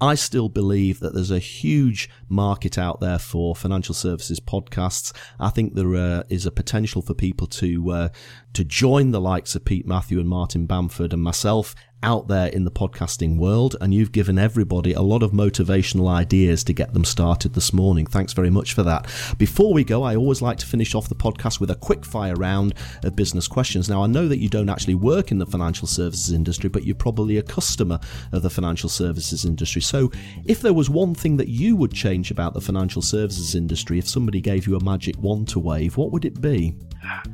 I 0.00 0.14
still 0.14 0.48
believe 0.48 1.00
that 1.00 1.14
there's 1.14 1.30
a 1.30 1.38
huge 1.38 2.08
market 2.28 2.78
out 2.78 3.00
there 3.00 3.18
for 3.18 3.54
financial 3.54 3.94
services 3.94 4.40
podcasts. 4.40 5.12
I 5.38 5.50
think 5.50 5.74
there 5.74 5.94
uh, 5.94 6.22
is 6.28 6.46
a 6.46 6.50
potential 6.50 7.02
for 7.02 7.14
people 7.14 7.46
to 7.48 7.90
uh, 7.90 8.08
to 8.54 8.64
join 8.64 9.10
the 9.10 9.20
likes 9.20 9.54
of 9.54 9.64
Pete 9.64 9.86
Matthew 9.86 10.20
and 10.20 10.28
Martin 10.28 10.66
Bamford 10.66 11.12
and 11.12 11.22
myself 11.22 11.74
out 12.02 12.28
there 12.28 12.48
in 12.48 12.64
the 12.64 12.70
podcasting 12.70 13.36
world, 13.36 13.76
and 13.80 13.94
you've 13.94 14.12
given 14.12 14.38
everybody 14.38 14.92
a 14.92 15.02
lot 15.02 15.22
of 15.22 15.32
motivational 15.32 16.08
ideas 16.08 16.64
to 16.64 16.72
get 16.72 16.94
them 16.94 17.04
started 17.04 17.54
this 17.54 17.72
morning. 17.72 18.06
Thanks 18.06 18.32
very 18.32 18.50
much 18.50 18.74
for 18.74 18.82
that. 18.82 19.04
Before 19.38 19.72
we 19.72 19.84
go, 19.84 20.02
I 20.02 20.16
always 20.16 20.42
like 20.42 20.58
to 20.58 20.66
finish 20.66 20.94
off 20.94 21.08
the 21.08 21.14
podcast 21.14 21.60
with 21.60 21.70
a 21.70 21.74
quick 21.74 22.04
fire 22.04 22.34
round 22.34 22.74
of 23.02 23.16
business 23.16 23.48
questions. 23.48 23.88
Now, 23.88 24.02
I 24.02 24.06
know 24.06 24.28
that 24.28 24.38
you 24.38 24.48
don't 24.48 24.70
actually 24.70 24.94
work 24.94 25.30
in 25.30 25.38
the 25.38 25.46
financial 25.46 25.86
services 25.86 26.32
industry, 26.32 26.68
but 26.68 26.84
you're 26.84 26.94
probably 26.94 27.38
a 27.38 27.42
customer 27.42 27.98
of 28.32 28.42
the 28.42 28.50
financial 28.50 28.88
services 28.88 29.44
industry. 29.44 29.82
So, 29.82 30.10
if 30.44 30.60
there 30.60 30.74
was 30.74 30.90
one 30.90 31.14
thing 31.14 31.36
that 31.36 31.48
you 31.48 31.76
would 31.76 31.92
change 31.92 32.30
about 32.30 32.54
the 32.54 32.60
financial 32.60 33.02
services 33.02 33.54
industry, 33.54 33.98
if 33.98 34.08
somebody 34.08 34.40
gave 34.40 34.66
you 34.66 34.76
a 34.76 34.84
magic 34.84 35.16
wand 35.18 35.48
to 35.48 35.58
wave, 35.58 35.96
what 35.96 36.12
would 36.12 36.24
it 36.24 36.40
be? 36.40 36.74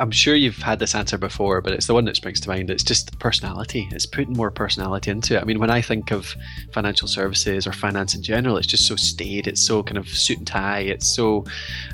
I'm 0.01 0.11
sure 0.11 0.35
you've 0.35 0.57
had 0.57 0.79
this 0.79 0.95
answer 0.95 1.19
before, 1.19 1.61
but 1.61 1.73
it's 1.73 1.87
the 1.87 1.95
one 1.95 2.05
that 2.07 2.17
springs 2.17 2.41
to 2.41 2.49
mind. 2.49 2.71
It's 2.71 2.83
just 2.83 3.19
personality. 3.19 3.89
It's 3.93 4.07
putting 4.07 4.33
more 4.33 4.51
personality 4.59 5.11
into 5.11 5.37
it. 5.37 5.41
I 5.41 5.45
mean, 5.45 5.61
when 5.61 5.71
I 5.71 5.81
think 5.81 6.11
of 6.11 6.35
financial 6.73 7.09
services 7.09 7.67
or 7.67 7.73
finance 7.73 8.15
in 8.15 8.23
general, 8.23 8.59
it's 8.59 8.67
just 8.67 8.87
so 8.87 8.97
staid. 8.97 9.47
It's 9.47 9.63
so 9.63 9.83
kind 9.83 9.97
of 9.97 10.09
suit 10.09 10.39
and 10.39 10.47
tie. 10.47 10.81
It's 10.81 11.09
so 11.09 11.45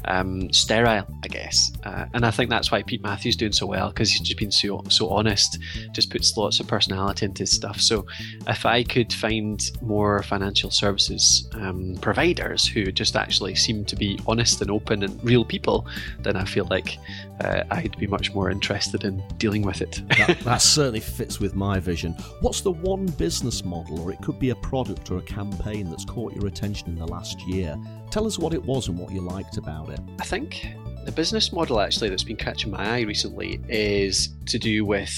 um, 0.07 0.53
sterile, 0.53 1.07
I 1.23 1.29
guess. 1.29 1.71
Uh, 1.85 2.07
and 2.15 2.25
I 2.25 2.31
think 2.31 2.49
that's 2.51 2.73
why 2.73 2.83
Pete 2.83 3.03
Matthew's 3.03 3.37
doing 3.37 3.53
so 3.53 3.67
well 3.67 3.89
because 3.89 4.11
he's 4.11 4.21
just 4.21 4.39
been 4.39 4.51
so 4.51 4.83
so 4.89 5.09
honest. 5.11 5.59
Just 5.93 6.11
puts 6.11 6.37
lots 6.37 6.59
of 6.59 6.67
personality 6.67 7.27
into 7.27 7.43
his 7.43 7.53
stuff. 7.53 7.81
So 7.81 8.07
if 8.49 8.65
I 8.67 8.83
could 8.83 9.13
find 9.13 9.61
more 9.83 10.23
financial 10.23 10.71
services 10.71 11.49
um, 11.53 11.97
providers 12.01 12.67
who 12.67 12.91
just 12.91 13.15
actually 13.15 13.55
seem 13.55 13.85
to 13.85 13.97
be 13.97 14.19
honest 14.27 14.63
and 14.63 14.71
open 14.71 15.03
and 15.03 15.23
real 15.23 15.45
people, 15.45 15.87
then 16.21 16.37
I 16.37 16.45
feel 16.45 16.67
like 16.71 16.99
uh, 17.41 17.65
I'd 17.71 17.97
be 17.99 18.07
much 18.07 18.33
more 18.35 18.51
interested 18.51 19.05
in 19.05 19.23
dealing 19.39 19.63
with 19.63 19.83
it. 19.83 20.03
that, 20.09 20.39
that, 20.45 20.59
certainly 20.59 21.01
fits 21.01 21.41
with 21.41 21.55
my 21.55 21.79
vision. 21.81 22.13
What's 22.41 22.61
the 22.61 22.71
one 22.71 23.07
business 23.07 23.65
model, 23.65 24.01
or 24.01 24.13
it 24.13 24.21
could 24.23 24.39
be 24.39 24.51
a 24.51 24.57
product 24.57 25.11
or 25.11 25.19
a 25.19 25.23
campaign 25.23 25.91
that's 25.91 26.05
caught 26.05 26.35
your 26.35 26.47
attention 26.47 26.89
in 26.89 26.97
the 26.97 27.07
last 27.07 27.41
year? 27.43 27.77
Tell 28.11 28.27
us 28.27 28.39
what 28.39 28.55
it 28.55 28.63
was 28.65 28.89
and 28.89 28.99
what 28.99 29.13
you 29.13 29.21
liked 29.21 29.57
about 29.57 29.91
it. 29.91 30.01
I 30.21 30.25
think 30.25 30.69
the 31.05 31.13
business 31.13 31.53
model 31.53 31.81
actually 31.81 32.09
that's 32.09 32.25
been 32.25 32.37
catching 32.37 32.71
my 32.71 32.99
eye 32.99 33.01
recently 33.03 33.61
is 33.69 34.31
to 34.47 34.59
do 34.59 34.85
with 34.85 35.13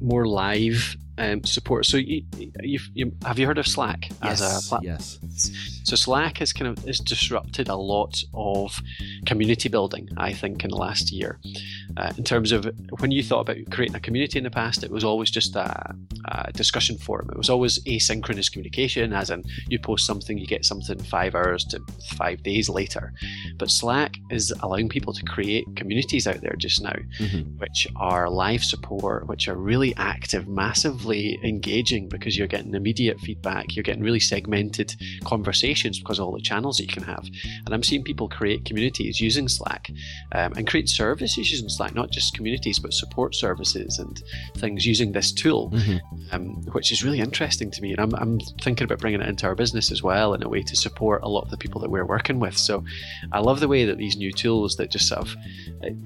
more 0.00 0.26
live 0.26 0.96
um, 1.18 1.44
support. 1.44 1.84
So, 1.84 1.96
you, 1.96 2.22
you, 2.60 3.12
have 3.24 3.38
you 3.38 3.46
heard 3.46 3.58
of 3.58 3.66
Slack 3.66 4.08
yes, 4.22 4.40
as 4.40 4.66
a 4.66 4.68
platform? 4.68 4.84
Yes. 4.84 5.18
So 5.84 5.96
Slack 5.96 6.38
has 6.38 6.52
kind 6.52 6.68
of 6.68 6.84
has 6.84 6.98
disrupted 6.98 7.68
a 7.68 7.76
lot 7.76 8.22
of 8.32 8.80
community 9.26 9.68
building. 9.68 10.08
I 10.16 10.32
think 10.32 10.64
in 10.64 10.70
the 10.70 10.76
last 10.76 11.12
year, 11.12 11.38
uh, 11.98 12.12
in 12.16 12.22
terms 12.22 12.52
of 12.52 12.70
when 13.00 13.10
you 13.10 13.24
thought 13.24 13.40
about 13.40 13.56
creating 13.72 13.96
a 13.96 14.00
community 14.00 14.38
in 14.38 14.44
the 14.44 14.50
past, 14.50 14.84
it 14.84 14.90
was 14.90 15.02
always 15.02 15.30
just 15.30 15.56
a, 15.56 15.96
a, 16.26 16.52
discussion 16.52 16.96
forum. 16.96 17.28
It 17.30 17.36
was 17.36 17.50
always 17.50 17.82
asynchronous 17.84 18.50
communication, 18.50 19.12
as 19.12 19.30
in 19.30 19.42
you 19.68 19.80
post 19.80 20.06
something, 20.06 20.38
you 20.38 20.46
get 20.46 20.64
something 20.64 21.02
five 21.02 21.34
hours 21.34 21.64
to 21.66 21.80
five 22.16 22.42
days 22.44 22.68
later. 22.68 23.12
But 23.58 23.70
Slack 23.70 24.16
is 24.30 24.52
allowing 24.60 24.88
people 24.88 25.12
to 25.12 25.24
create 25.24 25.64
communities 25.74 26.28
out 26.28 26.40
there 26.40 26.54
just 26.56 26.80
now, 26.82 26.94
mm-hmm. 27.18 27.58
which 27.58 27.88
are 27.96 28.30
live 28.30 28.62
support, 28.62 29.26
which 29.26 29.48
are 29.48 29.56
really 29.56 29.92
active, 29.96 30.46
massively 30.46 31.38
engaging 31.42 32.08
because 32.08 32.38
you're 32.38 32.46
getting 32.46 32.74
immediate 32.74 33.18
feedback, 33.20 33.74
you're 33.74 33.82
getting 33.82 34.04
really 34.04 34.20
segmented 34.20 34.94
conversations 35.24 35.98
because 35.98 36.20
of 36.20 36.26
all 36.26 36.32
the 36.32 36.40
channels 36.40 36.76
that 36.76 36.84
you 36.84 36.92
can 36.92 37.02
have. 37.02 37.26
And 37.66 37.74
I'm 37.74 37.82
seeing 37.82 38.04
people 38.04 38.28
create 38.28 38.64
communities 38.64 39.20
using 39.20 39.48
Slack 39.48 39.90
um, 40.32 40.52
and 40.56 40.64
create 40.64 40.88
services 40.88 41.50
using 41.50 41.68
Slack 41.68 41.87
not 41.94 42.10
just 42.10 42.34
communities 42.34 42.78
but 42.78 42.92
support 42.92 43.34
services 43.34 43.98
and 43.98 44.22
things 44.56 44.86
using 44.86 45.12
this 45.12 45.32
tool, 45.32 45.70
mm-hmm. 45.70 45.98
um, 46.32 46.62
which 46.72 46.92
is 46.92 47.04
really 47.04 47.20
interesting 47.20 47.70
to 47.70 47.82
me. 47.82 47.92
And 47.92 48.00
I'm, 48.00 48.14
I'm 48.14 48.40
thinking 48.60 48.84
about 48.84 48.98
bringing 48.98 49.20
it 49.20 49.28
into 49.28 49.46
our 49.46 49.54
business 49.54 49.90
as 49.90 50.02
well 50.02 50.34
in 50.34 50.42
a 50.42 50.48
way 50.48 50.62
to 50.62 50.76
support 50.76 51.22
a 51.22 51.28
lot 51.28 51.44
of 51.44 51.50
the 51.50 51.56
people 51.56 51.80
that 51.80 51.90
we're 51.90 52.06
working 52.06 52.40
with. 52.40 52.56
So 52.56 52.84
I 53.32 53.40
love 53.40 53.60
the 53.60 53.68
way 53.68 53.84
that 53.84 53.98
these 53.98 54.16
new 54.16 54.32
tools 54.32 54.76
that 54.76 54.90
just 54.90 55.08
sort 55.08 55.20
of 55.20 55.36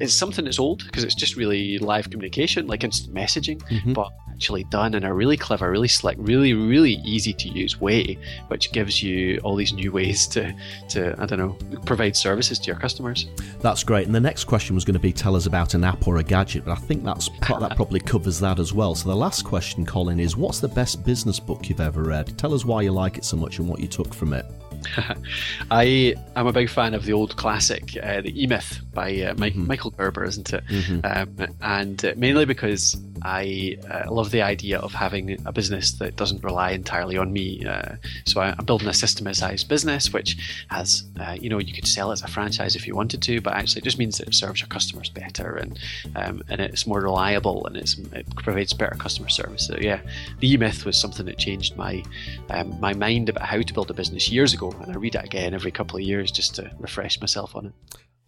it's 0.01 0.15
something 0.15 0.45
that's 0.45 0.59
old 0.59 0.85
because 0.85 1.05
it's 1.05 1.15
just 1.15 1.37
really 1.37 1.79
live 1.79 2.11
communication, 2.11 2.67
like 2.67 2.85
instant 2.85 3.15
messaging, 3.15 3.61
mm-hmm. 3.63 3.93
but 3.93 4.11
actually 4.33 4.65
done 4.65 4.95
in 4.95 5.05
a 5.05 5.13
really 5.13 5.37
clever, 5.37 5.71
really 5.71 5.89
slick, 5.89 6.17
really, 6.19 6.55
really 6.55 6.95
easy 7.05 7.33
to 7.33 7.49
use 7.49 7.81
way, 7.81 8.19
which 8.49 8.73
gives 8.73 9.03
you 9.03 9.39
all 9.45 9.55
these 9.55 9.73
new 9.73 9.93
ways 9.93 10.27
to, 10.29 10.55
to 10.89 11.15
I 11.19 11.27
don't 11.27 11.39
know, 11.39 11.81
provide 11.85 12.17
services 12.17 12.59
to 12.61 12.67
your 12.67 12.77
customers. 12.77 13.27
That's 13.61 13.85
great. 13.85 14.07
And 14.07 14.15
the 14.15 14.21
next 14.21 14.45
question 14.45 14.75
was 14.75 14.85
going 14.85 14.95
to 14.95 15.01
be 15.01 15.13
tell 15.13 15.37
us 15.37 15.47
about 15.47 15.75
an 15.75 15.85
app 15.85 16.07
or 16.09 16.17
a 16.17 16.23
gadget, 16.23 16.65
but 16.65 16.73
I 16.73 16.81
think 16.81 17.05
that's 17.05 17.29
that 17.49 17.77
probably 17.77 18.01
covers 18.01 18.41
that 18.41 18.59
as 18.59 18.73
well. 18.73 18.95
So 18.95 19.09
the 19.09 19.17
last 19.17 19.45
question, 19.45 19.85
Colin, 19.85 20.19
is 20.19 20.37
what's 20.37 20.61
the 20.61 20.69
best 20.69 21.05
business 21.05 21.39
book 21.39 21.69
you've 21.69 21.81
ever 21.81 22.03
read? 22.03 22.37
Tell 22.39 22.55
us 22.55 22.65
why 22.65 22.83
you 22.83 22.93
like 22.93 23.19
it 23.19 23.25
so 23.25 23.37
much 23.37 23.59
and 23.59 23.69
what 23.69 23.81
you 23.81 23.89
took 23.89 24.15
from 24.15 24.33
it. 24.33 24.47
I 25.71 26.15
am 26.37 26.47
a 26.47 26.53
big 26.53 26.69
fan 26.69 26.95
of 26.95 27.05
the 27.05 27.13
old 27.13 27.37
classic, 27.37 27.97
uh, 28.03 28.21
the 28.21 28.43
E 28.43 28.47
Myth 28.47 28.81
by 28.93 29.15
uh, 29.23 29.35
Mike, 29.37 29.55
mm-hmm. 29.55 29.67
Michael 29.67 29.91
Gerber, 29.91 30.25
isn't 30.25 30.53
it? 30.53 30.65
Mm-hmm. 30.67 31.01
Um, 31.05 31.55
and 31.61 32.05
uh, 32.05 32.13
mainly 32.17 32.45
because 32.45 32.97
I 33.23 33.79
uh, 33.91 34.13
love 34.13 34.31
the 34.31 34.43
idea 34.43 34.79
of 34.79 34.93
having 34.93 35.39
a 35.47 35.53
business 35.53 35.93
that 35.93 36.17
doesn't 36.17 36.43
rely 36.43 36.71
entirely 36.73 37.17
on 37.17 37.33
me. 37.33 37.65
Uh, 37.65 37.97
so 38.27 38.41
I, 38.41 38.55
am 38.59 38.65
building 38.65 38.89
a 38.89 38.95
systematized 38.95 39.69
business, 39.69 40.13
which 40.13 40.65
has, 40.69 41.05
uh, 41.21 41.37
you 41.41 41.49
know, 41.49 41.59
you 41.59 41.73
could 41.73 41.87
sell 41.87 42.11
it 42.11 42.15
as 42.15 42.23
a 42.23 42.29
franchise 42.29 42.75
if 42.75 42.87
you 42.87 42.95
wanted 42.95 43.23
to, 43.23 43.41
but 43.41 43.55
actually 43.55 43.81
it 43.81 43.85
just 43.85 43.99
means 43.99 44.19
that 44.19 44.29
it 44.29 44.35
serves 44.35 44.61
your 44.61 44.69
customers 44.69 45.09
better 45.09 45.57
and 45.57 45.79
um, 46.17 46.43
and 46.49 46.61
it's 46.61 46.87
more 46.87 47.01
reliable 47.01 47.67
and 47.67 47.77
it 47.77 48.37
provides 48.37 48.73
better 48.73 48.97
customer 48.97 49.29
service. 49.29 49.67
So 49.67 49.77
yeah, 49.81 50.01
the 50.41 50.57
Myth 50.57 50.85
was 50.85 50.97
something 50.97 51.27
that 51.27 51.39
changed 51.39 51.77
my 51.77 52.03
um, 52.51 52.79
my 52.81 52.93
mind 52.93 53.29
about 53.29 53.47
how 53.47 53.61
to 53.61 53.75
build 53.75 53.91
a 53.91 53.95
business 53.95 54.31
years 54.31 54.53
ago, 54.53 54.75
and 54.83 54.93
I 54.93 54.97
read 54.97 55.15
it 55.15 55.25
again 55.25 55.55
every 55.55 55.71
couple 55.71 55.97
of 55.97 56.03
years 56.03 56.31
just 56.31 56.55
to 56.57 56.71
refresh 56.79 57.21
myself 57.21 57.55
on 57.57 57.67
it. 57.67 57.73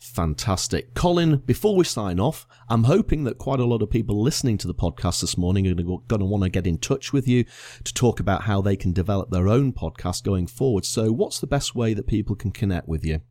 Fantastic. 0.05 0.93
Colin, 0.95 1.39
before 1.39 1.75
we 1.75 1.85
sign 1.85 2.21
off, 2.21 2.47
I'm 2.69 2.85
hoping 2.85 3.25
that 3.25 3.39
quite 3.39 3.59
a 3.59 3.65
lot 3.65 3.81
of 3.81 3.89
people 3.89 4.23
listening 4.23 4.59
to 4.59 4.67
the 4.67 4.75
podcast 4.75 5.23
this 5.23 5.39
morning 5.39 5.67
are 5.67 5.75
going 5.75 6.21
to 6.21 6.27
want 6.27 6.45
to 6.45 6.51
get 6.51 6.67
in 6.67 6.79
touch 6.79 7.13
with 7.13 7.27
you 7.27 7.45
to 7.85 7.95
talk 7.95 8.21
about 8.21 8.43
how 8.43 8.61
they 8.61 8.77
can 8.77 8.93
develop 8.93 9.31
their 9.31 9.49
own 9.49 9.73
podcast 9.73 10.23
going 10.23 10.47
forward. 10.47 10.85
So, 10.85 11.11
what's 11.11 11.41
the 11.41 11.47
best 11.47 11.75
way 11.75 11.95
that 11.95 12.07
people 12.07 12.37
can 12.37 12.53
connect 12.53 12.87
with 12.87 13.05
you? 13.05 13.23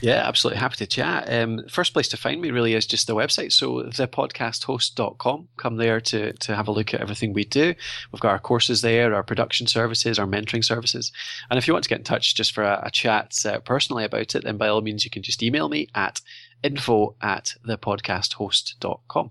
Yeah, 0.00 0.26
absolutely 0.26 0.60
happy 0.60 0.76
to 0.76 0.86
chat. 0.86 1.32
Um, 1.32 1.64
first 1.68 1.92
place 1.92 2.08
to 2.08 2.16
find 2.16 2.40
me 2.40 2.50
really 2.50 2.74
is 2.74 2.86
just 2.86 3.06
the 3.06 3.14
website. 3.14 3.52
So 3.52 3.82
thepodcasthost.com. 3.82 5.48
Come 5.56 5.76
there 5.76 6.00
to, 6.00 6.32
to 6.32 6.56
have 6.56 6.68
a 6.68 6.72
look 6.72 6.94
at 6.94 7.00
everything 7.00 7.32
we 7.32 7.44
do. 7.44 7.74
We've 8.12 8.20
got 8.20 8.32
our 8.32 8.38
courses 8.38 8.82
there, 8.82 9.14
our 9.14 9.22
production 9.22 9.66
services, 9.66 10.18
our 10.18 10.26
mentoring 10.26 10.64
services. 10.64 11.12
And 11.50 11.58
if 11.58 11.66
you 11.66 11.74
want 11.74 11.84
to 11.84 11.88
get 11.88 11.98
in 11.98 12.04
touch 12.04 12.34
just 12.34 12.52
for 12.52 12.64
a, 12.64 12.82
a 12.84 12.90
chat 12.90 13.38
uh, 13.44 13.60
personally 13.60 14.04
about 14.04 14.34
it, 14.34 14.44
then 14.44 14.56
by 14.56 14.68
all 14.68 14.80
means 14.80 15.04
you 15.04 15.10
can 15.10 15.22
just 15.22 15.42
email 15.42 15.68
me 15.68 15.88
at 15.94 16.20
info 16.62 17.14
at 17.20 17.54
thepodcasthost.com. 17.66 19.30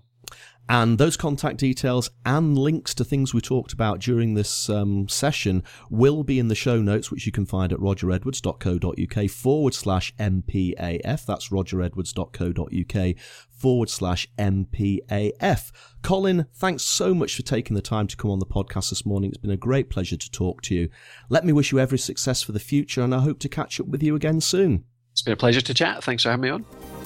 And 0.68 0.98
those 0.98 1.16
contact 1.16 1.56
details 1.56 2.10
and 2.26 2.58
links 2.58 2.94
to 2.94 3.04
things 3.04 3.32
we 3.32 3.40
talked 3.40 3.72
about 3.72 4.00
during 4.00 4.34
this 4.34 4.68
um, 4.68 5.08
session 5.08 5.62
will 5.90 6.22
be 6.22 6.38
in 6.38 6.48
the 6.48 6.54
show 6.54 6.80
notes, 6.82 7.10
which 7.10 7.24
you 7.24 7.32
can 7.32 7.46
find 7.46 7.72
at 7.72 7.78
rogeredwards.co.uk 7.78 9.30
forward 9.30 9.74
slash 9.74 10.14
MPAF. 10.16 11.24
That's 11.24 11.48
rogeredwards.co.uk 11.48 13.16
forward 13.48 13.90
slash 13.90 14.28
MPAF. 14.38 15.72
Colin, 16.02 16.46
thanks 16.54 16.82
so 16.82 17.14
much 17.14 17.34
for 17.34 17.42
taking 17.42 17.74
the 17.74 17.82
time 17.82 18.06
to 18.06 18.16
come 18.16 18.30
on 18.30 18.38
the 18.38 18.46
podcast 18.46 18.90
this 18.90 19.06
morning. 19.06 19.30
It's 19.30 19.38
been 19.38 19.50
a 19.50 19.56
great 19.56 19.90
pleasure 19.90 20.16
to 20.16 20.30
talk 20.30 20.62
to 20.62 20.74
you. 20.74 20.90
Let 21.28 21.44
me 21.44 21.52
wish 21.52 21.72
you 21.72 21.80
every 21.80 21.98
success 21.98 22.42
for 22.42 22.52
the 22.52 22.60
future, 22.60 23.02
and 23.02 23.14
I 23.14 23.20
hope 23.20 23.38
to 23.40 23.48
catch 23.48 23.80
up 23.80 23.86
with 23.86 24.02
you 24.02 24.14
again 24.14 24.40
soon. 24.40 24.84
It's 25.12 25.22
been 25.22 25.32
a 25.32 25.36
pleasure 25.36 25.60
to 25.60 25.74
chat. 25.74 26.04
Thanks 26.04 26.22
for 26.22 26.30
having 26.30 26.42
me 26.42 26.50
on. 26.50 26.97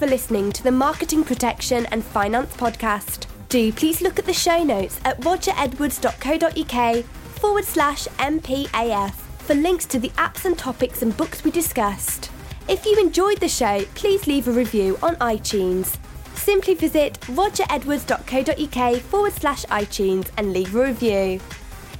For 0.00 0.06
listening 0.06 0.50
to 0.50 0.64
the 0.64 0.72
Marketing 0.72 1.22
Protection 1.22 1.84
and 1.92 2.02
Finance 2.02 2.56
podcast. 2.56 3.26
Do 3.50 3.70
please 3.70 4.00
look 4.00 4.18
at 4.18 4.24
the 4.24 4.32
show 4.32 4.64
notes 4.64 4.98
at 5.04 5.20
rogeredwards.co.uk 5.20 7.04
forward 7.04 7.64
slash 7.66 8.06
MPAF 8.06 9.12
for 9.12 9.54
links 9.54 9.84
to 9.84 9.98
the 9.98 10.08
apps 10.10 10.46
and 10.46 10.56
topics 10.56 11.02
and 11.02 11.14
books 11.14 11.44
we 11.44 11.50
discussed. 11.50 12.30
If 12.66 12.86
you 12.86 12.98
enjoyed 12.98 13.40
the 13.40 13.48
show, 13.48 13.84
please 13.94 14.26
leave 14.26 14.48
a 14.48 14.52
review 14.52 14.98
on 15.02 15.16
iTunes. 15.16 15.98
Simply 16.34 16.72
visit 16.72 17.20
rogeredwards.co.uk 17.20 19.00
forward 19.02 19.32
slash 19.34 19.66
iTunes 19.66 20.30
and 20.38 20.54
leave 20.54 20.74
a 20.74 20.82
review. 20.82 21.40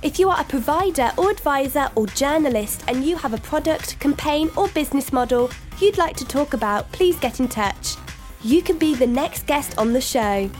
If 0.02 0.18
you 0.18 0.30
are 0.30 0.40
a 0.40 0.44
provider 0.44 1.12
or 1.18 1.30
advisor 1.30 1.90
or 1.94 2.06
journalist 2.06 2.82
and 2.88 3.04
you 3.04 3.16
have 3.16 3.34
a 3.34 3.38
product, 3.38 4.00
campaign, 4.00 4.48
or 4.56 4.68
business 4.68 5.12
model 5.12 5.50
you'd 5.80 5.98
like 5.98 6.16
to 6.16 6.24
talk 6.24 6.54
about, 6.54 6.90
please 6.92 7.18
get 7.18 7.40
in 7.40 7.48
touch. 7.48 7.96
You 8.42 8.62
can 8.62 8.78
be 8.78 8.94
the 8.94 9.06
next 9.06 9.46
guest 9.46 9.76
on 9.78 9.92
the 9.92 10.00
show. 10.00 10.50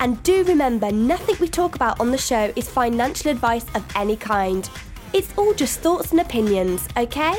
And 0.00 0.22
do 0.22 0.44
remember, 0.44 0.90
nothing 0.92 1.36
we 1.40 1.48
talk 1.48 1.74
about 1.74 2.00
on 2.00 2.10
the 2.10 2.18
show 2.18 2.52
is 2.56 2.68
financial 2.68 3.30
advice 3.30 3.64
of 3.74 3.84
any 3.96 4.16
kind. 4.16 4.68
It's 5.12 5.32
all 5.36 5.54
just 5.54 5.80
thoughts 5.80 6.10
and 6.10 6.20
opinions, 6.20 6.88
okay? 6.96 7.34